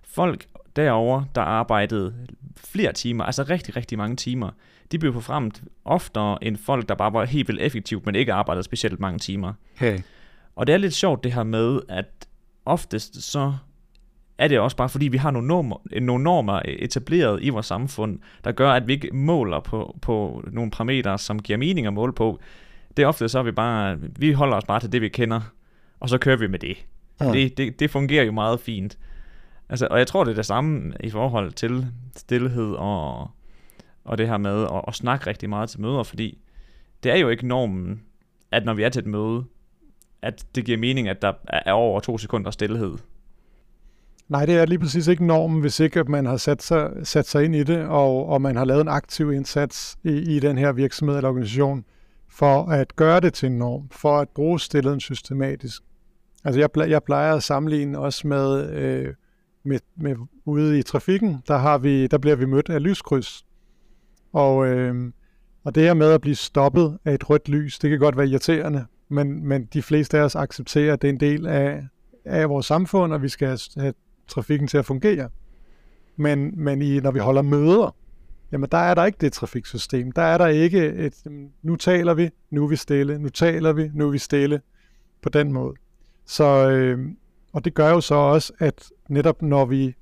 Folk 0.03 0.45
derover 0.75 1.23
der 1.35 1.41
arbejdede 1.41 2.13
flere 2.57 2.93
timer, 2.93 3.23
altså 3.23 3.43
rigtig, 3.43 3.75
rigtig 3.75 3.97
mange 3.97 4.15
timer, 4.15 4.49
de 4.91 4.99
blev 4.99 5.13
forfremt 5.13 5.63
oftere 5.85 6.43
end 6.43 6.57
folk, 6.57 6.89
der 6.89 6.95
bare 6.95 7.13
var 7.13 7.25
helt 7.25 7.47
vildt 7.47 7.61
effektivt, 7.61 8.05
men 8.05 8.15
ikke 8.15 8.33
arbejdede 8.33 8.63
specielt 8.63 8.99
mange 8.99 9.19
timer. 9.19 9.53
Hey. 9.75 9.99
Og 10.55 10.67
det 10.67 10.73
er 10.73 10.77
lidt 10.77 10.93
sjovt 10.93 11.23
det 11.23 11.33
her 11.33 11.43
med, 11.43 11.79
at 11.89 12.27
oftest 12.65 13.31
så 13.31 13.53
er 14.37 14.47
det 14.47 14.59
også 14.59 14.77
bare 14.77 14.89
fordi, 14.89 15.07
vi 15.07 15.17
har 15.17 15.31
nogle 15.31 15.47
normer, 15.47 15.99
nogle 16.01 16.23
normer 16.23 16.61
etableret 16.65 17.39
i 17.43 17.49
vores 17.49 17.65
samfund, 17.65 18.19
der 18.43 18.51
gør, 18.51 18.71
at 18.71 18.87
vi 18.87 18.93
ikke 18.93 19.09
måler 19.13 19.59
på, 19.59 19.97
på 20.01 20.43
nogle 20.51 20.71
parametre, 20.71 21.17
som 21.17 21.41
giver 21.41 21.57
mening 21.57 21.87
at 21.87 21.93
måle 21.93 22.13
på. 22.13 22.39
Det 22.97 23.03
er 23.03 23.07
ofte 23.07 23.29
så, 23.29 23.43
vi 23.43 23.51
bare, 23.51 23.97
vi 24.19 24.31
holder 24.31 24.57
os 24.57 24.65
bare 24.65 24.79
til 24.79 24.91
det, 24.91 25.01
vi 25.01 25.09
kender 25.09 25.41
og 25.99 26.09
så 26.09 26.17
kører 26.17 26.37
vi 26.37 26.47
med 26.47 26.59
det. 26.59 26.85
Ja. 27.21 27.31
Det, 27.31 27.57
det. 27.57 27.79
Det 27.79 27.89
fungerer 27.89 28.23
jo 28.23 28.31
meget 28.31 28.59
fint. 28.59 28.97
Altså, 29.69 29.87
og 29.91 29.99
jeg 29.99 30.07
tror, 30.07 30.23
det 30.23 30.31
er 30.31 30.35
det 30.35 30.45
samme 30.45 30.93
i 31.03 31.09
forhold 31.09 31.51
til 31.51 31.87
stillhed 32.15 32.71
og, 32.71 33.29
og 34.03 34.17
det 34.17 34.27
her 34.27 34.37
med 34.37 34.63
at, 34.63 34.81
at 34.87 34.95
snakke 34.95 35.27
rigtig 35.27 35.49
meget 35.49 35.69
til 35.69 35.81
møder, 35.81 36.03
fordi 36.03 36.41
det 37.03 37.11
er 37.11 37.15
jo 37.15 37.29
ikke 37.29 37.47
normen, 37.47 38.03
at 38.51 38.65
når 38.65 38.73
vi 38.73 38.83
er 38.83 38.89
til 38.89 38.99
et 38.99 39.07
møde, 39.07 39.43
at 40.21 40.45
det 40.55 40.65
giver 40.65 40.77
mening, 40.77 41.07
at 41.07 41.21
der 41.21 41.33
er 41.47 41.71
over 41.71 41.99
to 41.99 42.17
sekunder 42.17 42.51
stillhed. 42.51 42.97
Nej, 44.27 44.45
det 44.45 44.55
er 44.55 44.65
lige 44.65 44.79
præcis 44.79 45.07
ikke 45.07 45.25
normen, 45.25 45.61
hvis 45.61 45.79
ikke 45.79 46.03
man 46.03 46.25
har 46.25 46.37
sat 46.37 46.63
sig, 46.63 46.91
sat 47.03 47.27
sig 47.27 47.45
ind 47.45 47.55
i 47.55 47.63
det, 47.63 47.85
og, 47.87 48.25
og 48.29 48.41
man 48.41 48.55
har 48.55 48.65
lavet 48.65 48.81
en 48.81 48.87
aktiv 48.87 49.31
indsats 49.31 49.97
i, 50.03 50.09
i 50.09 50.39
den 50.39 50.57
her 50.57 50.71
virksomhed 50.71 51.17
eller 51.17 51.29
organisation 51.29 51.85
for 52.29 52.65
at 52.65 52.95
gøre 52.95 53.19
det 53.19 53.33
til 53.33 53.47
en 53.47 53.57
norm, 53.57 53.89
for 53.91 54.17
at 54.17 54.29
bruge 54.29 54.59
stillheden 54.59 54.99
systematisk. 54.99 55.83
Altså 56.43 56.59
jeg, 56.59 56.89
jeg 56.89 57.03
plejer 57.03 57.35
at 57.35 57.43
sammenligne 57.43 57.99
også 57.99 58.27
med, 58.27 58.69
øh, 58.69 59.13
med, 59.65 59.79
med 59.95 60.15
ude 60.45 60.79
i 60.79 60.83
trafikken, 60.83 61.43
der, 61.47 61.57
har 61.57 61.77
vi, 61.77 62.07
der 62.07 62.17
bliver 62.17 62.35
vi 62.35 62.45
mødt 62.45 62.69
af 62.69 62.83
lyskryds. 62.83 63.45
Og, 64.33 64.67
øh, 64.67 65.11
og 65.63 65.75
det 65.75 65.83
her 65.83 65.93
med 65.93 66.11
at 66.11 66.21
blive 66.21 66.35
stoppet 66.35 66.97
af 67.05 67.13
et 67.13 67.29
rødt 67.29 67.49
lys, 67.49 67.79
det 67.79 67.89
kan 67.89 67.99
godt 67.99 68.17
være 68.17 68.27
irriterende, 68.27 68.85
men, 69.09 69.47
men 69.47 69.65
de 69.65 69.81
fleste 69.81 70.17
af 70.17 70.21
os 70.21 70.35
accepterer, 70.35 70.93
at 70.93 71.01
det 71.01 71.07
er 71.07 71.13
en 71.13 71.19
del 71.19 71.47
af, 71.47 71.87
af 72.25 72.49
vores 72.49 72.65
samfund, 72.65 73.13
og 73.13 73.21
vi 73.21 73.29
skal 73.29 73.47
have, 73.47 73.59
have 73.77 73.93
trafikken 74.27 74.67
til 74.67 74.77
at 74.77 74.85
fungere. 74.85 75.29
Men, 76.17 76.63
men 76.63 76.81
i, 76.81 76.99
når 76.99 77.11
vi 77.11 77.19
holder 77.19 77.41
møder, 77.41 77.95
jamen 78.51 78.69
der 78.71 78.77
er 78.77 78.93
der 78.93 79.05
ikke 79.05 79.17
det 79.21 79.33
trafiksystem. 79.33 80.11
Der 80.11 80.21
er 80.21 80.37
der 80.37 80.47
ikke 80.47 80.87
et, 80.87 81.23
nu 81.61 81.75
taler 81.75 82.13
vi, 82.13 82.29
nu 82.49 82.63
er 82.63 82.67
vi 82.67 82.75
stille, 82.75 83.19
nu 83.19 83.29
taler 83.29 83.73
vi, 83.73 83.89
nu 83.93 84.07
er 84.07 84.11
vi 84.11 84.17
stille, 84.17 84.61
på 85.21 85.29
den 85.29 85.53
måde. 85.53 85.73
Så, 86.25 86.69
øh, 86.69 86.99
og 87.53 87.65
det 87.65 87.73
gør 87.73 87.89
jo 87.89 88.01
så 88.01 88.15
også, 88.15 88.53
at 88.59 88.89
netop 89.09 89.41
når 89.41 89.65
vi, 89.65 89.95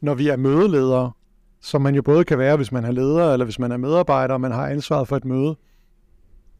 når 0.00 0.14
vi 0.14 0.28
er 0.28 0.36
mødeledere, 0.36 1.12
som 1.60 1.82
man 1.82 1.94
jo 1.94 2.02
både 2.02 2.24
kan 2.24 2.38
være, 2.38 2.56
hvis 2.56 2.72
man 2.72 2.84
er 2.84 2.90
leder, 2.90 3.32
eller 3.32 3.44
hvis 3.44 3.58
man 3.58 3.72
er 3.72 3.76
medarbejder, 3.76 4.34
og 4.34 4.40
man 4.40 4.52
har 4.52 4.66
ansvaret 4.66 5.08
for 5.08 5.16
et 5.16 5.24
møde, 5.24 5.56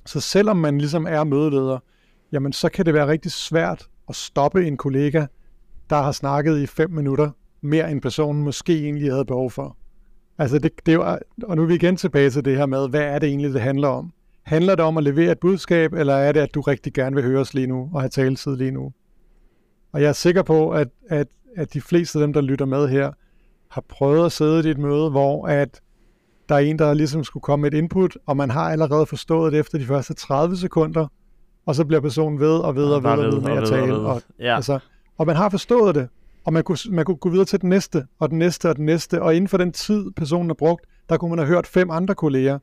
så 0.06 0.20
selvom 0.20 0.56
man 0.56 0.78
ligesom 0.78 1.06
er 1.06 1.24
mødeleder, 1.24 1.78
jamen 2.32 2.52
så 2.52 2.68
kan 2.68 2.86
det 2.86 2.94
være 2.94 3.06
rigtig 3.06 3.32
svært 3.32 3.88
at 4.08 4.16
stoppe 4.16 4.66
en 4.66 4.76
kollega, 4.76 5.26
der 5.90 6.02
har 6.02 6.12
snakket 6.12 6.58
i 6.58 6.66
fem 6.66 6.90
minutter, 6.90 7.30
mere 7.60 7.90
end 7.90 8.00
personen 8.00 8.42
måske 8.42 8.82
egentlig 8.82 9.12
havde 9.12 9.24
behov 9.24 9.50
for. 9.50 9.76
Altså 10.38 10.58
det, 10.58 10.72
det 10.86 10.92
er 10.92 10.96
jo, 10.96 11.18
og 11.42 11.56
nu 11.56 11.62
er 11.62 11.66
vi 11.66 11.74
igen 11.74 11.96
tilbage 11.96 12.30
til 12.30 12.44
det 12.44 12.56
her 12.56 12.66
med, 12.66 12.88
hvad 12.88 13.00
er 13.00 13.18
det 13.18 13.28
egentlig, 13.28 13.52
det 13.52 13.60
handler 13.60 13.88
om? 13.88 14.12
Handler 14.42 14.74
det 14.74 14.84
om 14.84 14.96
at 14.96 15.04
levere 15.04 15.32
et 15.32 15.38
budskab, 15.38 15.92
eller 15.92 16.14
er 16.14 16.32
det, 16.32 16.40
at 16.40 16.54
du 16.54 16.60
rigtig 16.60 16.92
gerne 16.92 17.16
vil 17.16 17.24
høres 17.24 17.54
lige 17.54 17.66
nu 17.66 17.90
og 17.92 18.00
have 18.00 18.08
taletid 18.08 18.56
lige 18.56 18.70
nu? 18.70 18.92
Og 19.92 20.02
jeg 20.02 20.08
er 20.08 20.12
sikker 20.12 20.42
på, 20.42 20.70
at, 20.70 20.88
at, 21.08 21.26
at 21.56 21.74
de 21.74 21.80
fleste 21.80 22.18
af 22.18 22.22
dem, 22.22 22.32
der 22.32 22.40
lytter 22.40 22.66
med 22.66 22.88
her, 22.88 23.12
har 23.68 23.84
prøvet 23.88 24.26
at 24.26 24.32
sidde 24.32 24.68
i 24.68 24.70
et 24.70 24.78
møde, 24.78 25.10
hvor 25.10 25.46
at 25.46 25.80
der 26.48 26.54
er 26.54 26.58
en, 26.58 26.78
der 26.78 26.94
ligesom 26.94 27.24
skulle 27.24 27.42
komme 27.42 27.62
med 27.62 27.72
et 27.72 27.78
input, 27.78 28.18
og 28.26 28.36
man 28.36 28.50
har 28.50 28.70
allerede 28.70 29.06
forstået 29.06 29.52
det 29.52 29.60
efter 29.60 29.78
de 29.78 29.86
første 29.86 30.14
30 30.14 30.56
sekunder, 30.56 31.06
og 31.66 31.74
så 31.74 31.84
bliver 31.84 32.00
personen 32.00 32.40
ved 32.40 32.56
og 32.58 32.76
ved 32.76 32.84
og 32.84 33.02
ved 33.02 33.10
og 33.10 33.18
ved, 33.18 33.40
med 33.40 33.62
at 33.62 33.68
tale. 33.68 33.94
Og, 33.94 34.06
og, 34.06 34.22
ja. 34.40 34.56
altså, 34.56 34.78
og 35.18 35.26
man 35.26 35.36
har 35.36 35.48
forstået 35.48 35.94
det, 35.94 36.08
og 36.44 36.52
man 36.52 36.64
kunne, 36.64 36.78
man 36.90 37.04
kunne 37.04 37.16
gå 37.16 37.28
videre 37.28 37.44
til 37.44 37.60
den 37.60 37.68
næste, 37.68 38.06
og 38.18 38.30
den 38.30 38.38
næste, 38.38 38.68
og 38.68 38.76
den 38.76 38.86
næste, 38.86 39.22
og 39.22 39.34
inden 39.34 39.48
for 39.48 39.58
den 39.58 39.72
tid, 39.72 40.10
personen 40.16 40.48
har 40.48 40.54
brugt, 40.54 40.86
der 41.08 41.16
kunne 41.16 41.28
man 41.28 41.38
have 41.38 41.48
hørt 41.48 41.66
fem 41.66 41.90
andre 41.90 42.14
kolleger. 42.14 42.58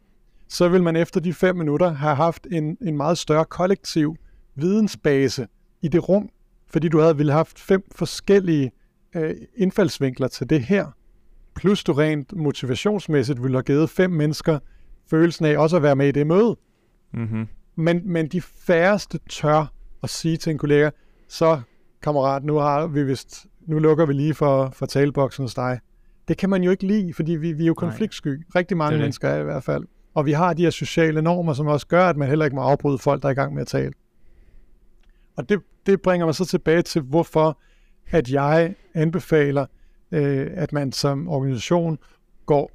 Så 0.50 0.70
vil 0.70 0.84
man 0.84 0.96
efter 0.96 1.20
de 1.20 1.34
fem 1.34 1.56
minutter 1.56 1.94
have 1.94 2.16
haft 2.16 2.48
en, 2.52 2.78
en 2.82 2.98
meget 2.98 3.18
større 3.18 3.46
kollektiv 3.46 4.16
vidensbase 4.56 5.48
i 5.82 5.88
det 5.88 6.10
rum, 6.10 6.30
fordi 6.70 6.90
du 6.90 7.00
havde 7.00 7.18
ville 7.18 7.32
haft 7.32 7.60
fem 7.60 7.84
forskellige 7.96 8.72
øh, 9.16 9.36
indfaldsvinkler 9.56 10.28
til 10.28 10.50
det 10.50 10.64
her. 10.64 10.86
Plus 11.56 11.84
du 11.84 11.94
rent 11.94 12.36
motivationsmæssigt 12.36 13.44
ville 13.44 13.58
have 13.58 13.64
givet 13.64 13.90
fem 13.90 14.12
mennesker 14.12 14.60
følelsen 15.10 15.46
af 15.46 15.58
også 15.58 15.76
at 15.76 15.84
være 15.84 15.96
med 15.96 16.08
i 16.08 16.12
det 16.12 16.28
møde. 16.28 16.58
Mm-hmm. 17.14 17.48
Men, 17.76 18.02
men 18.06 18.28
de 18.28 18.42
færreste 18.42 19.20
tør 19.30 19.74
at 20.04 20.10
sige 20.10 20.38
til 20.38 20.52
en 20.52 20.58
kollega, 20.58 20.90
så 21.28 21.62
kammerat, 22.02 22.44
nu 22.44 22.56
har 22.56 22.88
vi 22.88 23.04
vist, 23.04 23.46
nu 23.68 23.80
lukker 23.80 24.06
vi 24.06 24.14
lige 24.14 24.34
for, 24.34 24.70
for 24.70 24.86
taleboksen 24.86 25.44
hos 25.44 25.54
dig. 25.54 25.80
Det 26.28 26.38
kan 26.38 26.50
man 26.50 26.64
jo 26.64 26.72
ikke 26.72 26.88
lide, 26.88 27.14
fordi 27.14 27.32
vi, 27.32 27.52
vi 27.52 27.64
er 27.64 27.68
jo 27.68 27.74
konfliktsky. 27.74 28.28
Nej. 28.28 28.44
Rigtig 28.56 28.78
mange 28.78 28.94
det 28.94 29.02
mennesker 29.02 29.30
er 29.30 29.42
i 29.42 29.44
hvert 29.44 29.64
fald. 29.64 29.84
Og 30.14 30.26
vi 30.26 30.32
har 30.32 30.54
de 30.54 30.64
her 30.64 30.70
sociale 30.70 31.22
normer, 31.22 31.54
som 31.54 31.68
også 31.68 31.88
gør, 31.88 32.06
at 32.06 32.18
man 32.18 32.28
heller 32.28 32.46
ikke 32.46 32.56
må 32.56 32.62
afbryde 32.62 32.98
folk, 32.98 33.22
der 33.22 33.28
er 33.28 33.32
i 33.32 33.36
gang 33.36 33.54
med 33.54 33.62
at 33.62 33.68
tale. 33.68 33.94
Og 35.36 35.50
det, 35.50 35.62
det 35.92 36.02
bringer 36.02 36.26
mig 36.26 36.36
så 36.36 36.46
tilbage 36.46 36.82
til, 36.82 37.02
hvorfor 37.02 37.60
at 38.12 38.30
jeg 38.30 38.76
anbefaler, 38.94 39.66
øh, 40.12 40.48
at 40.54 40.74
man 40.74 40.92
som 40.92 41.28
organisation 41.28 41.98
går, 42.46 42.72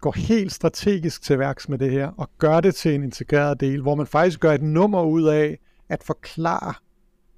går 0.00 0.14
helt 0.16 0.52
strategisk 0.52 1.22
til 1.22 1.38
værks 1.38 1.68
med 1.68 1.78
det 1.78 1.90
her, 1.90 2.08
og 2.16 2.30
gør 2.38 2.60
det 2.60 2.74
til 2.74 2.94
en 2.94 3.02
integreret 3.02 3.60
del, 3.60 3.82
hvor 3.82 3.94
man 3.94 4.06
faktisk 4.06 4.40
gør 4.40 4.52
et 4.52 4.62
nummer 4.62 5.02
ud 5.02 5.24
af 5.24 5.58
at 5.88 6.02
forklare, 6.02 6.74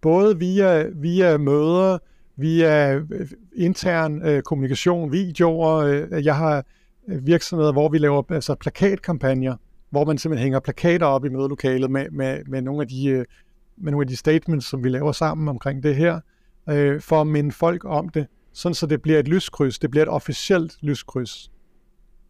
både 0.01 0.39
via, 0.39 0.87
via 0.95 1.39
møder, 1.39 1.99
via 2.37 2.95
øh, 2.95 3.31
intern 3.57 4.23
øh, 4.23 4.43
kommunikation, 4.43 5.13
videoer. 5.13 5.77
Øh, 5.77 6.25
jeg 6.25 6.37
har 6.37 6.65
øh, 7.09 7.27
virksomheder, 7.27 7.73
hvor 7.73 7.89
vi 7.89 7.99
laver 7.99 8.23
altså 8.31 8.55
plakatkampagner, 8.55 9.57
hvor 9.91 10.05
man 10.05 10.19
simpelthen 10.19 10.43
hænger 10.43 10.61
plakater 10.61 11.07
op 11.07 11.25
i 11.25 11.29
mødelokalet 11.29 11.91
med, 11.91 12.11
med, 12.11 12.45
med 12.47 12.63
nogle 12.63 12.83
af 12.83 12.89
de 12.89 13.07
øh, 13.07 13.25
med 13.81 13.93
nogle 13.93 14.05
af 14.05 14.09
de 14.09 14.17
statements, 14.17 14.67
som 14.67 14.85
vi 14.85 14.89
laver 14.89 15.13
sammen 15.13 15.49
omkring 15.49 15.83
det 15.83 15.97
her, 15.97 16.21
øh, 16.69 17.01
for 17.01 17.21
at 17.21 17.27
minde 17.27 17.53
folk 17.53 17.85
om 17.85 18.09
det, 18.09 18.27
sådan 18.53 18.75
så 18.75 18.87
det 18.87 19.03
bliver 19.03 19.19
et 19.19 19.29
lyskryds, 19.29 19.79
det 19.79 19.91
bliver 19.91 20.03
et 20.03 20.09
officielt 20.09 20.77
lyskryds. 20.83 21.51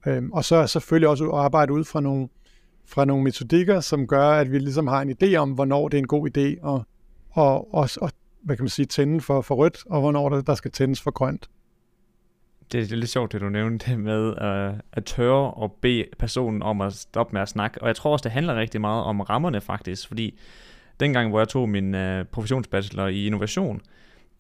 Øh, 0.07 0.23
og 0.33 0.45
så 0.45 0.57
er 0.57 0.67
selvfølgelig 0.67 1.09
også 1.09 1.31
at 1.31 1.39
arbejde 1.39 1.73
ud 1.73 1.85
fra 1.85 2.01
nogle, 2.01 2.29
fra 2.87 3.05
nogle 3.05 3.25
metodikker, 3.25 3.81
som 3.81 4.07
gør, 4.07 4.31
at 4.31 4.53
vi 4.53 4.59
ligesom 4.59 4.87
har 4.87 5.03
en 5.03 5.17
idé 5.23 5.35
om, 5.37 5.53
hvornår 5.53 5.89
det 5.89 5.97
er 5.97 6.03
en 6.03 6.07
god 6.07 6.29
idé 6.37 6.41
at, 6.41 6.83
og, 7.31 7.75
og, 7.75 7.89
og 8.01 8.11
hvad 8.43 8.57
kan 8.57 8.65
man 8.65 8.71
sige, 8.71 8.87
tænde 8.87 9.21
for, 9.21 9.41
for 9.41 9.55
rødt, 9.55 9.79
og 9.87 10.01
hvornår 10.01 10.29
der, 10.29 10.41
der 10.41 10.55
skal 10.55 10.71
tændes 10.71 11.01
for 11.01 11.11
grønt. 11.11 11.49
Det, 12.73 12.73
det 12.73 12.93
er 12.93 12.97
lidt 12.97 13.11
sjovt, 13.11 13.33
det 13.33 13.41
du 13.41 13.49
nævnte 13.49 13.97
med 14.09 14.29
uh, 14.29 14.79
at 14.93 15.05
tørre 15.05 15.51
og 15.51 15.73
bede 15.83 16.05
personen 16.19 16.63
om 16.63 16.81
at 16.81 16.93
stoppe 16.93 17.33
med 17.33 17.41
at 17.41 17.49
snakke. 17.49 17.83
Og 17.83 17.89
jeg 17.89 17.97
tror 17.97 18.13
også, 18.13 18.23
det 18.23 18.33
handler 18.33 18.55
rigtig 18.55 18.81
meget 18.81 19.05
om 19.05 19.21
rammerne 19.21 19.61
faktisk, 19.61 20.09
fordi 20.09 20.39
dengang, 21.01 21.31
hvor 21.31 21.41
jeg 21.41 21.49
tog 21.49 21.69
min 21.69 21.95
uh, 21.95 22.23
professionsbachelor 22.33 23.07
i 23.07 23.27
innovation, 23.27 23.81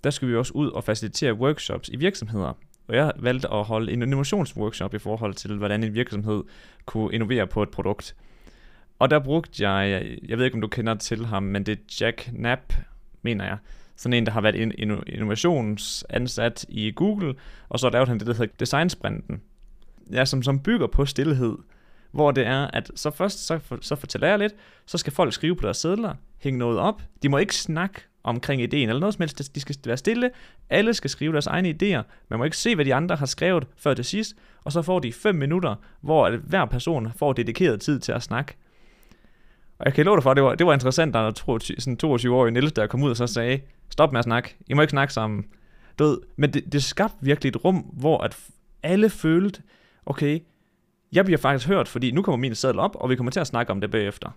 der 0.05 0.11
skulle 0.11 0.31
vi 0.31 0.37
også 0.37 0.53
ud 0.55 0.68
og 0.68 0.85
facilitere 0.85 1.35
workshops 1.35 1.88
i 1.88 1.97
virksomheder. 1.97 2.53
Og 2.88 2.97
jeg 2.97 3.12
valgte 3.16 3.53
at 3.53 3.64
holde 3.64 3.92
en 3.92 4.03
innovationsworkshop 4.03 4.94
i 4.94 4.99
forhold 4.99 5.35
til, 5.35 5.57
hvordan 5.57 5.85
en 5.85 5.94
virksomhed 5.94 6.44
kunne 6.87 7.14
innovere 7.14 7.47
på 7.47 7.62
et 7.62 7.71
produkt. 7.71 8.16
Og 8.99 9.11
der 9.11 9.18
brugte 9.18 9.68
jeg, 9.68 10.05
jeg 10.29 10.38
ved 10.38 10.44
ikke 10.44 10.55
om 10.55 10.61
du 10.61 10.68
kender 10.68 10.94
til 10.94 11.27
ham, 11.27 11.42
men 11.42 11.66
det 11.66 11.79
er 11.79 11.83
Jack 12.01 12.16
Knapp, 12.16 12.73
mener 13.23 13.44
jeg. 13.44 13.59
Sådan 13.97 14.12
en, 14.12 14.27
der 14.27 14.33
har 14.33 14.40
været 14.40 14.73
innovationsansat 15.07 16.66
i 16.68 16.92
Google, 16.97 17.35
og 17.68 17.79
så 17.79 17.90
lavede 17.90 18.09
han 18.09 18.18
det, 18.18 18.27
der 18.27 18.33
hedder 18.33 18.55
Designsprinten. 18.61 19.42
Ja, 20.12 20.25
som, 20.25 20.42
som 20.42 20.61
bygger 20.61 20.87
på 20.87 21.07
stillhed 21.07 21.57
hvor 22.11 22.31
det 22.31 22.47
er, 22.47 22.66
at 22.73 22.90
så 22.94 23.11
først 23.11 23.47
så, 23.47 23.59
så 23.81 23.97
fortæller 23.97 24.29
jeg 24.29 24.38
lidt, 24.38 24.55
så 24.87 24.99
skal 24.99 25.12
folk 25.12 25.33
skrive 25.33 25.57
på 25.57 25.62
deres 25.62 25.77
sædler, 25.77 26.14
hænge 26.38 26.59
noget 26.59 26.79
op. 26.79 27.03
De 27.23 27.29
må 27.29 27.38
ikke 27.38 27.57
snakke 27.57 28.01
omkring 28.25 28.62
ideen 28.62 28.88
eller 28.88 29.01
noget 29.01 29.14
som 29.14 29.23
helst. 29.23 29.55
De 29.55 29.61
skal 29.61 29.77
være 29.85 29.97
stille. 29.97 30.31
Alle 30.71 30.94
skal 30.94 31.11
skrive 31.11 31.33
deres 31.33 31.47
egne 31.47 31.68
idéer. 31.68 32.03
Man 32.29 32.38
må 32.38 32.44
ikke 32.44 32.57
se, 32.57 32.75
hvad 32.75 32.85
de 32.85 32.94
andre 32.94 33.16
har 33.16 33.27
skrevet 33.27 33.66
før 33.77 33.94
til 33.94 34.05
sidst. 34.05 34.37
Og 34.64 34.73
så 34.73 34.83
får 34.83 34.99
de 34.99 35.12
5 35.12 35.35
minutter, 35.35 35.75
hvor 36.01 36.31
hver 36.31 36.64
person 36.64 37.12
får 37.16 37.33
dedikeret 37.33 37.81
tid 37.81 38.01
til 38.01 38.12
at 38.12 38.23
snakke. 38.23 38.55
Og 39.79 39.85
jeg 39.85 39.94
kan 39.94 40.05
love 40.05 40.16
dig 40.16 40.23
for, 40.23 40.31
at 40.31 40.37
det 40.37 40.44
var, 40.44 40.55
det 40.55 40.66
var 40.66 40.73
interessant, 40.73 41.14
da 41.14 41.31
sådan 41.35 41.99
22-årig 42.05 42.53
Niels, 42.53 42.73
der 42.73 42.87
kom 42.87 43.03
ud 43.03 43.11
og 43.11 43.16
så 43.16 43.27
sagde, 43.27 43.61
stop 43.90 44.12
med 44.12 44.18
at 44.18 44.25
snakke. 44.25 44.57
I 44.66 44.75
må 44.75 44.81
ikke 44.81 44.90
snakke 44.90 45.14
sammen. 45.14 45.47
Du 45.99 46.05
ved, 46.05 46.18
Men 46.37 46.55
det, 46.55 46.73
det 46.73 46.85
skabte 46.85 47.16
virkelig 47.21 47.51
et 47.51 47.64
rum, 47.64 47.77
hvor 47.77 48.18
at 48.18 48.37
alle 48.83 49.11
følte, 49.11 49.62
okay, 50.07 50.40
jeg 51.12 51.25
bliver 51.25 51.38
faktisk 51.38 51.68
hørt, 51.68 51.88
fordi 51.88 52.11
nu 52.11 52.23
kommer 52.23 52.37
min 52.37 52.55
sædel 52.55 52.79
op, 52.79 52.97
og 52.97 53.11
vi 53.11 53.16
kommer 53.16 53.31
til 53.31 53.40
at 53.40 53.47
snakke 53.47 53.73
om 53.73 53.81
det 53.81 53.90
bagefter. 53.90 54.31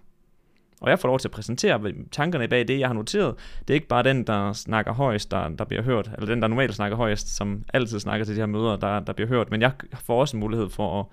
Og 0.81 0.89
jeg 0.89 0.99
får 0.99 1.07
lov 1.07 1.19
til 1.19 1.27
at 1.27 1.31
præsentere 1.31 1.93
tankerne 2.11 2.47
bag 2.47 2.67
det, 2.67 2.79
jeg 2.79 2.89
har 2.89 2.93
noteret. 2.93 3.35
Det 3.59 3.69
er 3.69 3.75
ikke 3.75 3.87
bare 3.87 4.03
den, 4.03 4.27
der 4.27 4.53
snakker 4.53 4.93
højst, 4.93 5.31
der, 5.31 5.49
der 5.49 5.65
bliver 5.65 5.83
hørt, 5.83 6.11
eller 6.13 6.25
den, 6.25 6.41
der 6.41 6.47
normalt 6.47 6.75
snakker 6.75 6.97
højst, 6.97 7.35
som 7.35 7.63
altid 7.73 7.99
snakker 7.99 8.25
til 8.25 8.35
de 8.35 8.41
her 8.41 8.45
møder, 8.45 8.75
der, 8.75 8.99
der 8.99 9.13
bliver 9.13 9.27
hørt. 9.27 9.51
Men 9.51 9.61
jeg 9.61 9.71
får 10.05 10.19
også 10.19 10.37
en 10.37 10.39
mulighed 10.39 10.69
for 10.69 10.99
at 10.99 11.05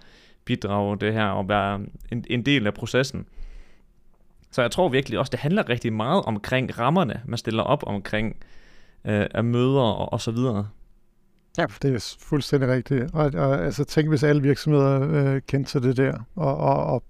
bidrage 0.45 0.99
det 0.99 1.13
her 1.13 1.27
og 1.27 1.49
være 1.49 1.81
en, 2.13 2.25
en 2.31 2.47
del 2.47 2.67
af 2.67 2.75
processen. 2.75 3.27
Så 4.51 4.63
jeg 4.63 4.71
tror 4.71 4.89
virkelig 4.89 5.19
også, 5.19 5.31
det 5.31 5.41
handler 5.41 5.69
rigtig 5.69 5.93
meget 5.93 6.25
omkring 6.25 6.79
rammerne, 6.79 7.23
man 7.27 7.39
stiller 7.39 7.63
op 7.63 7.83
omkring 7.87 8.37
øh, 9.05 9.27
af 9.31 9.45
møder 9.45 9.81
og, 9.81 10.13
og 10.13 10.21
så 10.21 10.31
videre. 10.31 10.69
Ja, 11.59 11.67
det 11.83 11.95
er 11.95 12.17
fuldstændig 12.21 12.69
rigtigt. 12.69 13.15
Og, 13.15 13.33
og 13.35 13.65
altså, 13.65 13.85
tænk, 13.85 14.09
hvis 14.09 14.23
alle 14.23 14.43
virksomheder 14.43 15.01
øh, 15.11 15.41
kendte 15.47 15.71
til 15.71 15.83
det 15.83 15.97
der, 15.97 16.19
og, 16.37 16.57
og, 16.57 16.87
og 16.87 17.03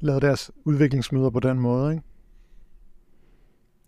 lavede 0.00 0.26
deres 0.26 0.50
udviklingsmøder 0.64 1.30
på 1.30 1.40
den 1.40 1.58
måde, 1.58 1.92
ikke? 1.92 2.04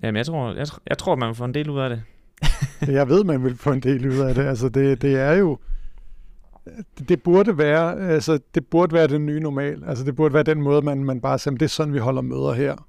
Jamen, 0.02 0.16
jeg 0.16 0.26
tror, 0.26 0.54
jeg, 0.54 0.66
jeg 0.86 0.98
tror, 0.98 1.16
man 1.16 1.28
vil 1.28 1.36
få 1.36 1.44
en 1.44 1.54
del 1.54 1.70
ud 1.70 1.78
af 1.78 1.90
det. 1.90 2.02
jeg 2.98 3.08
ved, 3.08 3.24
man 3.24 3.44
vil 3.44 3.56
få 3.56 3.72
en 3.72 3.80
del 3.80 4.08
ud 4.08 4.18
af 4.18 4.34
det. 4.34 4.42
Altså, 4.42 4.68
det, 4.68 5.02
det 5.02 5.16
er 5.16 5.32
jo... 5.32 5.58
Det, 6.98 7.08
det 7.08 7.22
burde 7.22 7.58
være, 7.58 8.00
altså, 8.00 8.38
det 8.54 8.66
burde 8.66 8.94
være 8.94 9.06
den 9.06 9.26
nye 9.26 9.40
normal. 9.40 9.84
Altså, 9.86 10.04
det 10.04 10.16
burde 10.16 10.34
være 10.34 10.42
den 10.42 10.62
måde, 10.62 10.82
man, 10.82 11.04
man 11.04 11.20
bare 11.20 11.38
siger, 11.38 11.54
det 11.54 11.62
er 11.62 11.68
sådan, 11.68 11.94
vi 11.94 11.98
holder 11.98 12.22
møder 12.22 12.52
her. 12.52 12.88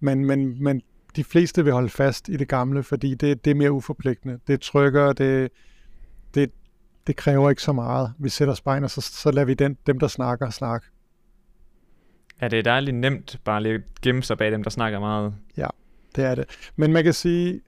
Men, 0.00 0.24
men, 0.24 0.62
men 0.62 0.82
de 1.16 1.24
fleste 1.24 1.64
vil 1.64 1.72
holde 1.72 1.88
fast 1.88 2.28
i 2.28 2.36
det 2.36 2.48
gamle, 2.48 2.82
fordi 2.82 3.14
det, 3.14 3.44
det 3.44 3.50
er 3.50 3.54
mere 3.54 3.72
uforpligtende. 3.72 4.38
Det 4.46 4.60
trykker, 4.60 5.12
det, 5.12 5.50
det, 6.34 6.50
det 7.06 7.16
kræver 7.16 7.50
ikke 7.50 7.62
så 7.62 7.72
meget. 7.72 8.12
Vi 8.18 8.28
sætter 8.28 8.54
spejl, 8.54 8.84
og 8.84 8.90
så, 8.90 9.00
så 9.00 9.30
lader 9.30 9.44
vi 9.44 9.54
den, 9.54 9.76
dem, 9.86 9.98
der 9.98 10.08
snakker, 10.08 10.50
snakke. 10.50 10.86
Ja, 12.40 12.48
det 12.48 12.58
er 12.58 12.62
dejligt 12.62 12.96
nemt 12.96 13.40
bare 13.44 13.62
lige 13.62 13.74
at 13.74 13.80
gemme 14.02 14.22
sig 14.22 14.38
bag 14.38 14.52
dem, 14.52 14.62
der 14.62 14.70
snakker 14.70 15.00
meget. 15.00 15.34
Ja, 15.56 15.66
det 16.16 16.24
er 16.24 16.34
det. 16.34 16.70
Men 16.76 16.92
man 16.92 17.04
kan 17.04 17.12
sige, 17.12 17.60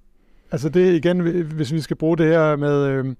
altså 0.50 0.68
det 0.68 0.94
igen, 0.94 1.20
hvis 1.42 1.72
vi 1.72 1.80
skal 1.80 1.96
bruge 1.96 2.16
det 2.16 2.26
her 2.26 2.56
med, 2.56 2.86
øh, 2.86 3.14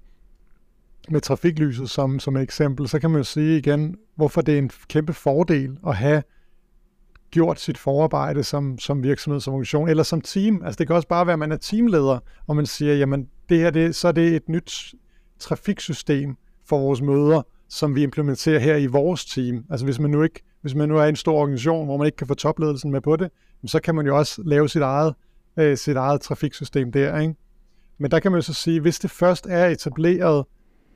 med 1.09 1.21
trafiklyset 1.21 1.89
som, 1.89 2.19
som 2.19 2.35
et 2.35 2.41
eksempel, 2.41 2.87
så 2.87 2.99
kan 2.99 3.09
man 3.09 3.19
jo 3.19 3.23
sige 3.23 3.57
igen, 3.57 3.97
hvorfor 4.15 4.41
det 4.41 4.53
er 4.53 4.57
en 4.57 4.71
kæmpe 4.89 5.13
fordel 5.13 5.77
at 5.87 5.95
have 5.95 6.23
gjort 7.31 7.59
sit 7.59 7.77
forarbejde 7.77 8.43
som, 8.43 8.79
som 8.79 9.03
virksomhed, 9.03 9.39
som 9.39 9.53
organisation, 9.53 9.89
eller 9.89 10.03
som 10.03 10.21
team. 10.21 10.61
Altså 10.65 10.77
det 10.77 10.87
kan 10.87 10.95
også 10.95 11.07
bare 11.07 11.27
være, 11.27 11.33
at 11.33 11.39
man 11.39 11.51
er 11.51 11.57
teamleder, 11.57 12.19
og 12.47 12.55
man 12.55 12.65
siger, 12.65 12.95
jamen 12.95 13.29
det 13.49 13.59
her, 13.59 13.69
det, 13.69 13.95
så 13.95 14.07
er 14.07 14.11
det 14.11 14.35
et 14.35 14.49
nyt 14.49 14.93
trafiksystem 15.41 16.37
for 16.65 16.79
vores 16.79 17.01
møder, 17.01 17.41
som 17.69 17.95
vi 17.95 18.03
implementerer 18.03 18.59
her 18.59 18.75
i 18.75 18.85
vores 18.85 19.25
team. 19.25 19.65
Altså 19.69 19.85
hvis 19.85 19.99
man 19.99 20.11
nu 20.11 20.23
ikke, 20.23 20.43
hvis 20.61 20.75
man 20.75 20.89
nu 20.89 20.97
er 20.97 21.03
en 21.03 21.15
stor 21.15 21.33
organisation, 21.33 21.85
hvor 21.85 21.97
man 21.97 22.05
ikke 22.05 22.15
kan 22.15 22.27
få 22.27 22.33
topledelsen 22.33 22.91
med 22.91 23.01
på 23.01 23.15
det, 23.15 23.31
så 23.65 23.79
kan 23.79 23.95
man 23.95 24.05
jo 24.05 24.17
også 24.17 24.41
lave 24.45 24.69
sit 24.69 24.81
eget, 24.81 25.13
øh, 25.57 25.77
sit 25.77 25.97
eget 25.97 26.21
trafiksystem 26.21 26.91
der. 26.91 27.19
Ikke? 27.19 27.35
Men 27.97 28.11
der 28.11 28.19
kan 28.19 28.31
man 28.31 28.37
jo 28.37 28.41
så 28.41 28.53
sige, 28.53 28.79
hvis 28.79 28.99
det 28.99 29.11
først 29.11 29.45
er 29.49 29.67
etableret, 29.67 30.45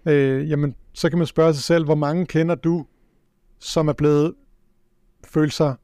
øh, 0.06 0.50
jamen, 0.50 0.76
så 0.94 1.10
kan 1.10 1.18
man 1.18 1.28
spørge 1.28 1.54
sig 1.54 1.64
selv, 1.64 1.86
hvor 1.86 1.96
mange 1.96 2.26
kender 2.26 2.56
du, 2.56 2.86
som 3.60 3.88
er 3.88 3.94
blevet 3.94 4.34
følt 5.28 5.54
sig 5.54 5.76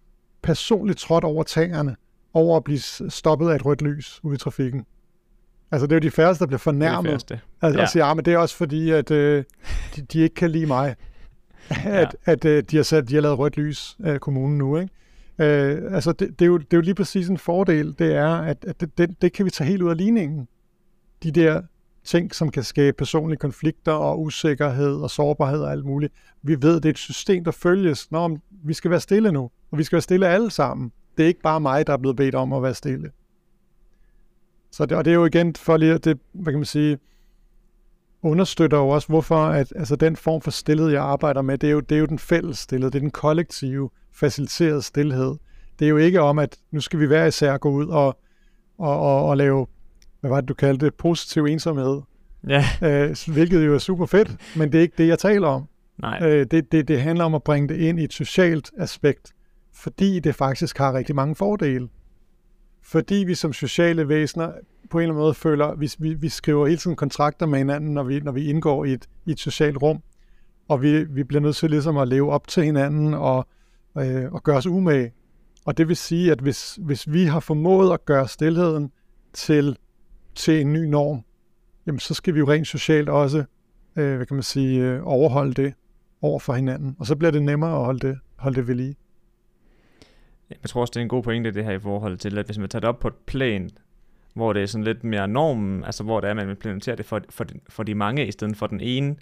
personligt 0.41 0.99
trådt 0.99 1.23
over 1.23 1.43
tagerne, 1.43 1.95
over 2.33 2.57
at 2.57 2.63
blive 2.63 2.79
stoppet 3.09 3.49
af 3.49 3.55
et 3.55 3.65
rødt 3.65 3.81
lys 3.81 4.19
ude 4.23 4.35
i 4.35 4.37
trafikken. 4.37 4.85
Altså, 5.71 5.87
det 5.87 5.91
er 5.91 5.95
jo 5.95 5.99
de 5.99 6.11
færreste, 6.11 6.39
der 6.39 6.47
bliver 6.47 6.57
fornærmet. 6.59 7.03
Det 7.03 7.09
færreste. 7.11 7.39
Altså, 7.61 7.77
Ja. 7.79 7.83
og 7.83 7.89
siger, 7.89 8.07
ja, 8.07 8.13
men 8.13 8.25
det 8.25 8.33
er 8.33 8.37
også 8.37 8.55
fordi, 8.55 8.89
at 8.91 9.11
øh, 9.11 9.43
de, 9.95 10.01
de 10.01 10.19
ikke 10.19 10.35
kan 10.35 10.51
lide 10.51 10.65
mig. 10.65 10.95
at 11.85 12.15
at 12.25 12.45
øh, 12.45 12.63
de, 12.71 12.75
har 12.75 12.83
sat, 12.83 13.09
de 13.09 13.13
har 13.15 13.21
lavet 13.21 13.39
rødt 13.39 13.57
lys 13.57 13.97
af 14.03 14.21
kommunen 14.21 14.57
nu, 14.57 14.77
ikke? 14.77 14.93
Øh, 15.39 15.93
altså, 15.95 16.11
det, 16.11 16.39
det, 16.39 16.45
er 16.45 16.47
jo, 16.49 16.57
det 16.57 16.73
er 16.73 16.77
jo 16.77 16.81
lige 16.81 16.95
præcis 16.95 17.29
en 17.29 17.37
fordel, 17.37 17.95
det 17.99 18.15
er, 18.15 18.27
at, 18.35 18.65
at 18.67 18.81
det, 18.81 18.97
det, 18.97 19.21
det 19.21 19.33
kan 19.33 19.45
vi 19.45 19.49
tage 19.49 19.67
helt 19.67 19.81
ud 19.81 19.89
af 19.89 19.97
ligningen. 19.97 20.47
De 21.23 21.31
der 21.31 21.61
ting, 22.03 22.35
som 22.35 22.51
kan 22.51 22.63
skabe 22.63 22.95
personlige 22.97 23.39
konflikter 23.39 23.91
og 23.91 24.21
usikkerhed 24.21 24.95
og 24.95 25.09
sårbarhed 25.09 25.59
og 25.61 25.71
alt 25.71 25.85
muligt. 25.85 26.13
Vi 26.43 26.61
ved, 26.61 26.75
det 26.75 26.85
er 26.85 26.89
et 26.89 26.97
system, 26.97 27.43
der 27.43 27.51
følges. 27.51 28.11
Nå, 28.11 28.37
vi 28.63 28.73
skal 28.73 28.91
være 28.91 28.99
stille 28.99 29.31
nu, 29.31 29.49
og 29.71 29.77
vi 29.77 29.83
skal 29.83 29.95
være 29.95 30.01
stille 30.01 30.27
alle 30.27 30.51
sammen. 30.51 30.91
Det 31.17 31.23
er 31.23 31.27
ikke 31.27 31.41
bare 31.41 31.59
mig, 31.59 31.87
der 31.87 31.93
er 31.93 31.97
blevet 31.97 32.17
bedt 32.17 32.35
om 32.35 32.53
at 32.53 32.63
være 32.63 32.73
stille. 32.73 33.09
Så 34.71 34.85
det, 34.85 34.97
og 34.97 35.05
det 35.05 35.11
er 35.11 35.15
jo 35.15 35.25
igen 35.25 35.55
for 35.55 35.77
lige, 35.77 35.93
at 35.93 36.05
det, 36.05 36.19
hvad 36.33 36.53
kan 36.53 36.59
man 36.59 36.65
sige, 36.65 36.97
understøtter 38.21 38.77
jo 38.77 38.89
også, 38.89 39.07
hvorfor 39.07 39.37
at, 39.45 39.73
altså 39.75 39.95
den 39.95 40.15
form 40.15 40.41
for 40.41 40.51
stillhed, 40.51 40.89
jeg 40.89 41.03
arbejder 41.03 41.41
med, 41.41 41.57
det 41.57 41.67
er 41.67 41.71
jo, 41.71 41.79
det 41.79 41.95
er 41.95 41.99
jo 41.99 42.05
den 42.05 42.19
fælles 42.19 42.57
stillhed, 42.57 42.91
det 42.91 42.97
er 42.97 43.01
den 43.03 43.11
kollektive, 43.11 43.89
faciliterede 44.13 44.81
stillhed. 44.81 45.35
Det 45.79 45.85
er 45.85 45.89
jo 45.89 45.97
ikke 45.97 46.21
om, 46.21 46.39
at 46.39 46.57
nu 46.71 46.79
skal 46.79 46.99
vi 46.99 47.05
hver 47.05 47.25
især 47.25 47.57
gå 47.57 47.69
ud 47.71 47.87
og, 47.87 48.17
og, 48.77 48.99
og, 48.99 49.29
og 49.29 49.37
lave, 49.37 49.67
hvad 50.19 50.29
var 50.29 50.41
det, 50.41 50.49
du 50.49 50.53
kaldte 50.53 50.85
det, 50.85 50.93
positiv 50.95 51.45
ensomhed, 51.45 52.01
Ja, 52.47 52.65
øh, 52.83 53.15
hvilket 53.33 53.65
jo 53.65 53.73
er 53.73 53.77
super 53.77 54.05
fedt, 54.05 54.37
men 54.57 54.71
det 54.71 54.77
er 54.77 54.81
ikke 54.81 54.95
det, 54.97 55.07
jeg 55.07 55.19
taler 55.19 55.47
om. 55.47 55.67
nej. 55.97 56.19
Øh, 56.23 56.45
det, 56.51 56.71
det, 56.71 56.87
det 56.87 57.01
handler 57.01 57.25
om 57.25 57.35
at 57.35 57.43
bringe 57.43 57.69
det 57.69 57.77
ind 57.77 57.99
i 57.99 58.03
et 58.03 58.13
socialt 58.13 58.71
aspekt, 58.77 59.33
fordi 59.73 60.19
det 60.19 60.35
faktisk 60.35 60.77
har 60.77 60.93
rigtig 60.93 61.15
mange 61.15 61.35
fordele. 61.35 61.89
Fordi 62.83 63.15
vi 63.15 63.35
som 63.35 63.53
sociale 63.53 64.09
væsener 64.09 64.51
på 64.89 64.97
en 64.97 65.01
eller 65.01 65.13
anden 65.13 65.23
måde 65.23 65.33
føler, 65.33 65.75
vi, 65.75 65.91
vi, 65.99 66.13
vi 66.13 66.29
skriver 66.29 66.67
hele 66.67 66.77
tiden 66.77 66.95
kontrakter 66.95 67.45
med 67.45 67.57
hinanden, 67.57 67.93
når 67.93 68.03
vi, 68.03 68.19
når 68.19 68.31
vi 68.31 68.49
indgår 68.49 68.85
i 68.85 68.93
et, 68.93 69.09
i 69.25 69.31
et 69.31 69.39
socialt 69.39 69.81
rum, 69.81 70.01
og 70.67 70.81
vi, 70.81 71.03
vi 71.03 71.23
bliver 71.23 71.41
nødt 71.41 71.55
til 71.55 71.69
ligesom 71.69 71.97
at 71.97 72.07
leve 72.07 72.31
op 72.31 72.47
til 72.47 72.63
hinanden 72.63 73.13
og, 73.13 73.47
øh, 73.97 74.33
og 74.33 74.43
gøre 74.43 74.57
os 74.57 74.67
umage. 74.67 75.13
Og 75.65 75.77
det 75.77 75.87
vil 75.87 75.97
sige, 75.97 76.31
at 76.31 76.39
hvis, 76.39 76.79
hvis 76.81 77.11
vi 77.11 77.25
har 77.25 77.39
formået 77.39 77.93
at 77.93 78.05
gøre 78.05 78.27
stillheden 78.27 78.91
til, 79.33 79.77
til 80.35 80.61
en 80.61 80.73
ny 80.73 80.85
norm, 80.85 81.21
jamen 81.87 81.99
så 81.99 82.13
skal 82.13 82.33
vi 82.33 82.39
jo 82.39 82.49
rent 82.49 82.67
socialt 82.67 83.09
også, 83.09 83.43
øh, 83.95 84.15
hvad 84.15 84.25
kan 84.25 84.35
man 84.35 84.43
sige, 84.43 84.81
øh, 84.81 85.01
overholde 85.03 85.53
det 85.53 85.73
over 86.21 86.39
for 86.39 86.53
hinanden. 86.53 86.95
Og 86.99 87.05
så 87.05 87.15
bliver 87.15 87.31
det 87.31 87.43
nemmere 87.43 87.71
at 87.71 87.85
holde 87.85 88.07
det, 88.07 88.17
holde 88.35 88.55
det 88.55 88.67
ved 88.67 88.75
lige. 88.75 88.95
Jeg 90.61 90.69
tror 90.69 90.81
også, 90.81 90.91
det 90.91 90.97
er 90.97 91.01
en 91.01 91.07
god 91.09 91.23
pointe 91.23 91.51
det 91.51 91.65
her 91.65 91.71
i 91.71 91.79
forhold 91.79 92.17
til, 92.17 92.37
at 92.37 92.45
hvis 92.45 92.57
man 92.57 92.69
tager 92.69 92.79
det 92.79 92.89
op 92.89 92.99
på 92.99 93.07
et 93.07 93.13
plan, 93.25 93.69
hvor 94.33 94.53
det 94.53 94.61
er 94.63 94.65
sådan 94.67 94.83
lidt 94.85 95.03
mere 95.03 95.27
normen, 95.27 95.83
altså 95.83 96.03
hvor 96.03 96.19
det 96.19 96.29
er, 96.29 96.33
man 96.33 96.49
implementerer 96.49 96.95
det 96.95 97.05
for, 97.05 97.21
for, 97.29 97.43
de, 97.43 97.59
for 97.69 97.83
de 97.83 97.95
mange 97.95 98.27
i 98.27 98.31
stedet 98.31 98.57
for 98.57 98.67
den 98.67 98.79
ene, 98.79 99.15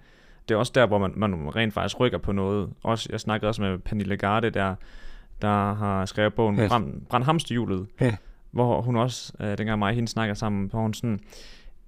det 0.50 0.56
er 0.56 0.60
også 0.60 0.72
der, 0.76 0.86
hvor 0.86 0.98
man, 0.98 1.14
man 1.16 1.56
rent 1.56 1.74
faktisk 1.74 2.00
rykker 2.00 2.18
på 2.18 2.32
noget. 2.32 2.70
Også, 2.84 3.10
jeg 3.12 3.20
snakkede 3.20 3.50
også 3.50 3.62
med 3.62 3.78
Pernille 3.80 4.18
Garde, 4.18 4.50
der, 4.50 4.76
der 5.42 5.74
har 5.74 6.06
skrevet 6.06 6.34
bogen 6.34 6.58
ja. 6.60 6.68
Brand, 6.68 7.02
Brand 7.10 7.24
Hamsterhjulet, 7.24 7.88
Ja. 8.02 8.16
hvor 8.52 8.82
hun 8.82 8.96
også, 8.96 9.34
øh, 9.40 9.58
dengang 9.58 9.80
mig 9.80 9.90
og 9.90 9.96
hende 9.96 10.08
snakker 10.10 10.34
sammen, 10.36 10.68
hvor 10.70 10.80
hun 10.80 10.94
sådan, 10.94 11.20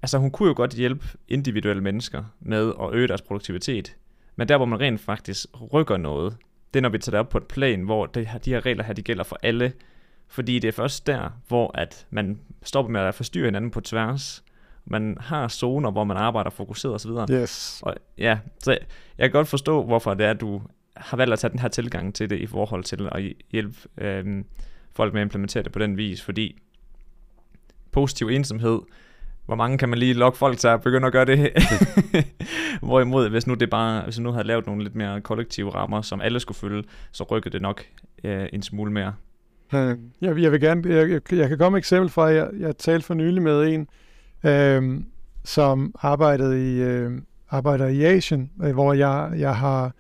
altså 0.01 0.17
hun 0.17 0.31
kunne 0.31 0.47
jo 0.49 0.53
godt 0.57 0.73
hjælpe 0.73 1.05
individuelle 1.27 1.83
mennesker 1.83 2.23
med 2.39 2.73
at 2.81 2.89
øge 2.93 3.07
deres 3.07 3.21
produktivitet, 3.21 3.95
men 4.35 4.47
der, 4.47 4.57
hvor 4.57 4.65
man 4.65 4.79
rent 4.79 5.01
faktisk 5.01 5.45
rykker 5.73 5.97
noget, 5.97 6.37
det 6.73 6.79
er, 6.79 6.81
når 6.81 6.89
vi 6.89 6.97
tager 6.97 7.11
det 7.11 7.19
op 7.19 7.29
på 7.29 7.37
et 7.37 7.47
plan, 7.47 7.81
hvor 7.81 8.05
det, 8.05 8.27
her- 8.27 8.39
de 8.39 8.49
her 8.49 8.65
regler 8.65 8.83
her, 8.83 8.93
de 8.93 9.01
gælder 9.01 9.23
for 9.23 9.39
alle. 9.43 9.73
Fordi 10.27 10.59
det 10.59 10.67
er 10.67 10.71
først 10.71 11.07
der, 11.07 11.29
hvor 11.47 11.71
at 11.77 12.07
man 12.09 12.39
stopper 12.63 12.91
med 12.91 13.01
at 13.01 13.15
forstyrre 13.15 13.45
hinanden 13.45 13.71
på 13.71 13.81
tværs. 13.81 14.43
Man 14.85 15.17
har 15.19 15.47
zoner, 15.47 15.91
hvor 15.91 16.03
man 16.03 16.17
arbejder 16.17 16.49
fokuseret 16.49 16.93
osv. 16.95 17.11
Yes. 17.31 17.79
Og 17.83 17.95
ja, 18.17 18.39
så 18.59 18.71
jeg 18.71 18.79
kan 19.23 19.31
godt 19.31 19.47
forstå, 19.47 19.83
hvorfor 19.83 20.13
det 20.13 20.25
er, 20.25 20.31
at 20.31 20.41
du 20.41 20.61
har 20.97 21.17
valgt 21.17 21.33
at 21.33 21.39
tage 21.39 21.51
den 21.51 21.59
her 21.59 21.67
tilgang 21.67 22.15
til 22.15 22.29
det 22.29 22.39
i 22.39 22.45
forhold 22.45 22.83
til 22.83 23.09
at 23.11 23.33
hjælpe 23.51 23.75
øhm, 23.97 24.45
folk 24.93 25.13
med 25.13 25.21
at 25.21 25.25
implementere 25.25 25.63
det 25.63 25.71
på 25.71 25.79
den 25.79 25.97
vis, 25.97 26.21
fordi 26.21 26.59
positiv 27.91 28.27
ensomhed, 28.27 28.79
hvor 29.45 29.55
mange 29.55 29.77
kan 29.77 29.89
man 29.89 29.99
lige 29.99 30.13
lokke 30.13 30.37
folk 30.37 30.57
til 30.57 30.67
at 30.67 30.81
begynde 30.81 31.07
at 31.07 31.13
gøre 31.13 31.25
det? 31.25 31.39
Hvorimod, 32.81 33.29
hvis 33.29 33.47
nu 33.47 33.53
det 33.53 33.69
bare, 33.69 34.03
hvis 34.03 34.17
vi 34.17 34.23
nu 34.23 34.31
havde 34.31 34.47
lavet 34.47 34.65
nogle 34.67 34.83
lidt 34.83 34.95
mere 34.95 35.21
kollektive 35.21 35.69
rammer, 35.69 36.01
som 36.01 36.21
alle 36.21 36.39
skulle 36.39 36.57
følge, 36.57 36.83
så 37.11 37.23
rykkede 37.23 37.53
det 37.53 37.61
nok 37.61 37.83
øh, 38.23 38.47
en 38.53 38.61
smule 38.61 38.91
mere. 38.91 39.13
Øh, 39.73 39.97
Jeg, 40.21 40.37
jeg 40.37 40.51
vil 40.51 40.61
gerne, 40.61 40.95
jeg, 40.95 41.09
jeg, 41.09 41.33
jeg 41.33 41.49
kan 41.49 41.57
komme 41.57 41.77
et 41.77 41.79
eksempel 41.79 42.09
fra, 42.09 42.23
jeg, 42.23 42.49
jeg 42.59 42.77
talte 42.77 43.05
for 43.05 43.13
nylig 43.13 43.41
med 43.41 43.67
en, 43.67 43.87
øh, 44.49 45.01
som 45.43 45.95
arbejdede 45.99 46.73
i, 46.73 46.81
øh, 46.81 47.11
arbejder 47.49 47.87
i 47.87 48.03
Asien, 48.03 48.51
øh, 48.63 48.73
hvor 48.73 48.93
jeg, 48.93 49.33
jeg 49.37 49.55
har 49.55 49.91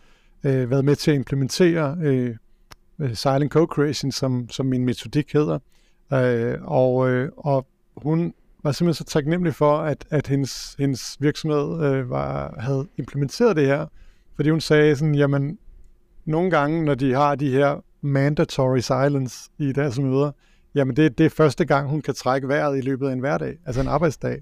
øh, 0.43 0.69
været 0.71 0.85
med 0.85 0.95
til 0.95 1.11
at 1.11 1.15
implementere 1.15 1.97
øh, 2.03 2.35
øh, 2.99 3.15
Silent 3.15 3.55
Co-Creation, 3.55 4.11
som, 4.11 4.49
som 4.49 4.65
min 4.65 4.85
metodik 4.85 5.33
hedder. 5.33 5.59
Øh, 6.13 6.57
og, 6.61 7.09
øh, 7.09 7.29
og 7.37 7.67
hun 7.97 8.33
var 8.63 8.71
simpelthen 8.71 9.05
så 9.05 9.13
taknemmelig 9.13 9.55
for, 9.55 9.77
at, 9.77 10.05
at 10.09 10.27
hendes, 10.27 10.75
hendes 10.79 11.17
virksomhed 11.19 11.85
øh, 11.85 12.09
var, 12.09 12.55
havde 12.59 12.87
implementeret 12.97 13.55
det 13.55 13.67
her, 13.67 13.85
fordi 14.35 14.49
hun 14.49 14.61
sagde 14.61 14.95
sådan, 14.95 15.15
jamen, 15.15 15.57
nogle 16.25 16.51
gange, 16.51 16.85
når 16.85 16.95
de 16.95 17.13
har 17.13 17.35
de 17.35 17.51
her 17.51 17.83
mandatory 18.01 18.79
silence 18.79 19.49
i 19.57 19.71
deres 19.71 19.99
møder, 19.99 20.31
jamen 20.75 20.95
det, 20.95 21.17
det 21.17 21.25
er 21.25 21.29
første 21.29 21.65
gang, 21.65 21.89
hun 21.89 22.01
kan 22.01 22.13
trække 22.13 22.47
vejret 22.47 22.77
i 22.77 22.81
løbet 22.81 23.07
af 23.07 23.13
en 23.13 23.19
hverdag, 23.19 23.57
altså 23.65 23.81
en 23.81 23.87
arbejdsdag. 23.87 24.41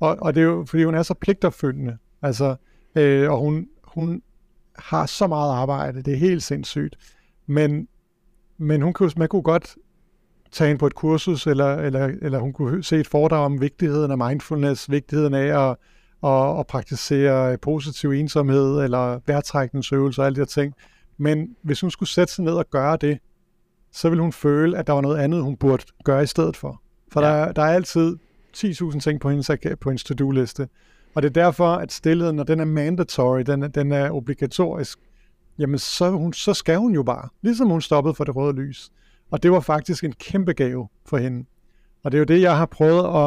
Og, 0.00 0.16
og 0.20 0.34
det 0.34 0.40
er 0.40 0.44
jo, 0.44 0.64
fordi 0.68 0.84
hun 0.84 0.94
er 0.94 1.02
så 1.02 1.14
pligtopfyldende, 1.14 1.98
altså, 2.22 2.56
øh, 2.96 3.30
og 3.30 3.38
hun, 3.38 3.68
hun 3.84 4.22
har 4.78 5.06
så 5.06 5.26
meget 5.26 5.52
arbejde, 5.52 6.02
det 6.02 6.12
er 6.12 6.18
helt 6.18 6.42
sindssygt. 6.42 6.96
Men, 7.46 7.88
men 8.58 8.82
hun 8.82 8.92
kunne, 8.92 9.10
man 9.16 9.28
kunne 9.28 9.42
godt 9.42 9.76
tage 10.52 10.70
ind 10.70 10.78
på 10.78 10.86
et 10.86 10.94
kursus, 10.94 11.46
eller, 11.46 11.74
eller, 11.74 12.04
eller 12.22 12.38
hun 12.38 12.52
kunne 12.52 12.84
se 12.84 12.96
et 12.96 13.06
foredrag 13.06 13.44
om 13.44 13.60
vigtigheden 13.60 14.10
af 14.10 14.18
mindfulness, 14.18 14.90
vigtigheden 14.90 15.34
af 15.34 15.70
at, 15.70 15.76
at, 16.24 16.58
at 16.60 16.66
praktisere 16.66 17.58
positiv 17.58 18.10
ensomhed, 18.10 18.80
eller 18.84 19.20
vejrtrækningsøvelser 19.26 20.22
og 20.22 20.26
alle 20.26 20.36
de 20.36 20.40
her 20.40 20.46
ting. 20.46 20.74
Men 21.18 21.56
hvis 21.62 21.80
hun 21.80 21.90
skulle 21.90 22.08
sætte 22.08 22.32
sig 22.34 22.44
ned 22.44 22.52
og 22.52 22.70
gøre 22.70 22.96
det, 22.96 23.18
så 23.92 24.08
ville 24.08 24.22
hun 24.22 24.32
føle, 24.32 24.78
at 24.78 24.86
der 24.86 24.92
var 24.92 25.00
noget 25.00 25.16
andet, 25.18 25.42
hun 25.42 25.56
burde 25.56 25.84
gøre 26.04 26.22
i 26.22 26.26
stedet 26.26 26.56
for. 26.56 26.82
For 27.12 27.20
ja. 27.20 27.26
Der, 27.26 27.32
er- 27.34 27.52
der 27.52 27.62
er 27.62 27.74
altid 27.74 28.16
10.000 28.56 29.00
ting 29.00 29.20
på 29.20 29.30
hendes, 29.30 29.50
på 29.80 29.90
hendes 29.90 30.04
to-do-liste. 30.04 30.68
Og 31.14 31.22
det 31.22 31.28
er 31.28 31.32
derfor, 31.44 31.68
at 31.68 31.92
stillheden, 31.92 32.36
når 32.36 32.44
den 32.44 32.60
er 32.60 32.64
mandatory, 32.64 33.40
den, 33.40 33.62
er- 33.62 33.68
den 33.68 33.92
er 33.92 34.10
obligatorisk, 34.10 34.98
jamen 35.58 35.78
så, 35.78 36.10
hun, 36.10 36.32
så 36.32 36.54
skal 36.54 36.76
hun 36.78 36.94
jo 36.94 37.02
bare, 37.02 37.28
ligesom 37.42 37.68
hun 37.68 37.80
stoppede 37.80 38.14
for 38.14 38.24
det 38.24 38.36
røde 38.36 38.52
lys. 38.56 38.90
Og 39.30 39.42
det 39.42 39.52
var 39.52 39.60
faktisk 39.60 40.04
en 40.04 40.12
kæmpe 40.12 40.52
gave 40.52 40.88
for 41.06 41.16
hende. 41.16 41.44
Og 42.04 42.12
det 42.12 42.18
er 42.18 42.20
jo 42.20 42.24
det, 42.24 42.42
jeg 42.42 42.56
har 42.56 42.66
prøvet 42.66 43.26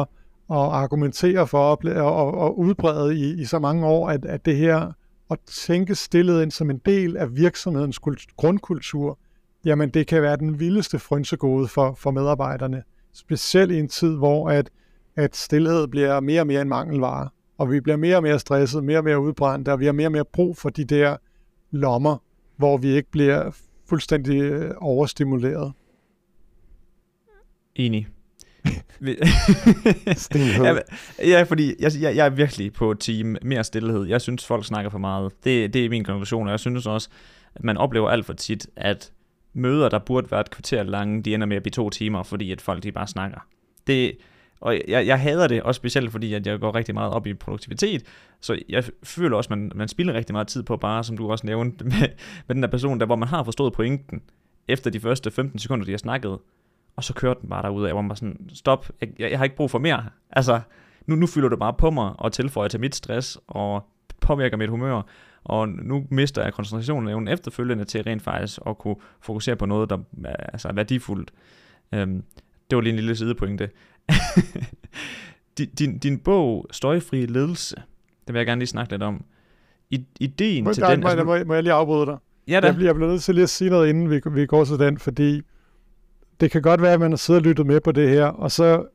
at 0.50 0.56
argumentere 0.56 1.46
for 1.46 1.58
og, 1.58 1.78
og, 2.16 2.34
og 2.34 2.58
udbrede 2.58 3.16
i, 3.16 3.40
i 3.40 3.44
så 3.44 3.58
mange 3.58 3.86
år, 3.86 4.08
at, 4.08 4.24
at 4.24 4.44
det 4.44 4.56
her 4.56 4.92
at 5.30 5.38
tænke 5.46 5.94
stillet 5.94 6.42
ind 6.42 6.50
som 6.50 6.70
en 6.70 6.78
del 6.78 7.16
af 7.16 7.36
virksomhedens 7.36 7.98
kult- 7.98 8.36
grundkultur, 8.36 9.18
jamen 9.64 9.90
det 9.90 10.06
kan 10.06 10.22
være 10.22 10.36
den 10.36 10.60
vildeste 10.60 10.98
frynsegode 10.98 11.68
for, 11.68 11.94
for 11.94 12.10
medarbejderne. 12.10 12.82
Specielt 13.12 13.72
i 13.72 13.78
en 13.78 13.88
tid, 13.88 14.16
hvor 14.16 14.50
at, 14.50 14.70
at 15.16 15.36
stillhed 15.36 15.88
bliver 15.88 16.20
mere 16.20 16.40
og 16.40 16.46
mere 16.46 16.62
en 16.62 16.68
mangelvare, 16.68 17.28
og 17.58 17.70
vi 17.70 17.80
bliver 17.80 17.96
mere 17.96 18.16
og 18.16 18.22
mere 18.22 18.38
stresset, 18.38 18.84
mere 18.84 18.98
og 18.98 19.04
mere 19.04 19.20
udbrændt, 19.20 19.68
og 19.68 19.80
vi 19.80 19.84
har 19.84 19.92
mere 19.92 20.08
og 20.08 20.12
mere 20.12 20.24
brug 20.24 20.56
for 20.56 20.70
de 20.70 20.84
der 20.84 21.16
lommer, 21.70 22.16
hvor 22.56 22.76
vi 22.76 22.88
ikke 22.88 23.10
bliver 23.10 23.50
fuldstændig 23.88 24.42
øh, 24.42 24.70
overstimuleret. 24.80 25.72
Enig. 27.86 28.06
Ja, 30.64 30.74
ja, 31.28 31.42
fordi 31.42 31.74
jeg, 31.80 31.92
jeg, 32.00 32.16
jeg 32.16 32.26
er 32.26 32.30
virkelig 32.30 32.72
på 32.72 32.94
team 32.94 33.36
mere 33.42 33.64
stillhed. 33.64 34.06
Jeg 34.06 34.20
synes, 34.20 34.46
folk 34.46 34.64
snakker 34.64 34.90
for 34.90 34.98
meget. 34.98 35.32
Det, 35.44 35.74
det 35.74 35.84
er 35.84 35.88
min 35.88 36.04
konklusion, 36.04 36.46
og 36.46 36.50
jeg 36.50 36.60
synes 36.60 36.86
også, 36.86 37.08
at 37.54 37.64
man 37.64 37.76
oplever 37.76 38.10
alt 38.10 38.26
for 38.26 38.32
tit, 38.32 38.66
at 38.76 39.12
møder, 39.52 39.88
der 39.88 39.98
burde 39.98 40.30
være 40.30 40.40
et 40.40 40.50
kvarter 40.50 40.82
lange, 40.82 41.22
de 41.22 41.34
ender 41.34 41.46
med 41.46 41.56
at 41.56 41.62
blive 41.62 41.70
to 41.70 41.90
timer, 41.90 42.22
fordi 42.22 42.52
at 42.52 42.60
folk 42.60 42.82
de 42.82 42.92
bare 42.92 43.06
snakker. 43.06 43.38
Det, 43.86 44.16
og 44.60 44.80
jeg, 44.88 45.06
jeg 45.06 45.20
hader 45.20 45.48
det, 45.48 45.62
også 45.62 45.78
specielt 45.78 46.12
fordi, 46.12 46.34
at 46.34 46.46
jeg 46.46 46.60
går 46.60 46.74
rigtig 46.74 46.94
meget 46.94 47.12
op 47.12 47.26
i 47.26 47.34
produktivitet, 47.34 48.02
så 48.40 48.58
jeg 48.68 48.84
føler 49.02 49.36
også, 49.36 49.48
at 49.48 49.58
man, 49.58 49.72
man 49.74 49.88
spilder 49.88 50.14
rigtig 50.14 50.32
meget 50.32 50.48
tid 50.48 50.62
på 50.62 50.76
bare, 50.76 51.04
som 51.04 51.16
du 51.16 51.30
også 51.30 51.46
nævnte, 51.46 51.84
med, 51.94 52.08
med 52.46 52.54
den 52.54 52.62
der 52.62 52.68
person 52.68 53.00
der, 53.00 53.06
hvor 53.06 53.16
man 53.16 53.28
har 53.28 53.44
forstået 53.44 53.72
pointen, 53.72 54.22
efter 54.68 54.90
de 54.90 55.00
første 55.00 55.30
15 55.30 55.58
sekunder, 55.58 55.84
de 55.84 55.90
har 55.90 55.98
snakket, 55.98 56.38
og 56.96 57.04
så 57.04 57.14
kører 57.14 57.34
den 57.34 57.48
bare 57.48 57.62
derud 57.62 57.84
af, 57.84 57.92
hvor 57.92 58.00
man 58.00 58.08
bare 58.08 58.16
sådan, 58.16 58.48
stop, 58.52 58.90
jeg, 59.00 59.08
jeg, 59.18 59.30
jeg 59.30 59.38
har 59.38 59.44
ikke 59.44 59.56
brug 59.56 59.70
for 59.70 59.78
mere. 59.78 60.04
Altså, 60.30 60.60
nu, 61.06 61.14
nu 61.14 61.26
fylder 61.26 61.48
du 61.48 61.56
bare 61.56 61.74
på 61.74 61.90
mig 61.90 62.12
og 62.18 62.32
tilføjer 62.32 62.68
til 62.68 62.80
mit 62.80 62.94
stress 62.94 63.38
og 63.48 63.86
påvirker 64.20 64.56
mit 64.56 64.70
humør, 64.70 65.02
og 65.44 65.68
nu 65.68 66.06
mister 66.10 66.42
jeg 66.42 66.52
koncentrationen 66.52 67.08
evnen 67.08 67.28
efterfølgende 67.28 67.84
til 67.84 68.02
rent 68.02 68.22
faktisk 68.22 68.58
at 68.66 68.78
kunne 68.78 68.96
fokusere 69.20 69.56
på 69.56 69.66
noget, 69.66 69.90
der 69.90 69.98
er, 70.24 70.36
altså, 70.36 70.68
er 70.68 70.72
værdifuldt. 70.72 71.32
Øhm, 71.94 72.22
det 72.70 72.76
var 72.76 72.82
lige 72.82 72.90
en 72.90 72.96
lille 72.96 73.16
sidepointe. 73.16 73.70
din, 75.78 75.98
din 75.98 76.18
bog, 76.18 76.66
Støjfri 76.70 77.26
Ledelse, 77.26 77.76
det 78.26 78.34
vil 78.34 78.38
jeg 78.38 78.46
gerne 78.46 78.58
lige 78.58 78.66
snakke 78.66 78.92
lidt 78.92 79.02
om. 79.02 79.24
I, 79.90 80.04
ideen 80.20 80.64
må, 80.64 80.72
til 80.72 80.82
der, 80.82 80.90
den... 80.90 81.00
Må, 81.00 81.08
altså, 81.08 81.24
må, 81.24 81.44
må 81.44 81.54
jeg 81.54 81.62
lige 81.62 81.72
afbryde 81.72 82.06
dig? 82.06 82.16
Ja 82.48 82.60
da. 82.60 82.66
Jeg 82.66 82.74
bliver, 82.74 82.88
jeg 82.88 82.94
bliver 82.94 83.10
nødt 83.10 83.22
til 83.22 83.34
lige 83.34 83.42
at 83.42 83.50
sige 83.50 83.70
noget, 83.70 83.88
inden 83.88 84.10
vi, 84.10 84.20
vi 84.30 84.46
går 84.46 84.64
til 84.64 84.78
den, 84.78 84.98
fordi 84.98 85.42
det 86.40 86.50
kan 86.50 86.62
godt 86.62 86.82
være, 86.82 86.92
at 86.92 87.00
man 87.00 87.12
har 87.12 87.16
siddet 87.16 87.40
og 87.40 87.48
lyttet 87.48 87.66
med 87.66 87.80
på 87.80 87.92
det 87.92 88.08
her, 88.08 88.24
og 88.24 88.50
så 88.50 88.86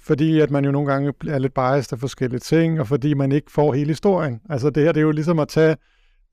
fordi 0.00 0.40
at 0.40 0.50
man 0.50 0.64
jo 0.64 0.70
nogle 0.70 0.92
gange 0.92 1.12
er 1.28 1.38
lidt 1.38 1.54
biased 1.54 1.92
af 1.92 1.98
forskellige 1.98 2.40
ting, 2.40 2.80
og 2.80 2.88
fordi 2.88 3.14
man 3.14 3.32
ikke 3.32 3.52
får 3.52 3.72
hele 3.72 3.88
historien. 3.88 4.40
Altså 4.50 4.70
det 4.70 4.82
her, 4.82 4.92
det 4.92 5.00
er 5.00 5.04
jo 5.04 5.10
ligesom 5.10 5.38
at 5.38 5.48
tage, 5.48 5.76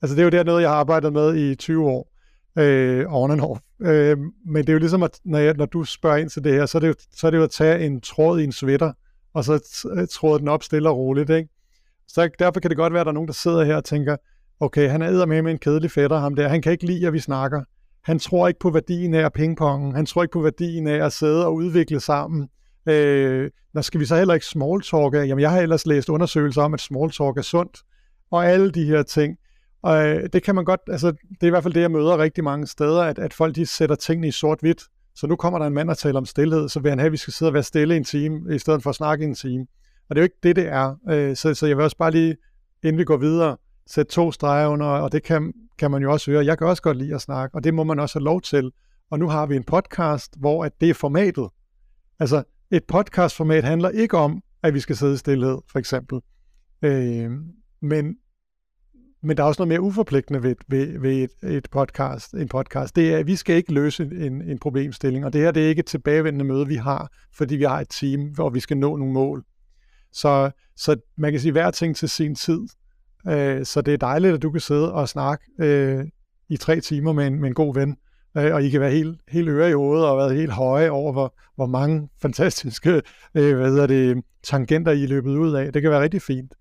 altså 0.02 0.16
det 0.16 0.22
er 0.22 0.24
jo 0.24 0.30
der 0.30 0.44
noget, 0.44 0.62
jeg 0.62 0.70
har 0.70 0.78
arbejdet 0.78 1.14
med 1.14 1.36
i 1.36 1.56
20 1.56 1.89
år, 1.89 2.12
øh, 2.56 3.06
on 3.08 3.32
and 3.32 3.42
off. 3.42 3.62
Øh, 3.82 4.18
men 4.46 4.62
det 4.62 4.70
er 4.70 4.74
jo 4.74 4.80
ligesom, 4.80 5.04
at 5.04 5.20
når, 5.26 5.39
jeg, 5.39 5.54
når 5.54 5.66
du 5.66 5.84
spørger 5.84 6.18
ind 6.18 6.30
til 6.30 6.44
det 6.44 6.54
her, 6.54 6.66
så 6.66 6.78
er 6.78 6.80
det, 6.80 6.88
jo, 6.88 6.94
så 7.14 7.28
er 7.28 7.32
det 7.32 7.38
jo 7.38 7.44
at 7.44 7.52
tage 7.52 7.86
en 7.86 8.02
tråd 8.02 8.39
i 8.39 8.44
en 8.44 8.52
sweater, 8.52 8.92
og 9.34 9.44
så 9.44 9.86
øh, 9.98 10.08
tråde 10.08 10.39
den 10.39 10.48
op 10.48 10.64
stille 10.64 10.89
og 10.89 10.98
roligt, 10.98 11.30
ikke? 11.30 11.50
Så 12.08 12.30
derfor 12.39 12.60
kan 12.60 12.70
det 12.70 12.78
godt 12.78 12.94
være, 12.94 13.02
at 13.02 13.06
der 13.06 13.12
er 13.12 13.14
nogen, 13.14 13.28
der 13.28 13.34
sidder 13.34 13.64
her 13.64 13.76
og 13.76 13.84
tænker, 13.84 14.16
okay, 14.60 14.89
han 14.89 15.02
er 15.02 15.26
med 15.26 15.42
med 15.42 15.52
en 15.52 15.58
kedelig 15.58 15.92
fætter, 15.92 16.20
ham 16.20 16.36
der. 16.36 16.48
Han 16.48 16.62
kan 16.62 16.72
ikke 16.72 16.86
lide, 16.86 17.08
at 17.08 17.14
vi 17.14 17.20
snakker. 17.20 17.64
Han 18.04 18.20
tror 18.20 18.47
ikke 18.47 18.60
på 18.60 18.70
værdien 18.70 19.14
af 19.14 19.34
pingpongen. 19.34 19.95
Han 19.95 20.06
tror 20.06 20.24
ikke 20.24 20.34
på 20.34 20.41
værdien 20.41 20.88
af 20.88 21.06
at 21.06 21.14
sidde 21.14 21.45
og 21.45 21.54
udvikle 21.54 21.99
sammen. 21.99 22.49
Øh, 22.86 23.52
når 23.74 23.82
skal 23.82 23.99
vi 23.99 24.06
så 24.06 24.16
heller 24.16 24.34
ikke 24.34 24.45
smalltalke? 24.45 25.18
Jamen, 25.18 25.41
jeg 25.41 25.52
har 25.52 25.60
ellers 25.60 25.86
læst 25.86 26.10
undersøgelser 26.10 26.62
om, 26.62 26.74
at 26.74 26.80
smalltalk 26.80 27.38
er 27.38 27.41
sundt. 27.41 27.78
Og 28.32 28.45
alle 28.45 28.72
de 28.72 28.86
her 28.86 29.04
ting. 29.04 29.38
Og 29.84 30.08
øh, 30.08 30.30
det 30.34 30.43
kan 30.43 30.56
man 30.56 30.66
godt, 30.66 30.80
altså 30.88 31.12
det 31.12 31.43
er 31.43 31.47
i 31.47 31.49
hvert 31.49 31.64
fald 31.64 31.74
det, 31.74 31.82
jeg 31.82 31.91
møder 31.91 32.18
rigtig 32.18 32.43
mange 32.43 32.68
steder, 32.68 33.02
at, 33.02 33.20
at 33.20 33.34
folk 33.34 33.56
de 33.56 33.66
sætter 33.66 33.95
tingene 33.95 34.28
i 34.28 34.32
sort-hvidt. 34.32 34.84
Så 35.16 35.28
nu 35.28 35.36
kommer 35.36 35.60
der 35.60 35.66
en 35.66 35.74
mand 35.74 35.89
og 35.89 35.97
taler 35.97 36.18
om 36.18 36.26
stillhed, 36.26 36.70
så 36.70 36.80
vil 36.80 36.89
han 36.89 36.99
have, 36.99 37.06
at 37.06 37.12
vi 37.12 37.18
skal 37.18 37.34
sidde 37.34 37.49
og 37.49 37.54
være 37.54 37.64
stille 37.64 37.97
en 37.97 38.04
time, 38.04 38.56
i 38.56 38.60
stedet 38.60 38.84
for 38.84 38.89
at 38.89 38.95
snakke 38.95 39.26
en 39.26 39.36
time. 39.36 39.68
Og 40.10 40.16
det 40.16 40.22
er 40.22 40.22
jo 40.22 40.24
ikke 40.24 40.39
det, 40.43 40.56
det 40.56 40.68
er. 40.68 40.95
Øh, 41.10 41.36
så, 41.36 41.54
så 41.54 41.68
jeg 41.68 41.78
vil 41.78 41.84
også 41.84 41.97
bare 41.97 42.12
lige, 42.12 42.36
inden 42.84 42.97
vi 42.97 43.04
går 43.04 43.18
videre, 43.18 43.58
sætte 43.88 44.11
to 44.11 44.32
streger 44.32 44.67
under, 44.67 44.86
og 44.86 45.11
det 45.11 45.23
kan, 45.23 45.53
kan 45.77 45.91
man 45.91 46.01
jo 46.01 46.11
også 46.11 46.32
høre. 46.32 46.45
Jeg 46.45 46.57
kan 46.57 46.67
også 46.67 46.82
godt 46.82 46.97
lide 46.97 47.15
at 47.15 47.21
snakke, 47.21 47.55
og 47.55 47.63
det 47.63 47.73
må 47.73 47.84
man 47.84 47.99
også 47.99 48.19
have 48.19 48.23
lov 48.23 48.41
til. 48.41 48.71
Og 49.11 49.19
nu 49.19 49.29
har 49.29 49.45
vi 49.45 49.55
en 49.55 49.63
podcast, 49.63 50.39
hvor 50.39 50.65
at 50.65 50.71
det 50.82 50.89
er 50.89 50.93
formatet. 50.93 51.49
Altså, 52.19 52.43
et 52.71 52.84
podcastformat 52.84 53.63
handler 53.63 53.89
ikke 53.89 54.17
om, 54.17 54.41
at 54.63 54.73
vi 54.73 54.79
skal 54.79 54.95
sidde 54.95 55.13
i 55.13 55.17
stillhed, 55.17 55.57
for 55.71 55.79
eksempel. 55.79 56.19
Øh, 56.82 57.32
men, 57.82 58.15
men 59.23 59.38
der 59.38 59.43
er 59.43 59.47
også 59.47 59.61
noget 59.61 59.67
mere 59.67 59.82
uforpligtende 59.82 60.43
ved, 60.43 60.55
ved, 60.67 60.99
ved 60.99 61.11
et, 61.11 61.55
et 61.55 61.67
podcast, 61.71 62.34
en 62.34 62.47
podcast. 62.47 62.95
Det 62.95 63.13
er, 63.13 63.17
at 63.17 63.27
vi 63.27 63.36
skal 63.36 63.55
ikke 63.55 63.73
løse 63.73 64.03
en, 64.03 64.41
en 64.41 64.59
problemstilling, 64.59 65.25
og 65.25 65.34
det 65.34 65.41
her 65.41 65.51
det 65.51 65.63
er 65.63 65.69
ikke 65.69 65.79
et 65.79 65.86
tilbagevendende 65.86 66.45
møde, 66.45 66.67
vi 66.67 66.75
har, 66.75 67.11
fordi 67.34 67.55
vi 67.55 67.63
har 67.63 67.79
et 67.79 67.89
team, 67.89 68.21
hvor 68.21 68.49
vi 68.49 68.59
skal 68.59 68.77
nå 68.77 68.95
nogle 68.95 69.13
mål. 69.13 69.43
Så, 70.11 70.51
så 70.75 70.95
man 71.17 71.32
kan 71.32 71.41
sige 71.41 71.51
hver 71.51 71.71
ting 71.71 71.95
til 71.95 72.09
sin 72.09 72.36
tid. 72.36 72.61
Øh, 73.28 73.65
så 73.65 73.82
det 73.82 73.93
er 73.93 73.97
dejligt, 73.97 74.34
at 74.34 74.41
du 74.41 74.51
kan 74.51 74.61
sidde 74.61 74.93
og 74.93 75.09
snakke 75.09 75.45
øh, 75.59 76.05
i 76.49 76.57
tre 76.57 76.80
timer 76.80 77.13
med 77.13 77.28
en, 77.28 77.39
med 77.39 77.49
en 77.49 77.55
god 77.55 77.74
ven, 77.74 77.97
øh, 78.38 78.53
og 78.53 78.63
I 78.63 78.69
kan 78.69 78.82
være 78.82 78.91
helt, 78.91 79.19
helt 79.28 79.49
øre 79.49 79.69
i 79.69 79.74
hovedet 79.74 80.07
og 80.07 80.17
være 80.17 80.34
helt 80.34 80.51
høje 80.51 80.89
over, 80.89 81.11
hvor, 81.11 81.34
hvor 81.55 81.65
mange 81.65 82.09
fantastiske 82.22 83.01
øh, 83.36 83.57
hvad 83.57 83.69
hedder 83.69 83.88
det, 83.88 84.24
tangenter 84.43 84.91
I 84.91 85.03
er 85.03 85.07
løbet 85.07 85.32
ud 85.32 85.53
af. 85.53 85.74
Det 85.74 85.82
kan 85.82 85.91
være 85.91 86.01
rigtig 86.01 86.22
fint. 86.22 86.53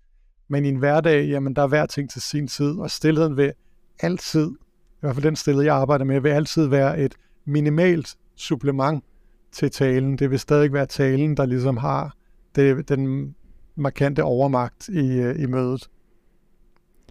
Men 0.47 0.65
i 0.65 0.69
en 0.69 0.75
hverdag, 0.75 1.27
jamen 1.27 1.55
der 1.55 1.61
er 1.61 1.67
hver 1.67 1.85
ting 1.85 2.09
til 2.09 2.21
sin 2.21 2.47
tid, 2.47 2.79
og 2.79 2.91
stillheden 2.91 3.37
vil 3.37 3.53
altid, 3.99 4.47
i 4.47 4.99
hvert 4.99 5.15
fald 5.15 5.23
den 5.23 5.35
stillhed, 5.35 5.63
jeg 5.63 5.75
arbejder 5.75 6.05
med, 6.05 6.21
vil 6.21 6.29
altid 6.29 6.67
være 6.67 6.99
et 6.99 7.15
minimalt 7.45 8.15
supplement 8.35 9.03
til 9.51 9.71
talen. 9.71 10.17
Det 10.17 10.31
vil 10.31 10.39
stadig 10.39 10.73
være 10.73 10.85
talen, 10.85 11.37
der 11.37 11.45
ligesom 11.45 11.77
har 11.77 12.15
det, 12.55 12.89
den 12.89 13.35
markante 13.75 14.23
overmagt 14.23 14.89
i, 14.89 15.19
øh, 15.19 15.43
i 15.43 15.45
mødet. 15.45 15.89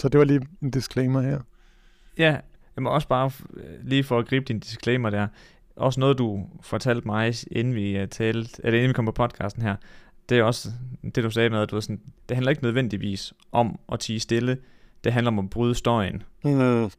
Så 0.01 0.09
det 0.09 0.19
var 0.19 0.25
lige 0.25 0.41
en 0.63 0.71
disclaimer 0.71 1.21
her. 1.21 1.41
Ja, 2.19 2.31
jeg 2.77 2.83
må 2.83 2.91
også 2.91 3.09
bare 3.09 3.31
lige 3.83 4.05
for 4.05 4.19
at 4.19 4.27
gribe 4.27 4.45
din 4.45 4.61
disclaimer 4.61 5.11
der, 5.11 5.27
også 5.77 6.01
noget 6.01 6.19
du 6.19 6.47
fortalte 6.61 7.07
mig, 7.07 7.35
inden 7.51 7.75
vi 7.75 8.03
uh, 8.03 8.09
talte, 8.09 8.61
eller 8.65 8.79
inden 8.79 8.89
vi 8.89 8.93
kom 8.93 9.05
på 9.05 9.13
podcasten 9.13 9.63
her, 9.63 9.77
det 10.29 10.39
er 10.39 10.43
også 10.43 10.69
det 11.15 11.25
du 11.25 11.31
sagde 11.31 11.51
med, 11.51 11.59
at 11.59 11.71
du 11.71 11.81
sådan, 11.81 12.01
det 12.29 12.37
handler 12.37 12.51
ikke 12.51 12.63
nødvendigvis 12.63 13.33
om 13.53 13.79
at 13.93 14.01
tige 14.01 14.21
stille, 14.21 14.59
det 15.05 15.13
handler 15.13 15.31
om 15.31 15.39
at 15.39 15.51
bryde 15.51 15.75
støjen. 15.75 16.23
Mm. 16.45 16.91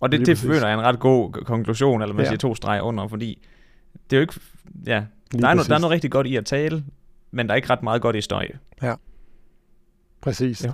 Og 0.00 0.12
det, 0.12 0.26
det 0.26 0.38
føler 0.38 0.66
jeg 0.66 0.70
er 0.70 0.78
en 0.78 0.84
ret 0.84 1.00
god 1.00 1.32
konklusion, 1.32 2.02
eller 2.02 2.14
man 2.14 2.24
ja. 2.24 2.28
siger 2.28 2.38
to 2.38 2.54
streger 2.54 2.82
under, 2.82 3.08
fordi 3.08 3.46
det 4.10 4.16
er 4.16 4.20
jo 4.20 4.20
ikke, 4.20 4.40
ja, 4.86 5.04
der 5.32 5.48
er, 5.48 5.54
no, 5.54 5.62
der 5.62 5.74
er 5.74 5.78
noget 5.78 5.90
rigtig 5.90 6.10
godt 6.10 6.26
i 6.26 6.36
at 6.36 6.46
tale, 6.46 6.84
men 7.30 7.46
der 7.46 7.52
er 7.52 7.56
ikke 7.56 7.70
ret 7.70 7.82
meget 7.82 8.02
godt 8.02 8.16
i 8.16 8.20
støj. 8.20 8.48
Ja, 8.82 8.94
præcis. 10.20 10.64
Jeg, 10.64 10.72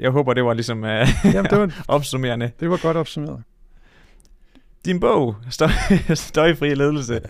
jeg 0.00 0.10
håber, 0.10 0.34
det 0.34 0.44
var 0.44 0.54
ligesom 0.54 0.78
uh, 0.78 0.88
Jamen, 1.34 1.50
det 1.50 1.58
var, 1.58 1.84
opsummerende. 1.88 2.50
Det 2.60 2.70
var 2.70 2.78
godt 2.82 2.96
opsummeret. 2.96 3.42
Din 4.84 5.00
bog, 5.00 5.36
Støj, 5.50 5.68
Støjfri 6.14 6.74
Ledelse. 6.74 7.20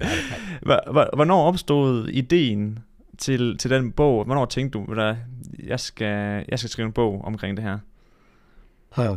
Hvornår 1.15 1.47
opstod 1.47 2.09
ideen 2.09 2.79
til, 3.19 3.59
til 3.59 3.71
den 3.71 3.93
bog? 3.93 4.25
Hvornår 4.25 4.45
tænkte 4.47 4.79
du, 4.79 5.01
at 5.01 5.17
jeg 5.65 5.81
skal, 5.81 6.45
jeg 6.49 6.59
skal 6.59 6.71
skrive 6.71 6.87
en 6.87 6.93
bog 6.93 7.25
omkring 7.25 7.57
det 7.57 7.65
her? 7.65 7.79
Ja. 8.99 9.11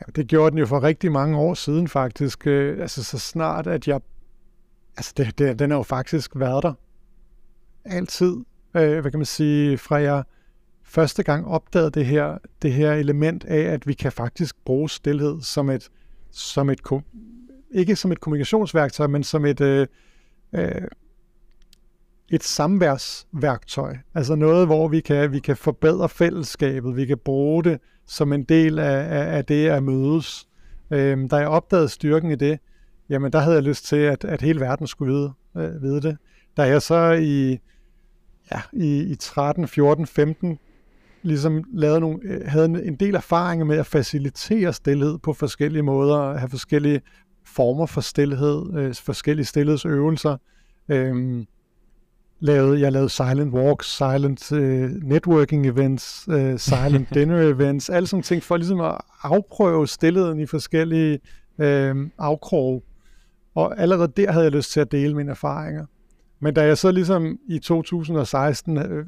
ja 0.00 0.06
det 0.16 0.26
gjorde 0.26 0.50
den 0.50 0.58
jo 0.58 0.66
for 0.66 0.82
rigtig 0.82 1.12
mange 1.12 1.38
år 1.38 1.54
siden 1.54 1.88
faktisk. 1.88 2.46
Øh, 2.46 2.80
altså 2.80 3.04
så 3.04 3.18
snart, 3.18 3.66
at 3.66 3.88
jeg... 3.88 4.00
Altså 4.96 5.12
det, 5.16 5.38
det, 5.38 5.58
den 5.58 5.72
er 5.72 5.76
jo 5.76 5.82
faktisk 5.82 6.30
været 6.34 6.62
der. 6.62 6.72
Altid. 7.84 8.36
Øh, 8.74 9.00
hvad 9.00 9.10
kan 9.10 9.18
man 9.18 9.26
sige? 9.26 9.78
Fra 9.78 9.96
jeg 9.96 10.22
første 10.96 11.22
gang 11.22 11.46
opdagede 11.46 11.90
det 11.90 12.06
her, 12.06 12.38
det 12.62 12.72
her 12.72 12.92
element 12.92 13.44
af, 13.44 13.60
at 13.60 13.86
vi 13.86 13.92
kan 13.92 14.12
faktisk 14.12 14.56
bruge 14.64 14.90
stillhed 14.90 15.42
som 15.42 15.70
et, 15.70 15.88
som 16.30 16.70
et 16.70 16.80
ikke 17.70 17.96
som 17.96 18.12
et 18.12 18.20
kommunikationsværktøj, 18.20 19.06
men 19.06 19.22
som 19.22 19.44
et, 19.44 19.60
øh, 19.60 19.86
øh, 20.52 20.82
et 22.28 22.44
samværsværktøj. 22.44 23.96
Altså 24.14 24.34
noget, 24.34 24.66
hvor 24.66 24.88
vi 24.88 25.00
kan, 25.00 25.32
vi 25.32 25.38
kan 25.38 25.56
forbedre 25.56 26.08
fællesskabet, 26.08 26.96
vi 26.96 27.06
kan 27.06 27.18
bruge 27.18 27.64
det 27.64 27.80
som 28.06 28.32
en 28.32 28.42
del 28.42 28.78
af, 28.78 28.98
af, 29.20 29.36
af 29.36 29.44
det 29.44 29.68
at 29.68 29.82
mødes. 29.82 30.48
Øh, 30.90 31.30
da 31.30 31.36
jeg 31.36 31.48
opdagede 31.48 31.88
styrken 31.88 32.30
i 32.30 32.36
det, 32.36 32.58
jamen 33.08 33.32
der 33.32 33.38
havde 33.38 33.54
jeg 33.54 33.62
lyst 33.62 33.86
til, 33.86 33.96
at, 33.96 34.24
at 34.24 34.42
hele 34.42 34.60
verden 34.60 34.86
skulle 34.86 35.12
vide, 35.12 35.32
øh, 35.56 35.82
vide 35.82 36.00
det. 36.02 36.16
Da 36.56 36.62
jeg 36.62 36.82
så 36.82 37.12
i, 37.12 37.58
ja, 38.52 38.60
i, 38.72 38.98
i 38.98 39.14
13, 39.14 39.68
14, 39.68 40.06
15 40.06 40.58
ligesom 41.26 41.64
lavede 41.72 42.00
nogle, 42.00 42.18
øh, 42.24 42.40
havde 42.46 42.84
en 42.84 42.96
del 42.96 43.14
erfaringer 43.14 43.64
med 43.64 43.76
at 43.76 43.86
facilitere 43.86 44.72
stillhed 44.72 45.18
på 45.18 45.32
forskellige 45.32 45.82
måder, 45.82 46.38
have 46.38 46.50
forskellige 46.50 47.00
former 47.46 47.86
for 47.86 48.00
stillhed, 48.00 48.74
øh, 48.74 48.94
forskellige 48.94 49.46
stillhedsøvelser. 49.46 50.36
Øh, 50.88 51.44
lavede, 52.40 52.80
jeg 52.80 52.92
lavede 52.92 53.08
silent 53.08 53.54
walks, 53.54 53.96
silent 53.96 54.52
øh, 54.52 54.90
networking 54.90 55.66
events, 55.66 56.28
øh, 56.30 56.58
silent 56.58 57.08
dinner 57.14 57.40
events, 57.40 57.90
alle 57.90 58.06
sådan 58.06 58.22
ting 58.22 58.42
for 58.42 58.56
ligesom 58.56 58.80
at 58.80 58.98
afprøve 59.22 59.88
stillheden 59.88 60.40
i 60.40 60.46
forskellige 60.46 61.18
øh, 61.58 61.96
afkrog. 62.18 62.82
Og 63.54 63.80
allerede 63.80 64.12
der 64.16 64.32
havde 64.32 64.44
jeg 64.44 64.52
lyst 64.52 64.72
til 64.72 64.80
at 64.80 64.92
dele 64.92 65.14
mine 65.14 65.30
erfaringer. 65.30 65.86
Men 66.40 66.54
da 66.54 66.64
jeg 66.64 66.78
så 66.78 66.90
ligesom 66.90 67.38
i 67.48 67.58
2016 67.58 68.78
øh, 68.78 69.06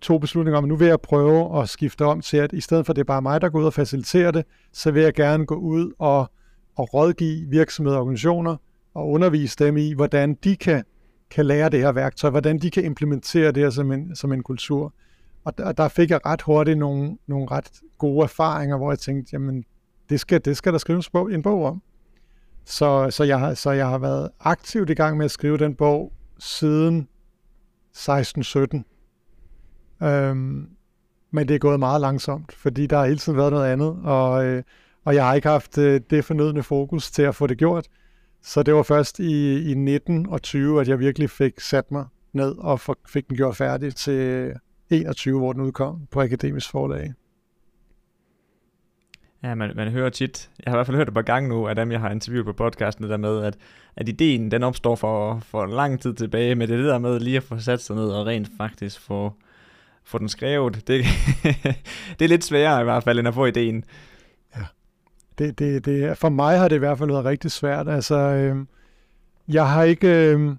tog 0.00 0.20
beslutningen 0.20 0.58
om, 0.58 0.64
at 0.64 0.68
nu 0.68 0.76
vil 0.76 0.88
jeg 0.88 1.00
prøve 1.00 1.62
at 1.62 1.68
skifte 1.68 2.04
om 2.04 2.20
til, 2.20 2.36
at 2.36 2.52
i 2.52 2.60
stedet 2.60 2.86
for 2.86 2.92
at 2.92 2.96
det 2.96 3.00
er 3.00 3.04
bare 3.04 3.22
mig, 3.22 3.40
der 3.40 3.48
går 3.48 3.58
ud 3.58 3.64
og 3.64 3.72
faciliterer 3.72 4.30
det, 4.30 4.44
så 4.72 4.90
vil 4.90 5.02
jeg 5.02 5.14
gerne 5.14 5.46
gå 5.46 5.54
ud 5.54 5.92
og 5.98 6.30
og 6.76 6.94
rådgive 6.94 7.48
virksomheder 7.48 7.96
og 7.96 8.02
organisationer 8.02 8.56
og 8.94 9.08
undervise 9.08 9.56
dem 9.58 9.76
i, 9.76 9.92
hvordan 9.92 10.34
de 10.34 10.56
kan, 10.56 10.84
kan 11.30 11.46
lære 11.46 11.68
det 11.68 11.80
her 11.80 11.92
værktøj, 11.92 12.30
hvordan 12.30 12.58
de 12.58 12.70
kan 12.70 12.84
implementere 12.84 13.52
det 13.52 13.62
her 13.62 13.70
som 13.70 13.92
en, 13.92 14.16
som 14.16 14.32
en 14.32 14.42
kultur. 14.42 14.94
Og 15.44 15.58
der, 15.58 15.72
der 15.72 15.88
fik 15.88 16.10
jeg 16.10 16.26
ret 16.26 16.42
hurtigt 16.42 16.78
nogle, 16.78 17.18
nogle 17.26 17.46
ret 17.50 17.70
gode 17.98 18.22
erfaringer, 18.22 18.76
hvor 18.76 18.90
jeg 18.90 18.98
tænkte, 18.98 19.30
jamen, 19.32 19.64
det 20.08 20.20
skal, 20.20 20.44
det 20.44 20.56
skal 20.56 20.72
der 20.72 20.78
skrives 20.78 21.10
bog, 21.10 21.32
en 21.32 21.42
bog 21.42 21.64
om. 21.64 21.82
Så, 22.64 23.10
så, 23.10 23.24
jeg, 23.24 23.38
har, 23.38 23.54
så 23.54 23.70
jeg 23.70 23.88
har 23.88 23.98
været 23.98 24.30
aktivt 24.40 24.90
i 24.90 24.94
gang 24.94 25.16
med 25.16 25.24
at 25.24 25.30
skrive 25.30 25.58
den 25.58 25.74
bog 25.74 26.12
siden 26.38 27.08
16-17. 27.96 28.95
Øhm, 30.02 30.68
men 31.30 31.48
det 31.48 31.54
er 31.54 31.58
gået 31.58 31.78
meget 31.78 32.00
langsomt, 32.00 32.52
fordi 32.52 32.86
der 32.86 32.98
har 32.98 33.06
hele 33.06 33.18
tiden 33.18 33.38
været 33.38 33.52
noget 33.52 33.66
andet, 33.66 33.96
og, 34.04 34.46
øh, 34.46 34.62
og 35.04 35.14
jeg 35.14 35.26
har 35.26 35.34
ikke 35.34 35.48
haft 35.48 35.78
øh, 35.78 36.00
det 36.10 36.24
fornødne 36.24 36.62
fokus 36.62 37.10
til 37.10 37.22
at 37.22 37.34
få 37.34 37.46
det 37.46 37.58
gjort. 37.58 37.86
Så 38.42 38.62
det 38.62 38.74
var 38.74 38.82
først 38.82 39.18
i, 39.18 39.62
i 39.70 39.74
19 39.74 40.26
og 40.28 40.42
20, 40.42 40.80
at 40.80 40.88
jeg 40.88 40.98
virkelig 40.98 41.30
fik 41.30 41.60
sat 41.60 41.92
mig 41.92 42.04
ned 42.32 42.54
og 42.58 42.80
fik 43.08 43.28
den 43.28 43.36
gjort 43.36 43.56
færdig 43.56 43.94
til 43.94 44.52
21, 44.90 45.38
hvor 45.38 45.52
den 45.52 45.62
udkom 45.62 46.06
på 46.10 46.20
Akademisk 46.20 46.70
Forlag. 46.70 47.12
Ja, 49.42 49.54
man, 49.54 49.72
man 49.76 49.88
hører 49.88 50.10
tit, 50.10 50.50
jeg 50.64 50.70
har 50.70 50.76
i 50.76 50.78
hvert 50.78 50.86
fald 50.86 50.96
hørt 50.96 51.08
et 51.08 51.14
par 51.14 51.22
gange 51.22 51.48
nu, 51.48 51.68
af 51.68 51.74
dem, 51.76 51.92
jeg 51.92 52.00
har 52.00 52.10
interviewet 52.10 52.46
på 52.46 52.52
podcasten, 52.52 53.02
det 53.02 53.10
der 53.10 53.16
med, 53.16 53.44
at, 53.44 53.56
at 53.96 54.08
ideen, 54.08 54.50
den 54.50 54.62
opstår 54.62 54.94
for, 54.94 55.38
for 55.38 55.66
lang 55.66 56.00
tid 56.00 56.14
tilbage, 56.14 56.54
men 56.54 56.68
det 56.68 56.78
det 56.78 56.86
der 56.86 56.98
med 56.98 57.20
lige 57.20 57.36
at 57.36 57.42
få 57.42 57.58
sat 57.58 57.80
sig 57.80 57.96
ned 57.96 58.08
og 58.08 58.26
rent 58.26 58.48
faktisk 58.56 59.00
få, 59.00 59.32
få 60.06 60.18
den 60.18 60.28
skrevet. 60.28 60.74
Det, 60.74 61.04
det 62.18 62.24
er 62.24 62.28
lidt 62.28 62.44
sværere 62.44 62.80
i 62.80 62.84
hvert 62.84 63.04
fald, 63.04 63.18
end 63.18 63.28
at 63.28 63.34
få 63.34 63.46
ideen. 63.46 63.84
Ja. 64.56 64.62
Det, 65.38 65.58
det, 65.58 65.84
det, 65.84 66.18
for 66.18 66.28
mig 66.28 66.58
har 66.58 66.68
det 66.68 66.76
i 66.76 66.78
hvert 66.78 66.98
fald 66.98 67.10
været 67.10 67.24
rigtig 67.24 67.50
svært. 67.50 67.88
Altså, 67.88 68.16
øh, 68.16 68.56
jeg 69.48 69.68
har 69.68 69.82
ikke... 69.82 70.08
Øh, 70.08 70.56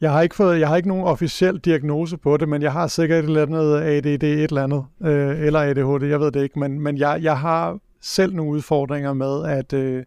jeg 0.00 0.12
har 0.12 0.20
ikke 0.20 0.34
fået, 0.34 0.60
jeg 0.60 0.68
har 0.68 0.76
ikke 0.76 0.88
nogen 0.88 1.04
officiel 1.04 1.58
diagnose 1.58 2.16
på 2.16 2.36
det, 2.36 2.48
men 2.48 2.62
jeg 2.62 2.72
har 2.72 2.86
sikkert 2.86 3.24
et 3.24 3.28
eller 3.28 3.42
andet 3.42 3.80
ADD, 3.80 4.22
et 4.22 4.22
eller 4.22 4.64
andet, 4.64 4.84
øh, 5.02 5.40
eller 5.40 5.60
ADHD, 5.60 6.04
jeg 6.04 6.20
ved 6.20 6.32
det 6.32 6.42
ikke, 6.42 6.58
men, 6.58 6.80
men 6.80 6.98
jeg, 6.98 7.18
jeg 7.22 7.38
har 7.38 7.78
selv 8.00 8.34
nogle 8.34 8.52
udfordringer 8.52 9.12
med, 9.12 9.44
at, 9.44 9.72
øh, 9.72 10.04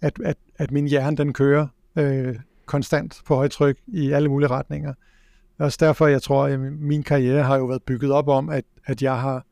at, 0.00 0.20
at, 0.24 0.36
at 0.56 0.70
min 0.70 0.88
hjerne 0.88 1.16
den 1.16 1.32
kører 1.32 1.66
øh, 1.96 2.36
konstant 2.66 3.22
på 3.26 3.34
højtryk 3.34 3.78
i 3.86 4.10
alle 4.10 4.28
mulige 4.28 4.50
retninger. 4.50 4.94
Det 5.58 5.62
er 5.62 5.66
også 5.66 5.78
derfor, 5.80 6.06
jeg 6.06 6.22
tror, 6.22 6.44
at 6.44 6.60
min 6.60 7.02
karriere 7.02 7.42
har 7.42 7.56
jo 7.56 7.64
været 7.64 7.82
bygget 7.82 8.12
op 8.12 8.28
om, 8.28 8.48
at, 8.48 8.64
at 8.86 9.02
jeg 9.02 9.20
har 9.20 9.46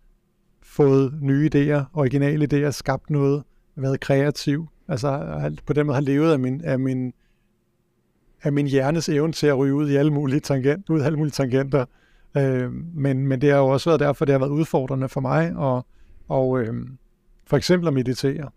fået 0.63 1.19
nye 1.21 1.51
idéer, 1.55 1.85
originale 1.95 2.49
idéer, 2.53 2.71
skabt 2.71 3.11
noget, 3.11 3.43
været 3.77 4.01
kreativ. 4.01 4.69
Altså 4.89 5.53
på 5.67 5.73
den 5.73 5.87
måde 5.87 5.95
har 5.95 6.03
levet 6.03 6.33
af 6.33 6.39
min, 6.39 6.61
af 6.65 6.79
min, 6.79 7.13
af 8.43 8.53
min 8.53 8.67
hjernes 8.67 9.09
evne 9.09 9.33
til 9.33 9.47
at 9.47 9.59
ryge 9.59 9.75
ud 9.75 9.91
i 9.91 9.97
alle 9.97 10.13
mulige, 10.13 10.41
tangent, 10.41 10.91
ud 10.91 11.01
af 11.01 11.07
alle 11.07 11.19
mulige 11.19 11.33
tangenter. 11.33 11.85
Øh, 12.37 12.73
men, 12.95 13.27
men 13.27 13.41
det 13.41 13.51
har 13.51 13.59
jo 13.59 13.67
også 13.67 13.91
været 13.91 14.01
derfor, 14.01 14.25
det 14.25 14.33
har 14.33 14.39
været 14.39 14.51
udfordrende 14.51 15.09
for 15.09 15.21
mig, 15.21 15.53
og, 15.57 15.87
og 16.29 16.61
øh, 16.61 16.75
for 17.47 17.57
eksempel 17.57 17.89
at 17.89 17.95
meditere. 17.95 18.51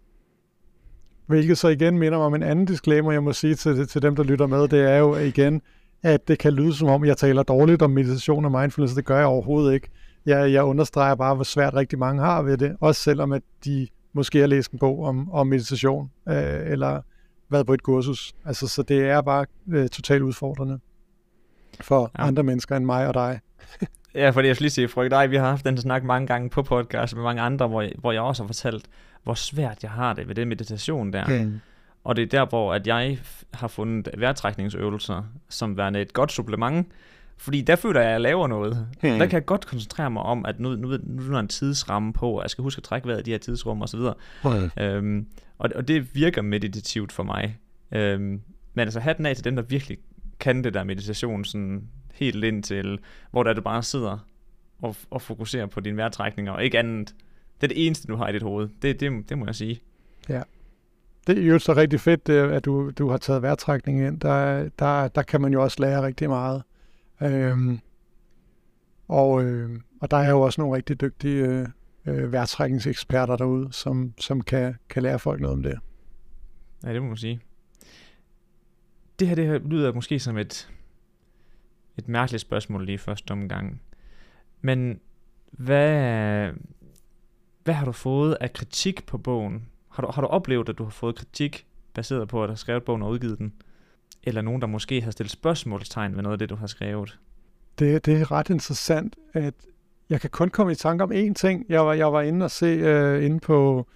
Hvilket 1.26 1.58
så 1.58 1.68
igen 1.68 1.98
minder 1.98 2.18
mig 2.18 2.26
om 2.26 2.36
en 2.36 2.44
anden 2.44 2.66
disclaimer, 2.66 3.12
jeg 3.12 3.24
må 3.24 3.34
sige 3.34 3.56
til, 3.56 3.88
til 3.88 4.02
dem, 4.02 4.16
der 4.16 4.24
lytter 4.24 4.48
med, 4.48 4.68
det 4.68 4.92
er 4.92 4.98
jo 4.98 5.16
igen, 5.16 5.62
at 6.04 6.28
det 6.28 6.40
kan 6.40 6.54
lyde 6.54 6.74
som 6.74 6.88
om, 6.88 7.06
jeg 7.06 7.18
taler 7.18 7.44
dårligt 7.44 7.82
om 7.82 7.92
meditation 7.92 8.46
og 8.46 8.52
mindfulness. 8.52 8.96
Det 8.96 9.06
gør 9.06 9.18
jeg 9.18 9.26
overhovedet 9.26 9.74
ikke. 9.74 9.90
Jeg, 10.26 10.54
jeg 10.54 10.64
understreger 10.64 11.16
bare, 11.16 11.36
hvor 11.36 11.44
svært 11.44 11.74
rigtig 11.74 12.00
mange 12.00 12.24
har 12.24 12.42
ved 12.42 12.58
det, 12.58 12.78
også 12.80 13.02
selvom 13.02 13.32
at 13.32 13.42
de 13.66 13.88
måske 14.14 14.40
har 14.40 14.48
læst 14.48 14.72
en 14.72 14.80
bog 14.80 15.06
om, 15.06 15.32
om 15.32 15.48
meditation, 15.48 16.12
øh, 16.30 16.72
eller 16.72 17.02
været 17.50 17.66
på 17.66 17.74
et 17.74 17.84
kursus. 17.84 18.34
Altså, 18.46 18.68
så 18.68 18.84
det 18.84 19.02
er 19.02 19.22
bare 19.22 19.46
øh, 19.72 19.90
totalt 19.90 20.24
udfordrende 20.24 20.80
for 21.82 22.12
ja. 22.18 22.28
andre 22.28 22.44
mennesker 22.44 22.78
end 22.78 22.86
mig 22.86 23.08
og 23.08 23.14
dig. 23.14 23.40
ja, 24.16 24.30
fordi 24.30 24.48
jeg 24.48 24.56
skal 24.56 24.64
lige 24.64 24.72
sige, 24.72 24.88
frygt 24.88 25.12
dig, 25.12 25.32
vi 25.32 25.36
har 25.36 25.50
haft 25.50 25.66
den 25.66 25.78
snak 25.78 26.04
mange 26.04 26.28
gange 26.28 26.50
på 26.50 26.64
podcast 26.64 27.16
med 27.16 27.24
mange 27.24 27.42
andre, 27.42 27.68
hvor 27.68 27.82
jeg, 27.82 27.92
hvor 27.98 28.12
jeg 28.12 28.22
også 28.22 28.44
har 28.44 28.48
fortalt, 28.48 28.86
hvor 29.24 29.34
svært 29.34 29.84
jeg 29.84 29.92
har 29.92 30.14
det 30.14 30.28
ved 30.28 30.36
den 30.36 30.48
meditation 30.48 31.14
der. 31.14 31.44
Mm. 31.44 31.60
Og 32.10 32.16
det 32.16 32.22
er 32.22 32.28
der, 32.28 32.46
hvor 32.46 32.74
at 32.74 32.88
jeg 32.88 33.20
har 33.54 33.68
fundet 33.68 34.10
vejrtrækningsøvelser 34.18 35.24
som 35.50 35.78
værende 35.78 36.02
et 36.02 36.14
godt 36.14 36.32
supplement, 36.32 36.88
fordi 37.38 37.62
der 37.62 37.76
føler 37.76 38.00
jeg, 38.00 38.10
at 38.10 38.14
jeg 38.14 38.22
laver 38.22 38.48
noget. 38.48 38.88
Hmm. 39.02 39.10
Der 39.12 39.26
kan 39.26 39.34
jeg 39.34 39.46
godt 39.46 39.68
koncentrere 39.68 40.12
mig 40.12 40.24
om, 40.24 40.46
at 40.46 40.60
nu, 40.60 40.76
nu, 40.76 40.88
nu 41.04 41.24
er 41.24 41.32
der 41.32 41.40
en 41.40 41.48
tidsramme 41.48 42.14
på, 42.14 42.32
og 42.32 42.42
jeg 42.42 42.50
skal 42.50 42.62
huske 42.62 42.80
at 42.80 42.84
trække 42.84 43.08
vejret 43.08 43.20
i 43.20 43.24
de 43.24 43.32
her 43.32 43.38
tidsrum 43.38 43.82
osv. 43.82 44.00
Hmm. 44.44 44.84
Øhm, 44.84 45.28
og, 45.58 45.70
og 45.76 45.88
det 45.88 46.16
virker 46.16 46.42
meditativt 46.42 47.12
for 47.12 47.24
mig. 47.24 47.58
Øhm, 47.92 48.42
men 48.74 48.80
altså 48.80 49.00
hatten 49.00 49.26
af 49.26 49.36
til 49.36 49.46
dem, 49.46 49.56
der 49.56 49.64
virkelig 49.64 49.98
kan 50.40 50.64
det 50.64 50.74
der 50.74 50.84
meditation 50.84 51.46
sådan 51.46 51.88
helt 52.14 52.44
ind 52.44 52.64
til, 52.64 53.00
hvor 53.32 53.44
der 53.44 53.54
du 53.54 53.62
bare 53.62 53.84
sidder 53.84 54.28
og, 54.82 54.96
og 55.10 55.22
fokuserer 55.22 55.66
på 55.66 55.80
dine 55.80 55.98
vejrtrækninger, 55.98 56.52
og 56.52 56.64
ikke 56.64 56.80
andet. 56.80 57.16
Det 57.62 57.64
er 57.64 57.76
det 57.76 57.86
eneste, 57.86 58.08
du 58.08 58.16
har 58.16 58.30
i 58.30 58.34
dit 58.34 58.44
hoved. 58.44 58.70
Det, 58.82 59.00
det, 59.00 59.30
det 59.30 59.38
må 59.38 59.46
jeg 59.46 59.56
sige. 59.56 59.80
Ja. 60.30 60.42
Det 61.30 61.38
er 61.38 61.48
jo 61.48 61.60
så 61.60 61.74
rigtig 61.74 62.00
fedt, 62.00 62.30
øh, 62.30 62.56
at 62.56 62.66
du, 62.66 62.90
du 62.90 63.10
har 63.10 63.18
taget 63.18 63.42
værtrækning 63.42 64.08
ind. 64.08 64.20
Der, 64.20 64.70
der, 64.80 65.08
der 65.08 65.22
kan 65.22 65.42
man 65.42 65.54
jo 65.54 65.64
også 65.64 65.82
lære 65.82 66.06
rigtig 66.06 66.30
meget. 66.30 66.64
Øhm, 67.22 67.80
og, 69.08 69.44
øh, 69.44 69.80
og 70.02 70.12
der 70.12 70.18
er 70.18 70.30
jo 70.30 70.42
også 70.42 70.62
nogle 70.62 70.76
rigtig 70.76 71.02
dygtige 71.02 71.46
øh, 71.46 71.68
øh 72.06 72.32
værtrækningseksperter 72.32 73.36
derude, 73.36 73.74
som, 73.74 74.14
som 74.18 74.42
kan, 74.42 74.76
kan 74.90 75.04
lære 75.04 75.20
folk 75.20 75.42
noget 75.42 75.54
om 75.54 75.64
det. 75.64 75.80
Ja, 76.84 76.94
det 76.94 77.02
må 77.02 77.08
man 77.08 77.18
sige. 77.18 77.42
Det 79.20 79.28
her, 79.28 79.36
det 79.36 79.46
her 79.46 79.58
lyder 79.58 79.94
måske 79.94 80.20
som 80.20 80.38
et, 80.38 80.72
et 81.98 82.08
mærkeligt 82.08 82.42
spørgsmål 82.42 82.86
lige 82.86 82.98
første 82.98 83.32
omgang. 83.32 83.82
Men 84.62 85.00
hvad, 85.52 86.52
hvad 87.64 87.74
har 87.74 87.86
du 87.86 87.92
fået 87.92 88.38
af 88.42 88.54
kritik 88.54 89.06
på 89.06 89.18
bogen? 89.18 89.68
Har 89.90 90.04
du, 90.04 90.12
har 90.12 90.22
du 90.22 90.28
oplevet, 90.28 90.70
at 90.70 90.78
du 90.78 90.84
har 90.84 90.92
fået 90.92 91.16
kritik 91.16 91.66
baseret 91.94 92.28
på, 92.28 92.44
at 92.44 92.48
du 92.48 92.52
har 92.52 92.58
skrevet 92.58 92.84
bogen 92.84 93.02
og 93.02 93.10
udgivet 93.10 93.38
den? 93.38 93.54
Eller 94.24 94.42
nogen, 94.42 94.62
der 94.62 94.68
måske 94.68 95.02
har 95.02 95.12
stillet 95.12 95.32
spørgsmålstegn 95.32 96.16
ved 96.16 96.24
noget 96.24 96.34
af 96.34 96.40
det, 96.40 96.50
du 96.50 96.56
har 96.56 96.68
skrevet? 96.68 97.20
Det, 97.80 98.06
det 98.06 98.22
er 98.22 98.32
ret 98.32 98.50
interessant, 98.50 99.16
at 99.34 99.54
jeg 100.10 100.22
kan 100.22 100.30
kun 100.30 100.50
komme 100.50 100.72
i 100.72 100.76
tanke 100.76 101.04
om 101.04 101.12
én 101.12 101.34
ting. 101.34 101.66
Jeg 101.70 101.86
var, 101.86 101.94
jeg 101.94 102.14
var 102.14 102.22
inde 102.22 102.44
og 102.44 102.52
se 102.52 103.16
uh, 103.16 103.26
inde 103.26 103.40
på, 103.40 103.88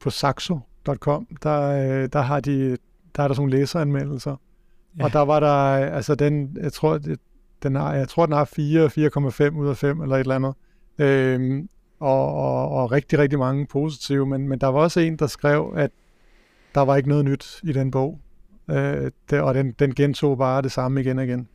på 0.00 0.10
saxo.com, 0.10 1.26
der, 1.42 2.02
uh, 2.02 2.08
der, 2.12 2.20
har 2.20 2.40
de, 2.40 2.76
der 3.16 3.22
er 3.22 3.28
der 3.28 3.34
sådan 3.34 3.36
nogle 3.36 3.58
læseranmeldelser. 3.58 4.36
Ja. 4.98 5.04
Og 5.04 5.12
der 5.12 5.20
var 5.20 5.40
der, 5.40 5.86
altså 5.94 6.14
den, 6.14 6.56
jeg 6.60 6.72
tror, 6.72 6.98
det, 6.98 7.20
den 7.62 7.74
har, 7.74 7.94
jeg 7.94 8.08
tror, 8.08 8.26
den 8.26 8.34
har 8.34 8.44
4, 8.44 8.86
4,5 9.50 9.58
ud 9.58 9.68
af 9.68 9.76
5 9.76 10.00
eller 10.00 10.16
et 10.16 10.20
eller 10.20 10.34
andet. 10.34 10.54
Øhm, 10.98 11.68
og, 12.00 12.34
og, 12.34 12.68
og 12.70 12.92
rigtig, 12.92 13.18
rigtig 13.18 13.38
mange 13.38 13.66
positive, 13.66 14.26
men, 14.26 14.48
men 14.48 14.58
der 14.58 14.66
var 14.66 14.80
også 14.80 15.00
en, 15.00 15.16
der 15.16 15.26
skrev, 15.26 15.72
at 15.76 15.90
der 16.74 16.80
var 16.80 16.96
ikke 16.96 17.08
noget 17.08 17.24
nyt 17.24 17.60
i 17.62 17.72
den 17.72 17.90
bog. 17.90 18.18
Øh, 18.70 19.10
det, 19.30 19.40
og 19.40 19.54
den, 19.54 19.72
den 19.78 19.94
gentog 19.94 20.38
bare 20.38 20.62
det 20.62 20.72
samme 20.72 21.00
igen 21.00 21.18
og 21.18 21.24
igen. 21.24 21.48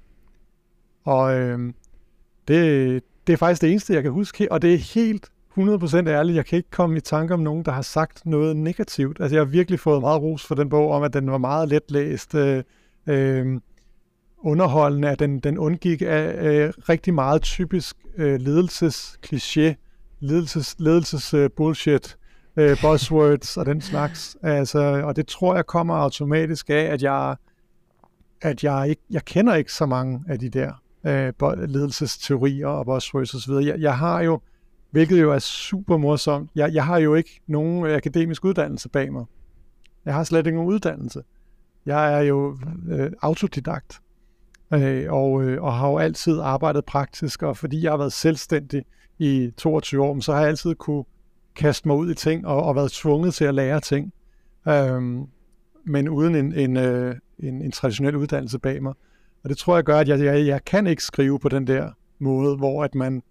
Og 1.03 1.35
øh, 1.35 1.73
det, 2.47 3.03
det 3.27 3.33
er 3.33 3.37
faktisk 3.37 3.61
det 3.61 3.71
eneste, 3.71 3.93
jeg 3.93 4.03
kan 4.03 4.11
huske, 4.11 4.51
og 4.51 4.61
det 4.61 4.73
er 4.73 4.77
helt 4.77 5.29
100% 5.59 6.07
ærligt. 6.07 6.35
Jeg 6.35 6.45
kan 6.45 6.57
ikke 6.57 6.71
komme 6.71 6.97
i 6.97 7.01
tanke 7.01 7.33
om 7.33 7.39
nogen, 7.39 7.65
der 7.65 7.71
har 7.71 7.81
sagt 7.81 8.25
noget 8.25 8.57
negativt. 8.57 9.17
Altså, 9.19 9.35
jeg 9.35 9.41
har 9.45 9.51
virkelig 9.51 9.79
fået 9.79 10.01
meget 10.01 10.21
ros 10.21 10.45
for 10.45 10.55
den 10.55 10.69
bog, 10.69 10.91
om 10.91 11.03
at 11.03 11.13
den 11.13 11.31
var 11.31 11.37
meget 11.37 11.69
letlæst, 11.69 12.35
øh, 12.35 12.63
øh, 13.07 13.59
underholdende, 14.37 15.09
at 15.09 15.19
den, 15.19 15.39
den 15.39 15.57
undgik 15.57 16.01
af 16.01 16.45
øh, 16.45 16.73
rigtig 16.89 17.13
meget 17.13 17.41
typisk 17.41 17.97
øh, 18.17 18.39
ledelseskliché, 18.39 19.84
ledelses, 20.25 20.75
ledelses 20.79 21.33
uh, 21.33 21.45
bullshit, 21.55 22.17
uh, 22.57 22.81
buzzwords 22.81 23.57
og 23.57 23.65
den 23.65 23.81
slags. 23.81 24.37
Altså, 24.43 24.79
og 24.79 25.15
det 25.15 25.27
tror 25.27 25.55
jeg 25.55 25.65
kommer 25.65 25.95
automatisk 25.95 26.69
af, 26.69 26.83
at 26.83 27.03
jeg, 27.03 27.35
at 28.41 28.63
jeg 28.63 28.89
ikke, 28.89 29.01
jeg 29.09 29.25
kender 29.25 29.55
ikke 29.55 29.73
så 29.73 29.85
mange 29.85 30.23
af 30.27 30.39
de 30.39 30.49
der 30.49 30.71
uh, 31.03 31.69
ledelsesteorier 31.69 32.67
og 32.67 32.85
buzzwords 32.85 33.33
osv. 33.33 33.51
Jeg, 33.51 33.79
jeg 33.79 33.97
har 33.97 34.21
jo, 34.21 34.39
hvilket 34.91 35.21
jo 35.21 35.31
er 35.31 35.39
super 35.39 35.97
morsomt, 35.97 36.49
jeg, 36.55 36.73
jeg 36.73 36.85
har 36.85 36.97
jo 36.97 37.15
ikke 37.15 37.41
nogen 37.47 37.85
akademisk 37.85 38.45
uddannelse 38.45 38.89
bag 38.89 39.13
mig. 39.13 39.25
Jeg 40.05 40.13
har 40.13 40.23
slet 40.23 40.47
ikke 40.47 40.57
nogen 40.57 40.73
uddannelse. 40.73 41.21
Jeg 41.85 42.13
er 42.13 42.19
jo 42.19 42.57
øh, 42.89 43.11
autodidakt, 43.21 44.01
øh, 44.73 45.13
og, 45.13 45.43
øh, 45.43 45.63
og 45.63 45.73
har 45.73 45.89
jo 45.89 45.97
altid 45.97 46.39
arbejdet 46.39 46.85
praktisk, 46.85 47.43
og 47.43 47.57
fordi 47.57 47.83
jeg 47.83 47.91
har 47.91 47.97
været 47.97 48.13
selvstændig 48.13 48.85
i 49.19 49.51
22 49.57 50.03
år, 50.03 50.19
så 50.19 50.33
har 50.33 50.39
jeg 50.39 50.49
altid 50.49 50.75
kunne 50.75 51.03
kaste 51.55 51.87
mig 51.87 51.97
ud 51.97 52.11
i 52.11 52.15
ting 52.15 52.47
og, 52.47 52.63
og 52.63 52.75
været 52.75 52.91
tvunget 52.91 53.33
til 53.33 53.45
at 53.45 53.55
lære 53.55 53.79
ting, 53.79 54.13
øhm, 54.67 55.27
men 55.85 56.09
uden 56.09 56.35
en, 56.35 56.53
en, 56.53 56.77
øh, 56.77 57.15
en, 57.39 57.61
en 57.61 57.71
traditionel 57.71 58.15
uddannelse 58.15 58.59
bag 58.59 58.83
mig. 58.83 58.93
Og 59.43 59.49
det 59.49 59.57
tror 59.57 59.75
jeg 59.75 59.83
gør, 59.83 59.97
at 59.97 60.07
jeg, 60.07 60.19
jeg, 60.19 60.45
jeg 60.45 60.65
kan 60.65 60.87
ikke 60.87 61.03
skrive 61.03 61.39
på 61.39 61.49
den 61.49 61.67
der 61.67 61.89
måde, 62.19 62.57
hvor 62.57 62.83
at 62.83 62.95
man, 62.95 63.23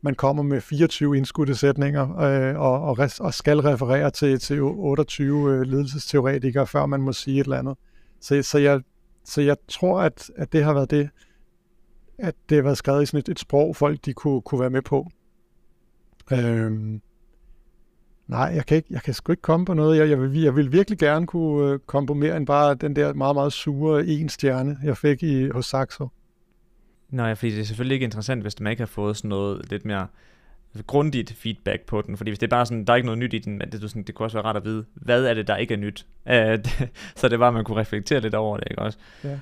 man 0.00 0.14
kommer 0.14 0.42
med 0.42 0.60
24 0.60 1.16
indskudte 1.16 1.54
sætninger 1.54 2.18
øh, 2.18 2.60
og, 2.60 2.82
og, 2.82 2.98
res, 2.98 3.20
og 3.20 3.34
skal 3.34 3.60
referere 3.60 4.10
til, 4.10 4.38
til 4.38 4.62
28 4.62 5.52
øh, 5.52 5.60
ledelsesteoretikere, 5.60 6.66
før 6.66 6.86
man 6.86 7.02
må 7.02 7.12
sige 7.12 7.40
et 7.40 7.44
eller 7.44 7.58
andet. 7.58 7.76
Så, 8.20 8.42
så, 8.42 8.58
jeg, 8.58 8.80
så 9.24 9.40
jeg 9.40 9.56
tror, 9.68 10.00
at, 10.00 10.30
at 10.36 10.52
det 10.52 10.64
har 10.64 10.74
været 10.74 10.90
det, 10.90 11.10
at 12.18 12.34
det 12.48 12.56
har 12.56 12.62
været 12.62 12.78
skrevet 12.78 13.02
i 13.02 13.06
sådan 13.06 13.18
et, 13.18 13.28
et 13.28 13.38
sprog, 13.38 13.76
folk 13.76 14.04
de 14.04 14.12
kunne, 14.12 14.42
kunne 14.42 14.60
være 14.60 14.70
med 14.70 14.82
på. 14.82 15.06
Øhm, 16.32 17.00
Nej, 18.26 18.52
jeg 18.54 18.66
kan, 18.66 18.76
ikke, 18.76 18.88
jeg 18.90 19.02
kan 19.02 19.14
sgu 19.14 19.32
ikke 19.32 19.42
komme 19.42 19.66
på 19.66 19.74
noget. 19.74 19.98
Jeg, 19.98 20.08
jeg, 20.10 20.20
vil, 20.20 20.40
jeg 20.40 20.56
vil 20.56 20.72
virkelig 20.72 20.98
gerne 20.98 21.26
kunne 21.26 21.72
øh, 21.72 21.78
komme 21.78 22.06
på 22.06 22.14
mere 22.14 22.36
end 22.36 22.46
bare 22.46 22.74
den 22.74 22.96
der 22.96 23.12
meget, 23.12 23.36
meget 23.36 23.52
sure 23.52 24.06
en 24.06 24.28
stjerne, 24.28 24.78
jeg 24.84 24.96
fik 24.96 25.22
i, 25.22 25.48
hos 25.48 25.66
Saxo. 25.66 26.08
Nej, 27.10 27.34
fordi 27.34 27.52
det 27.52 27.60
er 27.60 27.64
selvfølgelig 27.64 27.94
ikke 27.94 28.04
interessant, 28.04 28.42
hvis 28.42 28.60
man 28.60 28.70
ikke 28.70 28.80
har 28.80 28.86
fået 28.86 29.16
sådan 29.16 29.28
noget 29.28 29.70
lidt 29.70 29.84
mere 29.84 30.06
grundigt 30.86 31.32
feedback 31.32 31.86
på 31.86 32.02
den, 32.02 32.16
fordi 32.16 32.30
hvis 32.30 32.38
det 32.38 32.46
er 32.46 32.50
bare 32.50 32.66
sådan, 32.66 32.84
der 32.84 32.92
er 32.92 32.96
ikke 32.96 33.06
noget 33.06 33.18
nyt 33.18 33.34
i 33.34 33.38
den, 33.38 33.58
men 33.58 33.72
det, 33.72 33.90
sådan, 33.90 34.02
det 34.02 34.14
kunne 34.14 34.26
også 34.26 34.36
være 34.36 34.44
rart 34.44 34.56
at 34.56 34.64
vide, 34.64 34.84
hvad 34.94 35.24
er 35.24 35.34
det, 35.34 35.46
der 35.46 35.56
ikke 35.56 35.74
er 35.74 35.78
nyt? 35.78 36.06
Uh, 36.26 36.88
så 37.16 37.28
det 37.28 37.40
var, 37.40 37.48
at 37.48 37.54
man 37.54 37.64
kunne 37.64 37.80
reflektere 37.80 38.20
lidt 38.20 38.34
over 38.34 38.56
det, 38.56 38.66
ikke 38.70 38.82
også? 38.82 38.98
Ja. 39.24 39.38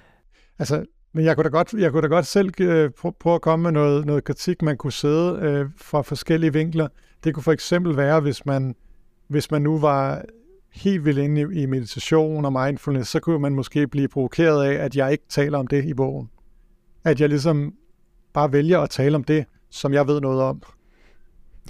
Altså, 0.58 0.84
men 1.12 1.24
jeg 1.24 1.36
kunne 1.36 1.44
da 1.44 1.48
godt, 1.48 1.72
jeg 1.72 1.92
kunne 1.92 2.02
da 2.02 2.06
godt 2.06 2.26
selv 2.26 2.50
uh, 2.60 3.12
prøve 3.20 3.34
at 3.34 3.40
komme 3.40 3.62
med 3.62 3.72
noget, 3.72 4.06
noget 4.06 4.24
kritik, 4.24 4.62
man 4.62 4.76
kunne 4.76 4.92
sidde 4.92 5.38
øh, 5.42 5.66
fra 5.76 6.02
forskellige 6.02 6.52
vinkler. 6.52 6.88
Det 7.24 7.34
kunne 7.34 7.42
for 7.42 7.52
eksempel 7.52 7.96
være, 7.96 8.20
hvis 8.20 8.46
man, 8.46 8.74
hvis 9.28 9.50
man 9.50 9.62
nu 9.62 9.78
var 9.78 10.22
helt 10.72 11.04
vildt 11.04 11.18
inde 11.18 11.60
i 11.60 11.66
meditation 11.66 12.44
og 12.44 12.52
mindfulness, 12.52 13.10
så 13.10 13.20
kunne 13.20 13.38
man 13.38 13.54
måske 13.54 13.86
blive 13.86 14.08
provokeret 14.08 14.64
af, 14.64 14.84
at 14.84 14.96
jeg 14.96 15.12
ikke 15.12 15.24
taler 15.28 15.58
om 15.58 15.66
det 15.66 15.84
i 15.84 15.94
bogen. 15.94 16.30
At 17.04 17.20
jeg 17.20 17.28
ligesom 17.28 17.74
bare 18.32 18.52
vælger 18.52 18.78
at 18.80 18.90
tale 18.90 19.14
om 19.16 19.24
det, 19.24 19.44
som 19.70 19.92
jeg 19.92 20.06
ved 20.06 20.20
noget 20.20 20.42
om. 20.42 20.62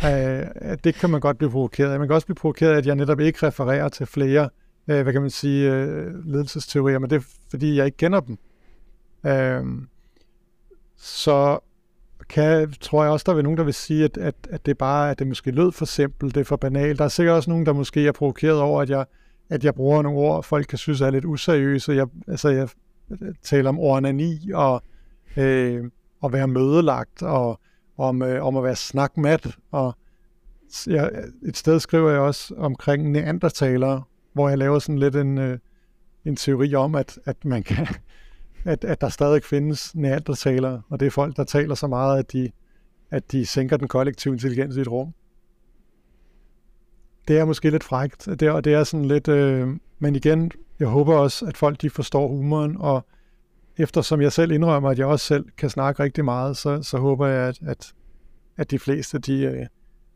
Øh, 0.05 0.47
det 0.85 0.95
kan 0.95 1.11
man 1.11 1.21
godt 1.21 1.39
blive 1.39 1.51
provokeret 1.51 1.93
af. 1.93 1.99
Man 1.99 2.09
kan 2.09 2.15
også 2.15 2.27
blive 2.27 2.35
provokeret 2.35 2.73
af, 2.73 2.77
at 2.77 2.87
jeg 2.87 2.95
netop 2.95 3.21
ikke 3.21 3.47
refererer 3.47 3.89
til 3.89 4.07
flere, 4.07 4.51
øh, 4.89 5.03
hvad 5.03 5.13
kan 5.13 5.23
man 5.23 5.31
sige, 5.31 5.73
øh, 5.73 6.27
ledelsesteorier, 6.27 6.99
men 6.99 7.11
det 7.11 7.17
er 7.17 7.27
fordi, 7.51 7.77
jeg 7.77 7.87
ikke 7.87 7.97
kender 7.97 8.21
dem. 8.21 8.39
Øh, 9.27 9.65
så 10.97 11.59
kan, 12.29 12.73
tror 12.81 13.03
jeg 13.03 13.13
også, 13.13 13.25
der 13.33 13.39
er 13.39 13.43
nogen, 13.43 13.59
der 13.59 13.65
vil 13.65 13.75
sige, 13.75 14.05
at, 14.05 14.17
at, 14.17 14.35
at 14.51 14.67
det 14.67 14.79
bare 14.79 15.11
at 15.11 15.19
det 15.19 15.27
måske 15.27 15.51
lød 15.51 15.73
for 15.73 15.85
simpelt, 15.85 16.35
det 16.35 16.41
er 16.41 16.45
for 16.45 16.57
banalt. 16.57 16.99
Der 16.99 17.05
er 17.05 17.09
sikkert 17.09 17.37
også 17.37 17.51
nogen, 17.51 17.67
der 17.67 17.73
måske 17.73 18.07
er 18.07 18.13
provokeret 18.13 18.61
over, 18.61 18.83
at 18.83 18.91
jeg, 18.91 19.05
at 19.51 19.65
jeg 19.65 19.75
bruger 19.75 20.03
nogle 20.03 20.19
ord, 20.19 20.45
folk 20.45 20.67
kan 20.67 20.79
synes 20.79 21.01
er 21.01 21.11
lidt 21.11 21.25
useriøse. 21.25 21.93
Jeg, 21.93 22.07
altså, 22.29 22.49
jeg 22.49 22.69
taler 23.43 23.69
om 23.69 23.79
ordnani 23.79 24.51
og 24.55 24.83
øh, 25.37 25.85
at 26.25 26.33
være 26.33 26.49
mødelagt 26.49 27.23
og 27.23 27.61
om, 27.99 28.23
øh, 28.23 28.47
om 28.47 28.57
at 28.57 28.65
være 28.65 28.77
snakmat. 28.77 29.57
Og 29.71 29.95
jeg, 30.87 31.11
et 31.47 31.57
sted 31.57 31.81
skriver 31.81 32.11
jeg 32.11 32.21
også 32.21 32.55
omkring 32.55 33.11
neandertalere, 33.11 34.03
hvor 34.33 34.49
jeg 34.49 34.59
laver 34.59 34.79
sådan 34.79 34.99
lidt 34.99 35.17
en, 35.17 35.39
øh, 35.39 35.59
en 36.25 36.37
teori 36.37 36.75
om, 36.75 36.95
at, 36.95 37.19
at 37.25 37.45
man 37.45 37.63
kan, 37.63 37.87
at, 38.65 38.85
at 38.85 39.01
der 39.01 39.09
stadig 39.09 39.45
findes 39.45 39.95
neandertalere, 39.95 40.83
og 40.89 41.01
det 41.01 41.07
er 41.07 41.11
folk, 41.11 41.37
der 41.37 41.45
taler 41.45 41.75
så 41.75 41.87
meget, 41.87 42.19
at 42.19 42.33
de, 42.33 42.51
at 43.11 43.33
de 43.33 43.47
sænker 43.47 43.77
den 43.77 43.89
kollektive 43.89 44.35
intelligens 44.35 44.77
i 44.77 44.81
et 44.81 44.89
rum. 44.89 45.15
Det 47.29 47.39
er 47.39 47.45
måske 47.45 47.71
lidt 47.71 47.85
frægt, 47.85 48.27
det 48.27 48.43
er, 48.43 48.61
det 48.61 48.75
er 48.75 48.85
sådan 48.85 49.07
lidt, 49.07 49.29
øh, 49.29 49.69
men 49.99 50.17
igen, 50.17 50.51
jeg 50.79 50.89
håber 50.89 51.15
også, 51.15 51.47
at 51.47 51.57
folk 51.57 51.83
de 51.83 51.91
forstår 51.91 52.29
humoren, 52.29 52.77
og 52.79 53.07
eftersom 53.77 54.21
jeg 54.21 54.33
selv 54.33 54.53
indrømmer, 54.53 54.91
at 54.91 54.99
jeg 54.99 55.07
også 55.07 55.27
selv 55.27 55.45
kan 55.59 55.71
snakke 55.71 56.03
rigtig 56.03 56.25
meget, 56.25 56.57
så, 56.57 56.83
så 56.83 56.99
håber 56.99 57.27
jeg, 57.27 57.49
at, 57.49 57.59
at, 57.67 57.93
at 58.57 58.71
de 58.71 58.79
fleste, 58.79 59.19
de, 59.19 59.43
øh, 59.43 59.67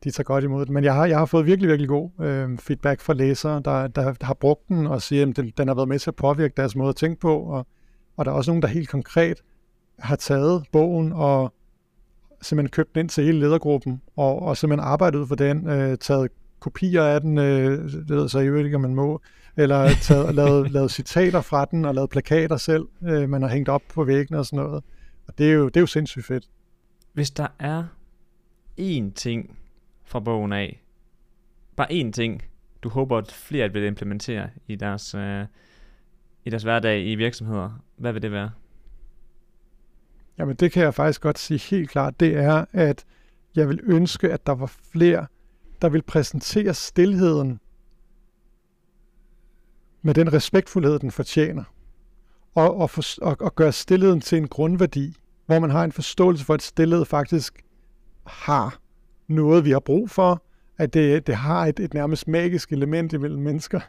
de 0.04 0.10
tager 0.10 0.24
godt 0.24 0.44
imod 0.44 0.66
det. 0.66 0.72
Men 0.72 0.84
jeg 0.84 0.94
har, 0.94 1.06
jeg 1.06 1.18
har 1.18 1.26
fået 1.26 1.46
virkelig, 1.46 1.68
virkelig 1.68 1.88
god 1.88 2.10
øh, 2.20 2.58
feedback 2.58 3.00
fra 3.00 3.14
læsere, 3.14 3.62
der, 3.64 3.86
der 3.86 4.14
har 4.24 4.34
brugt 4.34 4.68
den 4.68 4.86
og 4.86 5.02
siger, 5.02 5.26
at 5.28 5.36
den, 5.36 5.52
den 5.56 5.68
har 5.68 5.74
været 5.74 5.88
med 5.88 5.98
til 5.98 6.10
at 6.10 6.16
påvirke 6.16 6.54
deres 6.56 6.76
måde 6.76 6.88
at 6.88 6.96
tænke 6.96 7.20
på, 7.20 7.38
og, 7.38 7.66
og 8.16 8.24
der 8.24 8.30
er 8.30 8.34
også 8.34 8.50
nogen, 8.50 8.62
der 8.62 8.68
helt 8.68 8.88
konkret 8.88 9.42
har 9.98 10.16
taget 10.16 10.64
bogen 10.72 11.12
og 11.12 11.54
simpelthen 12.42 12.70
købt 12.70 12.94
den 12.94 13.00
ind 13.00 13.08
til 13.08 13.24
hele 13.24 13.40
ledergruppen, 13.40 14.02
og, 14.16 14.42
og 14.42 14.56
simpelthen 14.56 14.88
arbejdet 14.88 15.18
ud 15.18 15.26
for 15.26 15.34
den, 15.34 15.68
øh, 15.68 15.98
taget 15.98 16.30
kopier 16.60 17.02
af 17.02 17.20
den, 17.20 17.38
øh, 17.38 17.92
det 17.92 18.08
ved 18.08 18.28
så 18.28 18.38
jeg 18.38 18.64
ikke, 18.64 18.76
om 18.76 18.80
man 18.80 18.94
må, 18.94 19.20
eller 19.56 19.90
taget, 20.02 20.34
lavet, 20.40 20.70
lavet 20.70 20.90
citater 20.90 21.40
fra 21.40 21.64
den, 21.64 21.84
og 21.84 21.94
lavet 21.94 22.10
plakater 22.10 22.56
selv, 22.56 22.88
øh, 23.02 23.28
man 23.28 23.42
har 23.42 23.48
hængt 23.48 23.68
op 23.68 23.82
på 23.94 24.04
væggene 24.04 24.38
og 24.38 24.46
sådan 24.46 24.64
noget. 24.64 24.84
Og 25.26 25.38
det 25.38 25.48
er 25.48 25.52
jo, 25.52 25.66
det 25.66 25.76
er 25.76 25.80
jo 25.80 25.86
sindssygt 25.86 26.26
fedt. 26.26 26.48
Hvis 27.12 27.30
der 27.30 27.46
er 27.58 27.84
én 28.80 29.12
ting 29.14 29.58
fra 30.04 30.20
bogen 30.20 30.52
af, 30.52 30.82
bare 31.76 31.92
én 31.92 32.10
ting, 32.10 32.42
du 32.82 32.88
håber, 32.88 33.18
at 33.18 33.32
flere 33.32 33.72
vil 33.72 33.84
implementere 33.84 34.50
i 34.68 34.76
deres, 34.76 35.14
øh, 35.14 35.44
i 36.44 36.50
deres 36.50 36.62
hverdag 36.62 37.06
i 37.06 37.14
virksomheder, 37.14 37.70
hvad 37.96 38.12
vil 38.12 38.22
det 38.22 38.32
være? 38.32 38.50
Jamen 40.38 40.56
det 40.56 40.72
kan 40.72 40.82
jeg 40.82 40.94
faktisk 40.94 41.20
godt 41.20 41.38
sige 41.38 41.58
helt 41.58 41.90
klart. 41.90 42.20
Det 42.20 42.36
er, 42.36 42.64
at 42.72 43.04
jeg 43.56 43.68
vil 43.68 43.80
ønske, 43.82 44.32
at 44.32 44.46
der 44.46 44.54
var 44.54 44.72
flere, 44.92 45.26
der 45.82 45.88
vil 45.88 46.02
præsentere 46.02 46.74
stillheden 46.74 47.60
med 50.02 50.14
den 50.14 50.32
respektfuldhed, 50.32 50.98
den 50.98 51.10
fortjener. 51.10 51.64
Og, 52.54 52.76
og, 52.76 52.90
for, 52.90 53.02
og, 53.22 53.36
og 53.40 53.54
gøre 53.54 53.72
stillheden 53.72 54.20
til 54.20 54.38
en 54.38 54.48
grundværdi, 54.48 55.16
hvor 55.46 55.58
man 55.58 55.70
har 55.70 55.84
en 55.84 55.92
forståelse 55.92 56.44
for, 56.44 56.54
at 56.54 56.62
stillhed 56.62 57.04
faktisk 57.04 57.64
har 58.26 58.78
noget, 59.28 59.64
vi 59.64 59.70
har 59.70 59.80
brug 59.80 60.10
for, 60.10 60.42
at 60.78 60.94
det, 60.94 61.26
det 61.26 61.34
har 61.34 61.66
et, 61.66 61.80
et 61.80 61.94
nærmest 61.94 62.28
magisk 62.28 62.72
element 62.72 63.12
imellem 63.12 63.42
mennesker, 63.42 63.80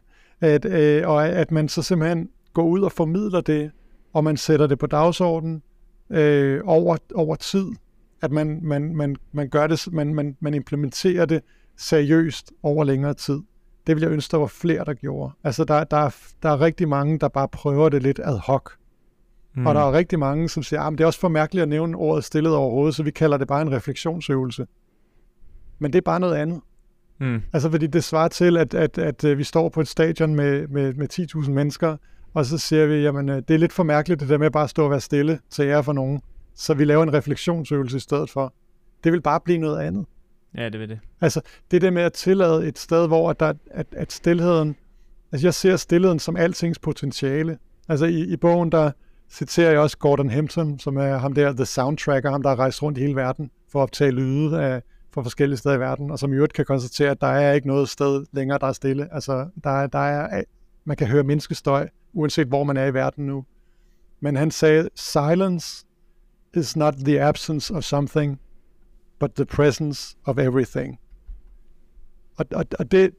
at, 0.41 0.65
øh, 0.65 1.07
og 1.07 1.27
at 1.27 1.51
man 1.51 1.69
så 1.69 1.81
simpelthen 1.81 2.29
går 2.55 2.63
ud 2.63 2.81
og 2.81 2.91
formidler 2.91 3.41
det, 3.41 3.71
og 4.13 4.23
man 4.23 4.37
sætter 4.37 4.67
det 4.67 4.79
på 4.79 4.87
dagsordenen 4.87 5.61
øh, 6.09 6.61
over, 6.65 6.97
over 7.15 7.35
tid, 7.35 7.65
at 8.21 8.31
man, 8.31 8.59
man, 8.63 8.95
man, 8.95 9.15
man 9.31 9.49
gør 9.49 9.67
det, 9.67 9.87
man, 9.91 10.15
man, 10.15 10.37
man 10.39 10.53
implementerer 10.53 11.25
det 11.25 11.41
seriøst 11.77 12.51
over 12.63 12.83
længere 12.83 13.13
tid. 13.13 13.41
Det 13.87 13.95
vil 13.95 14.01
jeg 14.01 14.11
ønske, 14.11 14.31
der 14.31 14.37
var 14.37 14.47
flere, 14.47 14.85
der 14.85 14.93
gjorde. 14.93 15.33
Altså, 15.43 15.63
der, 15.63 15.83
der, 15.83 15.97
er, 15.97 16.15
der 16.43 16.49
er 16.49 16.61
rigtig 16.61 16.87
mange, 16.89 17.19
der 17.19 17.27
bare 17.27 17.47
prøver 17.47 17.89
det 17.89 18.03
lidt 18.03 18.19
ad 18.23 18.37
hoc. 18.37 18.71
Mm. 19.55 19.67
Og 19.67 19.75
der 19.75 19.81
er 19.81 19.91
rigtig 19.91 20.19
mange, 20.19 20.49
som 20.49 20.63
siger, 20.63 20.81
at 20.81 20.87
ah, 20.87 20.91
det 20.91 21.01
er 21.01 21.05
også 21.05 21.19
for 21.19 21.27
mærkeligt 21.27 21.63
at 21.63 21.69
nævne 21.69 21.97
ordet 21.97 22.23
stillet 22.23 22.53
overhovedet, 22.53 22.95
så 22.95 23.03
vi 23.03 23.11
kalder 23.11 23.37
det 23.37 23.47
bare 23.47 23.61
en 23.61 23.71
refleksionsøvelse. 23.71 24.67
Men 25.79 25.93
det 25.93 25.97
er 25.97 26.01
bare 26.01 26.19
noget 26.19 26.35
andet. 26.35 26.61
Mm. 27.19 27.41
Altså, 27.53 27.71
fordi 27.71 27.87
det 27.87 28.03
svarer 28.03 28.27
til, 28.27 28.57
at, 28.57 28.73
at, 28.73 28.97
at, 28.97 29.23
at 29.23 29.37
vi 29.37 29.43
står 29.43 29.69
på 29.69 29.81
et 29.81 29.87
stadion 29.87 30.35
med, 30.35 30.67
med, 30.67 30.93
med 30.93 31.39
10.000 31.43 31.51
mennesker, 31.51 31.97
og 32.35 32.45
så 32.45 32.57
siger 32.57 32.85
vi, 32.85 32.95
jamen, 32.95 33.29
øh, 33.29 33.35
det 33.35 33.51
er 33.51 33.57
lidt 33.57 33.73
for 33.73 33.83
mærkeligt, 33.83 34.19
det 34.19 34.29
der 34.29 34.37
med 34.37 34.45
at 34.45 34.51
bare 34.51 34.67
stå 34.67 34.83
og 34.83 34.91
være 34.91 35.01
stille 35.01 35.39
til 35.49 35.63
ære 35.63 35.83
for 35.83 35.93
nogen. 35.93 36.21
Så 36.55 36.73
vi 36.73 36.85
laver 36.85 37.03
en 37.03 37.13
refleksionsøvelse 37.13 37.97
i 37.97 37.99
stedet 37.99 38.29
for. 38.29 38.53
Det 39.03 39.11
vil 39.11 39.21
bare 39.21 39.39
blive 39.39 39.57
noget 39.57 39.79
andet. 39.79 40.05
Ja, 40.57 40.69
det 40.69 40.79
vil 40.79 40.89
det. 40.89 40.99
Altså, 41.21 41.41
det 41.71 41.81
der 41.81 41.91
med 41.91 42.01
at 42.01 42.13
tillade 42.13 42.67
et 42.67 42.79
sted, 42.79 43.07
hvor 43.07 43.29
at, 43.29 43.39
der, 43.39 43.53
at, 43.71 43.87
at 43.91 44.11
stillheden, 44.11 44.75
altså 45.31 45.47
jeg 45.47 45.53
ser 45.53 45.75
stillheden 45.75 46.19
som 46.19 46.35
altings 46.35 46.79
potentiale. 46.79 47.57
Altså 47.89 48.05
i, 48.05 48.21
i 48.21 48.37
bogen, 48.37 48.71
der 48.71 48.91
citerer 49.29 49.71
jeg 49.71 49.79
også 49.79 49.97
Gordon 49.97 50.29
Hampton, 50.29 50.79
som 50.79 50.97
er 50.97 51.17
ham 51.17 51.33
der, 51.33 51.53
the 51.53 51.65
soundtracker, 51.65 52.31
ham 52.31 52.41
der 52.41 52.49
har 52.49 52.59
rejst 52.59 52.83
rundt 52.83 52.97
i 52.97 53.01
hele 53.01 53.15
verden 53.15 53.51
for 53.71 53.79
at 53.79 53.83
optage 53.83 54.11
lyde 54.11 54.61
af, 54.61 54.81
fra 55.13 55.21
forskellige 55.21 55.57
steder 55.57 55.75
i 55.75 55.79
verden, 55.79 56.11
og 56.11 56.19
som 56.19 56.33
i 56.33 56.35
øvrigt 56.35 56.53
kan 56.53 56.65
konstatere, 56.65 57.09
at 57.09 57.21
der 57.21 57.27
er 57.27 57.53
ikke 57.53 57.67
noget 57.67 57.89
sted 57.89 58.25
længere, 58.31 58.57
der 58.57 58.67
er 58.67 58.73
stille. 58.73 59.13
Altså, 59.13 59.47
der, 59.63 59.87
der 59.87 59.99
er, 59.99 60.43
man 60.85 60.97
kan 60.97 61.07
høre 61.07 61.23
menneskestøj, 61.23 61.89
uanset 62.13 62.47
hvor 62.47 62.63
man 62.63 62.77
er 62.77 62.85
i 62.85 62.93
verden 62.93 63.25
nu. 63.25 63.45
Men 64.19 64.35
han 64.35 64.51
sagde, 64.51 64.89
silence 64.95 65.85
is 66.53 66.75
not 66.75 66.93
the 66.93 67.21
absence 67.21 67.73
of 67.73 67.83
something, 67.83 68.39
but 69.19 69.31
the 69.35 69.45
presence 69.45 70.17
of 70.25 70.37
everything. 70.37 70.99
Og, 72.37 72.45
og, 72.51 72.65
og 72.79 72.91
det, 72.91 73.11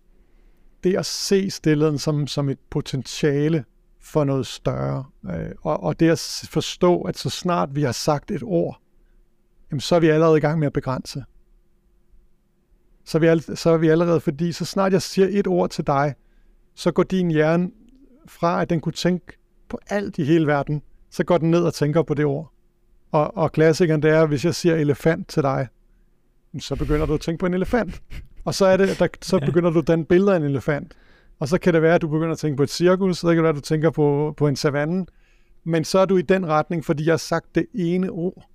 det 0.84 0.96
at 0.96 1.06
se 1.06 1.50
stillheden 1.50 1.98
som, 1.98 2.26
som 2.26 2.48
et 2.48 2.58
potentiale 2.70 3.64
for 4.00 4.24
noget 4.24 4.46
større, 4.46 5.04
øh, 5.24 5.50
og, 5.62 5.82
og 5.82 6.00
det 6.00 6.10
at 6.10 6.48
forstå, 6.50 7.02
at 7.02 7.18
så 7.18 7.30
snart 7.30 7.74
vi 7.74 7.82
har 7.82 7.92
sagt 7.92 8.30
et 8.30 8.42
ord, 8.42 8.80
jamen, 9.70 9.80
så 9.80 9.96
er 9.96 10.00
vi 10.00 10.08
allerede 10.08 10.36
i 10.36 10.40
gang 10.40 10.58
med 10.58 10.66
at 10.66 10.72
begrænse. 10.72 11.24
Så 13.04 13.18
er, 13.18 13.20
vi, 13.20 13.26
all, 13.26 13.56
så 13.56 13.70
er 13.70 13.76
vi 13.76 13.88
allerede, 13.88 14.20
fordi 14.20 14.52
så 14.52 14.64
snart 14.64 14.92
jeg 14.92 15.02
siger 15.02 15.28
et 15.30 15.46
ord 15.46 15.70
til 15.70 15.86
dig, 15.86 16.14
så 16.76 16.90
går 16.90 17.02
din 17.02 17.30
hjerne 17.30 17.70
fra, 18.26 18.62
at 18.62 18.70
den 18.70 18.80
kunne 18.80 18.92
tænke 18.92 19.38
på 19.68 19.78
alt 19.88 20.18
i 20.18 20.24
hele 20.24 20.46
verden, 20.46 20.82
så 21.10 21.24
går 21.24 21.38
den 21.38 21.50
ned 21.50 21.64
og 21.64 21.74
tænker 21.74 22.02
på 22.02 22.14
det 22.14 22.24
ord. 22.24 22.52
Og, 23.12 23.36
og 23.36 23.52
klassikeren 23.52 24.02
det 24.02 24.10
er, 24.10 24.26
hvis 24.26 24.44
jeg 24.44 24.54
siger 24.54 24.74
elefant 24.74 25.28
til 25.28 25.42
dig, 25.42 25.68
så 26.58 26.76
begynder 26.76 27.06
du 27.06 27.14
at 27.14 27.20
tænke 27.20 27.38
på 27.38 27.46
en 27.46 27.54
elefant. 27.54 28.02
Og 28.44 28.54
så, 28.54 28.66
er 28.66 28.76
det, 28.76 28.98
der, 28.98 29.08
så 29.22 29.40
begynder 29.46 29.70
du 29.70 29.78
at 29.78 29.86
danne 29.86 30.04
billeder 30.04 30.32
af 30.32 30.36
en 30.36 30.42
elefant. 30.42 30.96
Og 31.38 31.48
så 31.48 31.58
kan 31.58 31.74
det 31.74 31.82
være, 31.82 31.94
at 31.94 32.02
du 32.02 32.08
begynder 32.08 32.32
at 32.32 32.38
tænke 32.38 32.56
på 32.56 32.62
et 32.62 32.70
cirkus, 32.70 33.18
så 33.18 33.26
kan 33.26 33.36
det 33.36 33.42
være, 33.42 33.50
at 33.50 33.56
du 33.56 33.60
tænker 33.60 33.90
på, 33.90 34.34
på 34.36 34.48
en 34.48 34.56
savanne. 34.56 35.06
Men 35.64 35.84
så 35.84 35.98
er 35.98 36.04
du 36.04 36.16
i 36.16 36.22
den 36.22 36.46
retning, 36.46 36.84
fordi 36.84 37.04
jeg 37.04 37.12
har 37.12 37.16
sagt 37.16 37.54
det 37.54 37.66
ene 37.74 38.10
ord. 38.10 38.48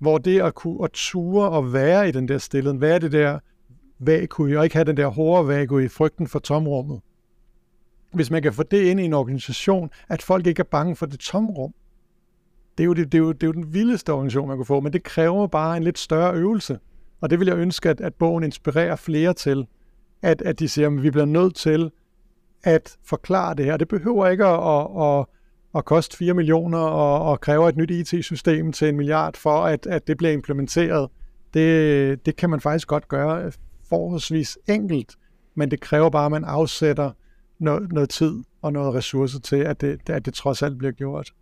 Hvor 0.00 0.18
det 0.18 0.40
at 0.40 0.54
kunne 0.54 0.84
at 0.84 0.90
ture 0.92 1.50
og 1.50 1.72
være 1.72 2.08
i 2.08 2.12
den 2.12 2.28
der 2.28 2.38
stillhed, 2.38 2.78
være 2.78 2.98
det 2.98 3.12
der 3.12 3.38
vakuum, 3.98 4.56
og 4.56 4.64
ikke 4.64 4.76
have 4.76 4.84
den 4.84 4.96
der 4.96 5.06
hårde 5.06 5.48
vakuum 5.48 5.80
i 5.80 5.88
frygten 5.88 6.26
for 6.26 6.38
tomrummet. 6.38 7.00
Hvis 8.12 8.30
man 8.30 8.42
kan 8.42 8.52
få 8.52 8.62
det 8.62 8.82
ind 8.82 9.00
i 9.00 9.04
en 9.04 9.12
organisation, 9.12 9.90
at 10.08 10.22
folk 10.22 10.46
ikke 10.46 10.60
er 10.60 10.64
bange 10.64 10.96
for 10.96 11.06
det 11.06 11.20
tomrum, 11.20 11.74
det 12.78 12.84
er 12.84 12.86
jo, 12.86 12.92
det, 12.92 13.12
det 13.12 13.18
er 13.18 13.22
jo, 13.22 13.32
det 13.32 13.42
er 13.42 13.46
jo 13.46 13.52
den 13.52 13.74
vildeste 13.74 14.12
organisation, 14.12 14.48
man 14.48 14.56
kan 14.56 14.66
få, 14.66 14.80
men 14.80 14.92
det 14.92 15.02
kræver 15.02 15.46
bare 15.46 15.76
en 15.76 15.82
lidt 15.82 15.98
større 15.98 16.34
øvelse. 16.34 16.78
Og 17.20 17.30
det 17.30 17.40
vil 17.40 17.48
jeg 17.48 17.56
ønske, 17.56 17.88
at, 17.88 18.00
at 18.00 18.14
bogen 18.14 18.44
inspirerer 18.44 18.96
flere 18.96 19.34
til, 19.34 19.66
at, 20.22 20.42
at 20.42 20.58
de 20.58 20.68
siger, 20.68 20.88
at 20.88 21.02
vi 21.02 21.10
bliver 21.10 21.24
nødt 21.24 21.54
til 21.54 21.90
at 22.62 22.96
forklare 23.04 23.54
det 23.54 23.64
her. 23.64 23.76
Det 23.76 23.88
behøver 23.88 24.28
ikke 24.28 24.44
at, 24.44 24.68
at, 24.68 25.18
at, 25.18 25.26
at 25.74 25.84
koste 25.84 26.16
4 26.16 26.34
millioner 26.34 26.78
og, 26.78 27.30
og 27.30 27.40
kræve 27.40 27.68
et 27.68 27.76
nyt 27.76 27.90
IT-system 27.90 28.72
til 28.72 28.88
en 28.88 28.96
milliard 28.96 29.36
for, 29.36 29.64
at, 29.64 29.86
at 29.86 30.06
det 30.06 30.16
bliver 30.16 30.32
implementeret. 30.32 31.10
Det, 31.54 32.26
det 32.26 32.36
kan 32.36 32.50
man 32.50 32.60
faktisk 32.60 32.88
godt 32.88 33.08
gøre 33.08 33.52
forholdsvis 33.88 34.58
enkelt, 34.68 35.16
men 35.54 35.70
det 35.70 35.80
kræver 35.80 36.10
bare, 36.10 36.24
at 36.24 36.30
man 36.30 36.44
afsætter 36.44 37.10
noget, 37.60 37.92
noget 37.92 38.10
tid 38.10 38.42
og 38.62 38.72
noget 38.72 38.94
ressourcer 38.94 39.40
til, 39.40 39.56
at 39.56 39.80
det, 39.80 40.10
at 40.10 40.26
det 40.26 40.34
trods 40.34 40.62
alt 40.62 40.78
bliver 40.78 40.92
gjort. 40.92 41.32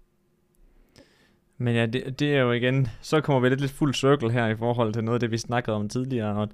Men 1.59 1.75
ja, 1.75 1.87
det, 1.87 2.19
det 2.19 2.35
er 2.35 2.41
jo 2.41 2.53
igen, 2.53 2.89
så 3.01 3.21
kommer 3.21 3.41
vi 3.41 3.49
lidt, 3.49 3.61
lidt 3.61 3.73
fuld 3.73 3.95
cirkel 3.95 4.31
her 4.31 4.47
i 4.47 4.57
forhold 4.57 4.93
til 4.93 5.05
noget 5.05 5.17
af 5.17 5.21
det, 5.21 5.31
vi 5.31 5.39
snakkede 5.39 5.77
om 5.77 5.89
tidligere. 5.89 6.37
Og 6.37 6.49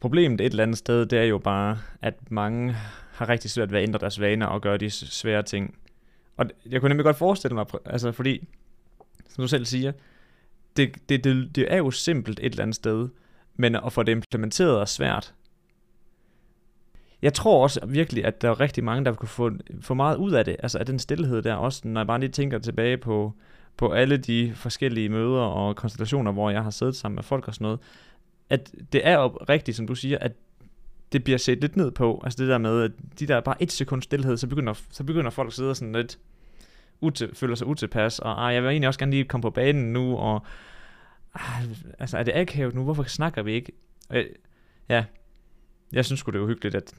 problemet 0.00 0.40
et 0.40 0.50
eller 0.50 0.62
andet 0.62 0.78
sted, 0.78 1.06
det 1.06 1.18
er 1.18 1.24
jo 1.24 1.38
bare, 1.38 1.78
at 2.02 2.30
mange 2.30 2.72
har 3.12 3.28
rigtig 3.28 3.50
svært 3.50 3.72
ved 3.72 3.78
at 3.78 3.82
ændre 3.82 3.98
deres 3.98 4.20
vaner 4.20 4.46
og 4.46 4.60
gøre 4.60 4.76
de 4.76 4.90
svære 4.90 5.42
ting. 5.42 5.74
Og 6.36 6.46
jeg 6.70 6.80
kunne 6.80 6.88
nemlig 6.88 7.04
godt 7.04 7.16
forestille 7.16 7.54
mig, 7.54 7.66
altså 7.84 8.12
fordi, 8.12 8.48
som 9.28 9.42
du 9.42 9.48
selv 9.48 9.64
siger, 9.64 9.92
det, 10.76 11.08
det, 11.08 11.24
det, 11.24 11.56
det 11.56 11.72
er 11.72 11.76
jo 11.76 11.90
simpelt 11.90 12.40
et 12.42 12.50
eller 12.50 12.62
andet 12.62 12.76
sted, 12.76 13.08
men 13.56 13.76
at 13.76 13.92
få 13.92 14.02
det 14.02 14.12
implementeret 14.12 14.80
er 14.80 14.84
svært. 14.84 15.34
Jeg 17.22 17.34
tror 17.34 17.62
også 17.62 17.86
virkelig, 17.86 18.24
at 18.24 18.42
der 18.42 18.50
er 18.50 18.60
rigtig 18.60 18.84
mange, 18.84 19.04
der 19.04 19.12
kunne 19.12 19.28
få, 19.28 19.50
få 19.80 19.94
meget 19.94 20.16
ud 20.16 20.32
af 20.32 20.44
det, 20.44 20.56
altså 20.58 20.78
af 20.78 20.86
den 20.86 20.98
stillhed 20.98 21.42
der, 21.42 21.54
også 21.54 21.88
når 21.88 22.00
jeg 22.00 22.06
bare 22.06 22.20
lige 22.20 22.30
tænker 22.30 22.58
tilbage 22.58 22.96
på, 22.96 23.32
på 23.76 23.92
alle 23.92 24.16
de 24.16 24.52
forskellige 24.54 25.08
møder 25.08 25.40
og 25.40 25.76
konstellationer, 25.76 26.32
hvor 26.32 26.50
jeg 26.50 26.62
har 26.62 26.70
siddet 26.70 26.96
sammen 26.96 27.14
med 27.14 27.22
folk 27.22 27.48
og 27.48 27.54
sådan 27.54 27.64
noget, 27.64 27.80
at 28.50 28.72
det 28.92 29.06
er 29.06 29.14
jo 29.14 29.26
rigtigt, 29.26 29.76
som 29.76 29.86
du 29.86 29.94
siger, 29.94 30.18
at 30.18 30.32
det 31.12 31.24
bliver 31.24 31.38
set 31.38 31.60
lidt 31.60 31.76
ned 31.76 31.90
på. 31.90 32.20
Altså 32.24 32.42
det 32.42 32.48
der 32.48 32.58
med, 32.58 32.82
at 32.82 32.90
de 33.18 33.26
der 33.26 33.40
bare 33.40 33.62
et 33.62 33.72
sekund 33.72 34.02
stillhed, 34.02 34.36
så 34.36 34.46
begynder, 34.46 34.74
så 34.90 35.04
begynder 35.04 35.30
folk 35.30 35.48
at 35.48 35.52
sidde 35.52 35.74
sådan 35.74 35.92
lidt, 35.92 36.18
util, 37.00 37.34
føler 37.34 37.54
sig 37.54 37.66
utilpas, 37.66 38.18
og 38.18 38.48
ah, 38.48 38.54
jeg 38.54 38.62
vil 38.62 38.70
egentlig 38.70 38.88
også 38.88 39.00
gerne 39.00 39.12
lige 39.12 39.24
komme 39.24 39.42
på 39.42 39.50
banen 39.50 39.92
nu, 39.92 40.16
og 40.16 40.42
ah, 41.34 41.64
altså 41.98 42.18
er 42.18 42.22
det 42.22 42.32
akavet 42.34 42.74
nu, 42.74 42.84
hvorfor 42.84 43.02
snakker 43.02 43.42
vi 43.42 43.52
ikke? 43.52 43.72
Øh, 44.12 44.26
ja, 44.88 45.04
jeg 45.92 46.04
synes 46.04 46.22
det 46.22 46.34
er 46.34 46.40
uhyggeligt, 46.40 46.74
at, 46.74 46.94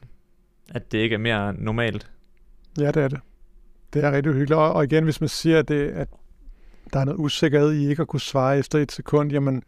at 0.70 0.92
det 0.92 0.98
ikke 0.98 1.14
er 1.14 1.18
mere 1.18 1.54
normalt. 1.58 2.10
Ja, 2.78 2.86
det 2.86 2.96
er 2.96 3.08
det. 3.08 3.20
Det 3.94 4.04
er 4.04 4.12
rigtig 4.12 4.32
hyggeligt. 4.32 4.60
og 4.60 4.84
igen, 4.84 5.04
hvis 5.04 5.20
man 5.20 5.28
siger, 5.28 5.58
at, 5.58 5.68
det, 5.68 5.88
at 5.88 6.08
der 6.92 7.00
er 7.00 7.04
noget 7.04 7.18
usikkerhed 7.18 7.72
i 7.72 7.88
ikke 7.88 8.02
at 8.02 8.08
kunne 8.08 8.20
svare 8.20 8.58
efter 8.58 8.78
et 8.78 8.92
sekund, 8.92 9.32
jamen, 9.32 9.62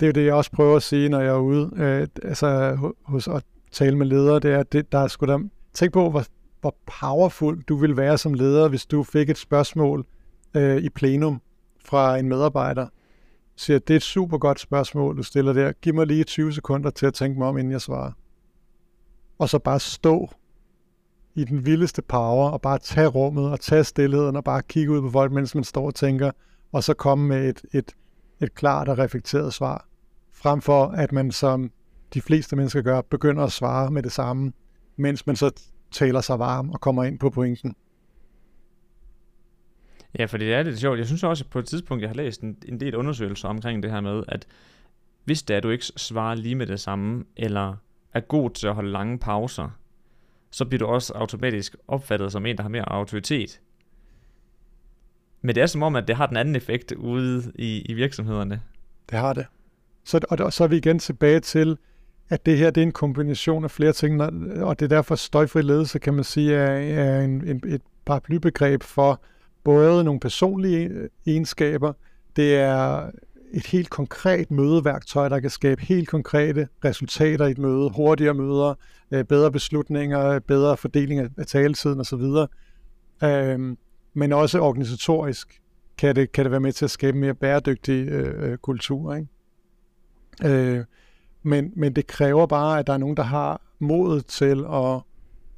det 0.00 0.06
er 0.06 0.08
jo 0.08 0.12
det, 0.12 0.26
jeg 0.26 0.34
også 0.34 0.50
prøver 0.50 0.76
at 0.76 0.82
sige, 0.82 1.08
når 1.08 1.20
jeg 1.20 1.34
er 1.34 1.38
ude, 1.38 1.70
øh, 1.76 2.06
altså 2.22 2.76
hos 3.02 3.28
at 3.28 3.44
tale 3.72 3.96
med 3.96 4.06
ledere, 4.06 4.40
det 4.40 4.52
er, 4.52 4.58
at 4.58 4.72
det, 4.72 4.92
der 4.92 4.98
er 4.98 5.08
sgu 5.08 5.26
da, 5.26 5.38
tænk 5.74 5.92
på, 5.92 6.10
hvor, 6.10 6.24
hvor 6.60 6.76
powerful 7.00 7.62
du 7.62 7.76
vil 7.76 7.96
være 7.96 8.18
som 8.18 8.34
leder, 8.34 8.68
hvis 8.68 8.86
du 8.86 9.02
fik 9.02 9.30
et 9.30 9.38
spørgsmål 9.38 10.06
øh, 10.54 10.76
i 10.76 10.88
plenum 10.88 11.40
fra 11.84 12.18
en 12.18 12.28
medarbejder, 12.28 12.86
siger, 13.56 13.78
det 13.78 13.94
er 13.94 13.96
et 13.96 14.02
super 14.02 14.38
godt 14.38 14.60
spørgsmål, 14.60 15.16
du 15.16 15.22
stiller 15.22 15.52
der. 15.52 15.72
Giv 15.72 15.94
mig 15.94 16.06
lige 16.06 16.24
20 16.24 16.52
sekunder 16.52 16.90
til 16.90 17.06
at 17.06 17.14
tænke 17.14 17.38
mig 17.38 17.48
om, 17.48 17.58
inden 17.58 17.72
jeg 17.72 17.80
svarer. 17.80 18.12
Og 19.38 19.48
så 19.48 19.58
bare 19.58 19.80
stå 19.80 20.30
i 21.34 21.44
den 21.44 21.66
vildeste 21.66 22.02
power, 22.02 22.50
og 22.50 22.60
bare 22.60 22.78
tage 22.78 23.06
rummet, 23.06 23.50
og 23.50 23.60
tage 23.60 23.84
stillheden, 23.84 24.36
og 24.36 24.44
bare 24.44 24.62
kigge 24.62 24.92
ud 24.92 25.02
på 25.02 25.10
folk, 25.10 25.32
mens 25.32 25.54
man 25.54 25.64
står 25.64 25.86
og 25.86 25.94
tænker, 25.94 26.30
og 26.72 26.84
så 26.84 26.94
komme 26.94 27.28
med 27.28 27.48
et, 27.48 27.62
et, 27.72 27.96
et 28.40 28.54
klart 28.54 28.88
og 28.88 28.98
reflekteret 28.98 29.54
svar 29.54 29.88
frem 30.32 30.60
for 30.60 30.86
at 30.86 31.12
man 31.12 31.32
som 31.32 31.70
de 32.14 32.20
fleste 32.20 32.56
mennesker 32.56 32.82
gør, 32.82 33.00
begynder 33.00 33.44
at 33.44 33.52
svare 33.52 33.90
med 33.90 34.02
det 34.02 34.12
samme, 34.12 34.52
mens 34.96 35.26
man 35.26 35.36
så 35.36 35.50
taler 35.90 36.20
sig 36.20 36.38
varm 36.38 36.70
og 36.70 36.80
kommer 36.80 37.04
ind 37.04 37.18
på 37.18 37.30
pointen. 37.30 37.76
Ja, 40.18 40.24
for 40.24 40.38
det 40.38 40.54
er 40.54 40.62
lidt 40.62 40.78
sjovt. 40.78 40.98
Jeg 40.98 41.06
synes 41.06 41.24
også, 41.24 41.44
at 41.44 41.50
på 41.50 41.58
et 41.58 41.66
tidspunkt, 41.66 42.02
jeg 42.02 42.10
har 42.10 42.14
læst 42.14 42.40
en, 42.40 42.56
en 42.68 42.80
del 42.80 42.96
undersøgelser 42.96 43.48
omkring 43.48 43.82
det 43.82 43.90
her 43.90 44.00
med, 44.00 44.22
at 44.28 44.46
hvis 45.24 45.42
det 45.42 45.54
er, 45.54 45.56
at 45.56 45.62
du 45.62 45.70
ikke 45.70 45.84
svarer 45.84 46.34
lige 46.34 46.54
med 46.54 46.66
det 46.66 46.80
samme, 46.80 47.24
eller 47.36 47.76
er 48.18 48.26
god 48.26 48.50
til 48.50 48.66
at 48.66 48.74
holde 48.74 48.90
lange 48.90 49.18
pauser, 49.18 49.70
så 50.50 50.64
bliver 50.64 50.78
du 50.78 50.86
også 50.86 51.12
automatisk 51.12 51.76
opfattet 51.88 52.32
som 52.32 52.46
en, 52.46 52.56
der 52.56 52.62
har 52.62 52.70
mere 52.70 52.92
autoritet. 52.92 53.60
Men 55.42 55.54
det 55.54 55.62
er 55.62 55.66
som 55.66 55.82
om, 55.82 55.96
at 55.96 56.08
det 56.08 56.16
har 56.16 56.26
den 56.26 56.36
anden 56.36 56.56
effekt 56.56 56.92
ude 56.92 57.52
i, 57.54 57.80
i 57.80 57.92
virksomhederne. 57.94 58.62
Det 59.10 59.18
har 59.18 59.32
det. 59.32 59.46
Så, 60.04 60.20
og 60.30 60.52
så 60.52 60.64
er 60.64 60.68
vi 60.68 60.76
igen 60.76 60.98
tilbage 60.98 61.40
til, 61.40 61.78
at 62.28 62.46
det 62.46 62.58
her 62.58 62.70
det 62.70 62.80
er 62.80 62.86
en 62.86 62.92
kombination 62.92 63.64
af 63.64 63.70
flere 63.70 63.92
ting, 63.92 64.22
og 64.62 64.78
det 64.78 64.84
er 64.84 64.96
derfor 64.96 65.14
støjfri 65.14 65.62
ledelse, 65.62 65.98
kan 65.98 66.14
man 66.14 66.24
sige, 66.24 66.54
er, 66.54 67.00
er 67.02 67.20
en, 67.20 67.48
en, 67.48 67.62
et 67.66 67.82
paraplybegreb 68.04 68.82
for 68.82 69.20
både 69.64 70.04
nogle 70.04 70.20
personlige 70.20 71.08
egenskaber, 71.26 71.92
det 72.36 72.56
er 72.56 73.10
et 73.52 73.66
helt 73.66 73.90
konkret 73.90 74.50
mødeværktøj, 74.50 75.28
der 75.28 75.40
kan 75.40 75.50
skabe 75.50 75.82
helt 75.82 76.08
konkrete 76.08 76.68
resultater 76.84 77.46
i 77.46 77.50
et 77.50 77.58
møde, 77.58 77.90
hurtigere 77.96 78.34
møder, 78.34 78.74
øh, 79.10 79.24
bedre 79.24 79.52
beslutninger, 79.52 80.38
bedre 80.38 80.76
fordeling 80.76 81.20
af 81.20 81.46
taletiden 81.46 82.00
osv. 82.00 82.46
Øhm, 83.24 83.78
men 84.14 84.32
også 84.32 84.60
organisatorisk 84.60 85.62
kan 85.98 86.16
det, 86.16 86.32
kan 86.32 86.44
det 86.44 86.50
være 86.50 86.60
med 86.60 86.72
til 86.72 86.84
at 86.84 86.90
skabe 86.90 87.14
en 87.14 87.20
mere 87.20 87.34
bæredygtig 87.34 88.08
øh, 88.08 88.50
øh 88.50 88.58
kultur. 88.58 89.14
Ikke? 89.14 89.28
Øh, 90.44 90.84
men, 91.42 91.72
men 91.76 91.92
det 91.92 92.06
kræver 92.06 92.46
bare, 92.46 92.78
at 92.78 92.86
der 92.86 92.92
er 92.92 92.98
nogen, 92.98 93.16
der 93.16 93.22
har 93.22 93.60
modet 93.78 94.26
til 94.26 94.64
at, 94.72 95.02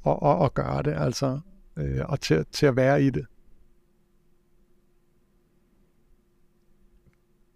at, 0.07 0.17
at, 0.29 0.45
at 0.45 0.53
gøre 0.53 0.83
det, 0.83 0.93
altså, 0.97 1.39
øh, 1.77 1.99
og 2.05 2.21
til, 2.21 2.45
til 2.51 2.65
at 2.65 2.75
være 2.75 3.03
i 3.03 3.09
det. 3.09 3.25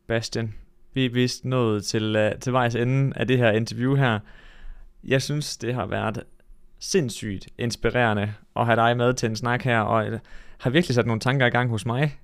Bastian, 0.08 0.53
vi 0.93 1.06
er 1.06 1.10
vist 1.10 1.45
nået 1.45 1.86
til, 1.86 2.16
uh, 2.16 2.39
til 2.39 2.53
vejs 2.53 2.76
ende 2.76 3.14
af 3.16 3.28
det 3.28 3.38
her 3.38 3.51
interview 3.51 3.95
her. 3.95 4.20
Jeg 5.03 5.22
synes, 5.22 5.58
det 5.58 5.74
har 5.74 5.86
været 5.86 6.24
sindssygt 6.80 7.47
inspirerende 7.58 8.34
at 8.56 8.66
have 8.66 8.76
dig 8.76 8.97
med 8.97 9.14
til 9.14 9.30
en 9.30 9.36
snak 9.36 9.64
her, 9.64 9.80
og 9.80 10.08
øh, 10.08 10.20
har 10.58 10.70
virkelig 10.70 10.95
sat 10.95 11.06
nogle 11.06 11.20
tanker 11.20 11.45
i 11.45 11.49
gang 11.49 11.70
hos 11.70 11.86
mig. 11.86 12.20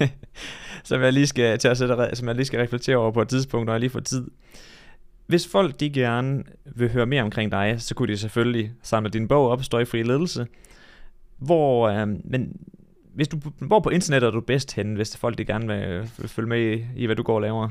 som 0.84 1.02
jeg 1.02 1.12
lige 1.12 1.26
skal 1.26 1.58
til 1.58 1.68
at 1.68 1.78
sætte, 1.78 2.10
som 2.12 2.28
jeg 2.28 2.36
lige 2.36 2.46
skal 2.46 2.60
reflektere 2.60 2.96
over 2.96 3.10
på 3.10 3.22
et 3.22 3.28
tidspunkt, 3.28 3.66
når 3.66 3.72
jeg 3.72 3.80
lige 3.80 3.90
får 3.90 4.00
tid. 4.00 4.30
Hvis 5.26 5.48
folk 5.48 5.80
de 5.80 5.90
gerne 5.90 6.42
vil 6.64 6.92
høre 6.92 7.06
mere 7.06 7.22
omkring 7.22 7.52
dig, 7.52 7.74
så 7.78 7.94
kunne 7.94 8.12
de 8.12 8.18
selvfølgelig 8.18 8.72
samle 8.82 9.10
din 9.10 9.28
bog 9.28 9.48
op, 9.48 9.64
Støjfri 9.64 10.02
Ledelse. 10.02 10.46
Hvor, 11.38 11.88
øh, 11.88 12.08
men 12.24 12.56
hvis 13.18 13.28
du, 13.28 13.38
hvor 13.58 13.80
på 13.80 13.88
internettet 13.88 14.28
er 14.28 14.30
du 14.30 14.40
bedst 14.40 14.72
henne, 14.72 14.96
hvis 14.96 15.16
folk 15.16 15.38
de 15.38 15.44
gerne 15.44 15.66
vil, 15.66 16.10
følge 16.28 16.48
med 16.48 16.60
i, 16.60 16.86
i, 16.96 17.06
hvad 17.06 17.16
du 17.16 17.22
går 17.22 17.34
og 17.34 17.40
laver? 17.40 17.68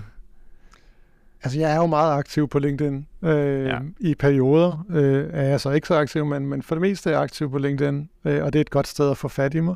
Altså, 1.43 1.59
jeg 1.59 1.71
er 1.71 1.75
jo 1.75 1.85
meget 1.85 2.17
aktiv 2.17 2.47
på 2.47 2.59
LinkedIn. 2.59 3.07
Øh, 3.21 3.65
ja. 3.65 3.79
I 3.99 4.15
perioder 4.15 4.85
øh, 4.89 5.29
er 5.33 5.43
jeg 5.43 5.61
så 5.61 5.71
ikke 5.71 5.87
så 5.87 5.95
aktiv, 5.95 6.25
men, 6.25 6.47
men 6.47 6.61
for 6.61 6.75
det 6.75 6.81
meste 6.81 7.09
er 7.09 7.13
jeg 7.13 7.21
aktiv 7.21 7.51
på 7.51 7.57
LinkedIn, 7.57 8.09
øh, 8.25 8.43
og 8.43 8.53
det 8.53 8.59
er 8.59 8.61
et 8.61 8.69
godt 8.69 8.87
sted 8.87 9.11
at 9.11 9.17
få 9.17 9.27
fat 9.27 9.53
i 9.53 9.59
mig. 9.59 9.75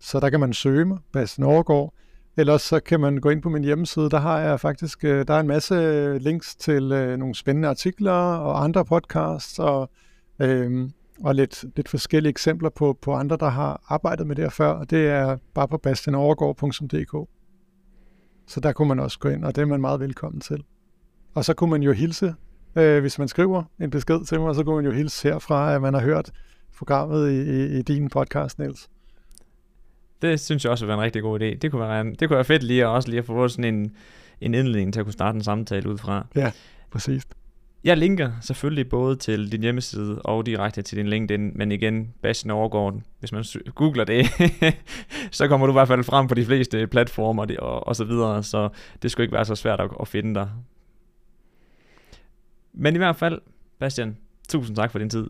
Så 0.00 0.20
der 0.20 0.30
kan 0.30 0.40
man 0.40 0.52
søge 0.52 0.84
mig, 0.84 0.98
Bastian 1.12 1.46
Overgaard. 1.46 1.94
Ellers 2.36 2.62
så 2.62 2.80
kan 2.80 3.00
man 3.00 3.18
gå 3.18 3.30
ind 3.30 3.42
på 3.42 3.48
min 3.48 3.64
hjemmeside, 3.64 4.10
der 4.10 4.20
har 4.20 4.38
jeg 4.38 4.60
faktisk 4.60 5.04
øh, 5.04 5.26
der 5.28 5.34
er 5.34 5.40
en 5.40 5.46
masse 5.46 6.18
links 6.18 6.54
til 6.54 6.92
øh, 6.92 7.16
nogle 7.16 7.34
spændende 7.34 7.68
artikler 7.68 8.12
og 8.12 8.64
andre 8.64 8.84
podcasts 8.84 9.58
og, 9.58 9.90
øh, 10.38 10.88
og 11.24 11.34
lidt, 11.34 11.64
lidt 11.76 11.88
forskellige 11.88 12.30
eksempler 12.30 12.70
på, 12.70 12.98
på 13.02 13.14
andre, 13.14 13.36
der 13.36 13.48
har 13.48 13.82
arbejdet 13.88 14.26
med 14.26 14.36
det 14.36 14.44
her 14.44 14.50
før, 14.50 14.68
og 14.68 14.90
det 14.90 15.08
er 15.08 15.36
bare 15.54 15.68
på 15.68 15.78
bastianovergaard.dk. 15.78 17.28
Så 18.46 18.60
der 18.60 18.72
kunne 18.72 18.88
man 18.88 19.00
også 19.00 19.18
gå 19.18 19.28
ind, 19.28 19.44
og 19.44 19.56
det 19.56 19.62
er 19.62 19.66
man 19.66 19.80
meget 19.80 20.00
velkommen 20.00 20.40
til. 20.40 20.64
Og 21.34 21.44
så 21.44 21.54
kunne 21.54 21.70
man 21.70 21.82
jo 21.82 21.92
hilse, 21.92 22.34
øh, 22.76 23.00
hvis 23.00 23.18
man 23.18 23.28
skriver 23.28 23.62
en 23.80 23.90
besked 23.90 24.24
til 24.24 24.40
mig, 24.40 24.54
så 24.54 24.64
kunne 24.64 24.76
man 24.76 24.84
jo 24.84 24.90
hilse 24.90 25.28
herfra, 25.28 25.74
at 25.74 25.82
man 25.82 25.94
har 25.94 26.00
hørt 26.00 26.30
programmet 26.76 27.30
i, 27.30 27.34
i, 27.34 27.78
i 27.78 27.82
din 27.82 28.08
podcast, 28.08 28.58
Niels. 28.58 28.88
Det 30.22 30.40
synes 30.40 30.64
jeg 30.64 30.70
også 30.70 30.86
var 30.86 30.94
en 30.94 31.00
rigtig 31.00 31.22
god 31.22 31.40
idé. 31.40 31.44
Det 31.44 31.70
kunne 31.70 31.82
være, 31.82 32.04
det 32.04 32.28
kunne 32.28 32.34
være 32.36 32.44
fedt 32.44 32.62
lige 32.62 32.82
at 32.82 32.88
også 32.88 33.08
lige 33.08 33.18
at 33.18 33.26
få 33.26 33.48
sådan 33.48 33.74
en, 33.74 33.96
en 34.40 34.54
indledning 34.54 34.92
til 34.92 35.00
at 35.00 35.06
kunne 35.06 35.12
starte 35.12 35.36
en 35.36 35.44
samtale 35.44 35.88
ud 35.88 35.98
fra. 35.98 36.26
Ja, 36.34 36.52
præcis. 36.90 37.26
Jeg 37.84 37.96
linker 37.96 38.32
selvfølgelig 38.40 38.88
både 38.88 39.16
til 39.16 39.52
din 39.52 39.60
hjemmeside 39.60 40.22
og 40.22 40.46
direkte 40.46 40.82
til 40.82 40.98
din 40.98 41.08
LinkedIn, 41.08 41.52
men 41.54 41.72
igen, 41.72 42.14
Bastian 42.22 42.50
Overgaard, 42.50 43.00
hvis 43.18 43.32
man 43.32 43.44
googler 43.74 44.04
det, 44.04 44.26
så 45.38 45.48
kommer 45.48 45.66
du 45.66 45.72
i 45.72 45.74
hvert 45.74 45.88
fald 45.88 46.04
frem 46.04 46.28
på 46.28 46.34
de 46.34 46.44
fleste 46.44 46.86
platformer 46.86 47.46
og, 47.58 47.86
og 47.86 47.96
så 47.96 48.04
videre, 48.04 48.42
så 48.42 48.68
det 49.02 49.10
skulle 49.10 49.24
ikke 49.24 49.34
være 49.34 49.44
så 49.44 49.54
svært 49.54 49.80
at, 49.80 49.90
at 50.00 50.08
finde 50.08 50.34
dig. 50.34 50.50
Men 52.72 52.94
i 52.94 52.98
hvert 52.98 53.16
fald, 53.16 53.40
Bastian, 53.78 54.16
tusind 54.48 54.76
tak 54.76 54.92
for 54.92 54.98
din 54.98 55.10
tid. 55.10 55.26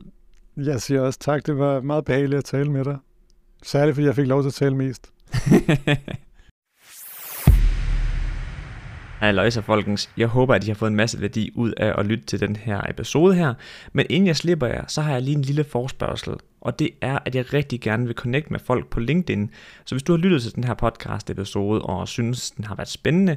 Jeg 0.56 0.80
siger 0.80 1.00
også 1.00 1.18
tak, 1.18 1.46
det 1.46 1.58
var 1.58 1.80
meget 1.80 2.04
behageligt 2.04 2.38
at 2.38 2.44
tale 2.44 2.72
med 2.72 2.84
dig. 2.84 2.98
Særligt 3.62 3.94
fordi 3.94 4.06
jeg 4.06 4.14
fik 4.14 4.26
lov 4.26 4.42
til 4.42 4.48
at 4.48 4.54
tale 4.54 4.76
mest. 4.76 5.12
Halløjsa 9.20 9.60
folkens, 9.60 10.10
jeg 10.16 10.26
håber 10.26 10.54
at 10.54 10.64
I 10.64 10.68
har 10.68 10.74
fået 10.74 10.90
en 10.90 10.96
masse 10.96 11.20
værdi 11.20 11.50
ud 11.54 11.72
af 11.76 11.94
at 11.98 12.06
lytte 12.06 12.24
til 12.24 12.40
den 12.40 12.56
her 12.56 12.80
episode 12.90 13.34
her, 13.34 13.54
men 13.92 14.06
inden 14.10 14.26
jeg 14.26 14.36
slipper 14.36 14.66
jer, 14.66 14.84
så 14.88 15.00
har 15.00 15.12
jeg 15.12 15.22
lige 15.22 15.36
en 15.36 15.42
lille 15.42 15.64
forspørgsel, 15.64 16.34
og 16.60 16.78
det 16.78 16.90
er, 17.00 17.18
at 17.24 17.34
jeg 17.34 17.52
rigtig 17.54 17.80
gerne 17.80 18.06
vil 18.06 18.14
connecte 18.14 18.52
med 18.52 18.60
folk 18.60 18.90
på 18.90 19.00
LinkedIn, 19.00 19.50
så 19.84 19.94
hvis 19.94 20.02
du 20.02 20.12
har 20.12 20.18
lyttet 20.18 20.42
til 20.42 20.54
den 20.54 20.64
her 20.64 20.74
podcast 20.74 21.30
episode 21.30 21.82
og 21.82 22.08
synes 22.08 22.50
den 22.50 22.64
har 22.64 22.74
været 22.74 22.88
spændende, 22.88 23.36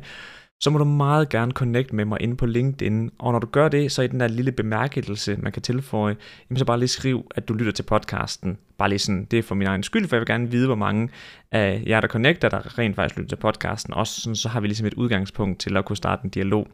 så 0.62 0.70
må 0.70 0.78
du 0.78 0.86
meget 0.86 1.30
gerne 1.30 1.52
connect 1.52 1.94
med 1.94 2.06
mig 2.06 2.18
inde 2.22 2.38
på 2.38 2.46
LinkedIn. 2.46 3.12
Og 3.20 3.32
når 3.32 3.40
du 3.40 3.48
gør 3.48 3.70
det, 3.70 3.92
så 3.92 4.02
i 4.02 4.08
den 4.08 4.20
der 4.20 4.28
lille 4.28 4.52
bemærkelse, 4.52 5.38
man 5.38 5.52
kan 5.52 5.62
tilføje, 5.62 6.16
jamen 6.50 6.58
så 6.58 6.66
bare 6.66 6.80
lige 6.80 6.90
skriv, 6.90 7.32
at 7.36 7.48
du 7.48 7.54
lytter 7.54 7.72
til 7.72 7.84
podcasten. 7.84 8.58
Bare 8.78 8.90
lige 8.90 9.00
sådan, 9.00 9.28
det 9.32 9.40
er 9.40 9.44
for 9.44 9.56
min 9.56 9.68
egen 9.68 9.84
skyld, 9.84 10.08
for 10.08 10.16
jeg 10.16 10.22
vil 10.22 10.28
gerne 10.28 10.52
vide, 10.52 10.66
hvor 10.66 10.76
mange 10.76 11.10
af 11.52 11.84
jer, 11.88 12.02
der 12.02 12.08
connecter, 12.08 12.50
der 12.50 12.80
rent 12.80 12.96
faktisk 12.96 13.18
lytter 13.18 13.30
til 13.30 13.42
podcasten. 13.42 13.94
Også 13.94 14.22
sådan, 14.22 14.36
så 14.36 14.50
har 14.50 14.60
vi 14.60 14.68
ligesom 14.68 14.88
et 14.88 14.94
udgangspunkt 14.94 15.60
til 15.60 15.78
at 15.78 15.86
kunne 15.86 15.98
starte 15.98 16.22
en 16.24 16.30
dialog. 16.30 16.68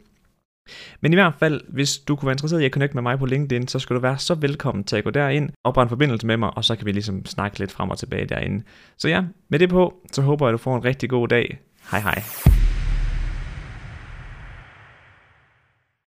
Men 1.01 1.13
i 1.13 1.15
hvert 1.15 1.33
fald, 1.39 1.61
hvis 1.69 1.97
du 1.97 2.15
kunne 2.15 2.27
være 2.27 2.33
interesseret 2.33 2.61
i 2.61 2.65
at 2.65 2.71
connecte 2.71 2.95
med 2.95 3.03
mig 3.03 3.19
på 3.19 3.25
LinkedIn, 3.25 3.67
så 3.67 3.79
skal 3.79 3.95
du 3.95 4.01
være 4.01 4.17
så 4.17 4.35
velkommen 4.35 4.83
til 4.83 4.95
at 4.95 5.03
gå 5.03 5.09
derind, 5.09 5.49
oprette 5.63 5.85
en 5.85 5.89
forbindelse 5.89 6.27
med 6.27 6.37
mig, 6.37 6.57
og 6.57 6.65
så 6.65 6.75
kan 6.75 6.85
vi 6.85 6.91
ligesom 6.91 7.25
snakke 7.25 7.59
lidt 7.59 7.71
frem 7.71 7.89
og 7.89 7.97
tilbage 7.97 8.25
derinde. 8.25 8.63
Så 8.97 9.09
ja, 9.09 9.23
med 9.49 9.59
det 9.59 9.69
på, 9.69 9.93
så 10.11 10.21
håber 10.21 10.45
jeg, 10.45 10.53
at 10.53 10.59
du 10.59 10.63
får 10.63 10.77
en 10.77 10.85
rigtig 10.85 11.09
god 11.09 11.27
dag. 11.27 11.59
Hej 11.91 11.99
hej. 11.99 12.68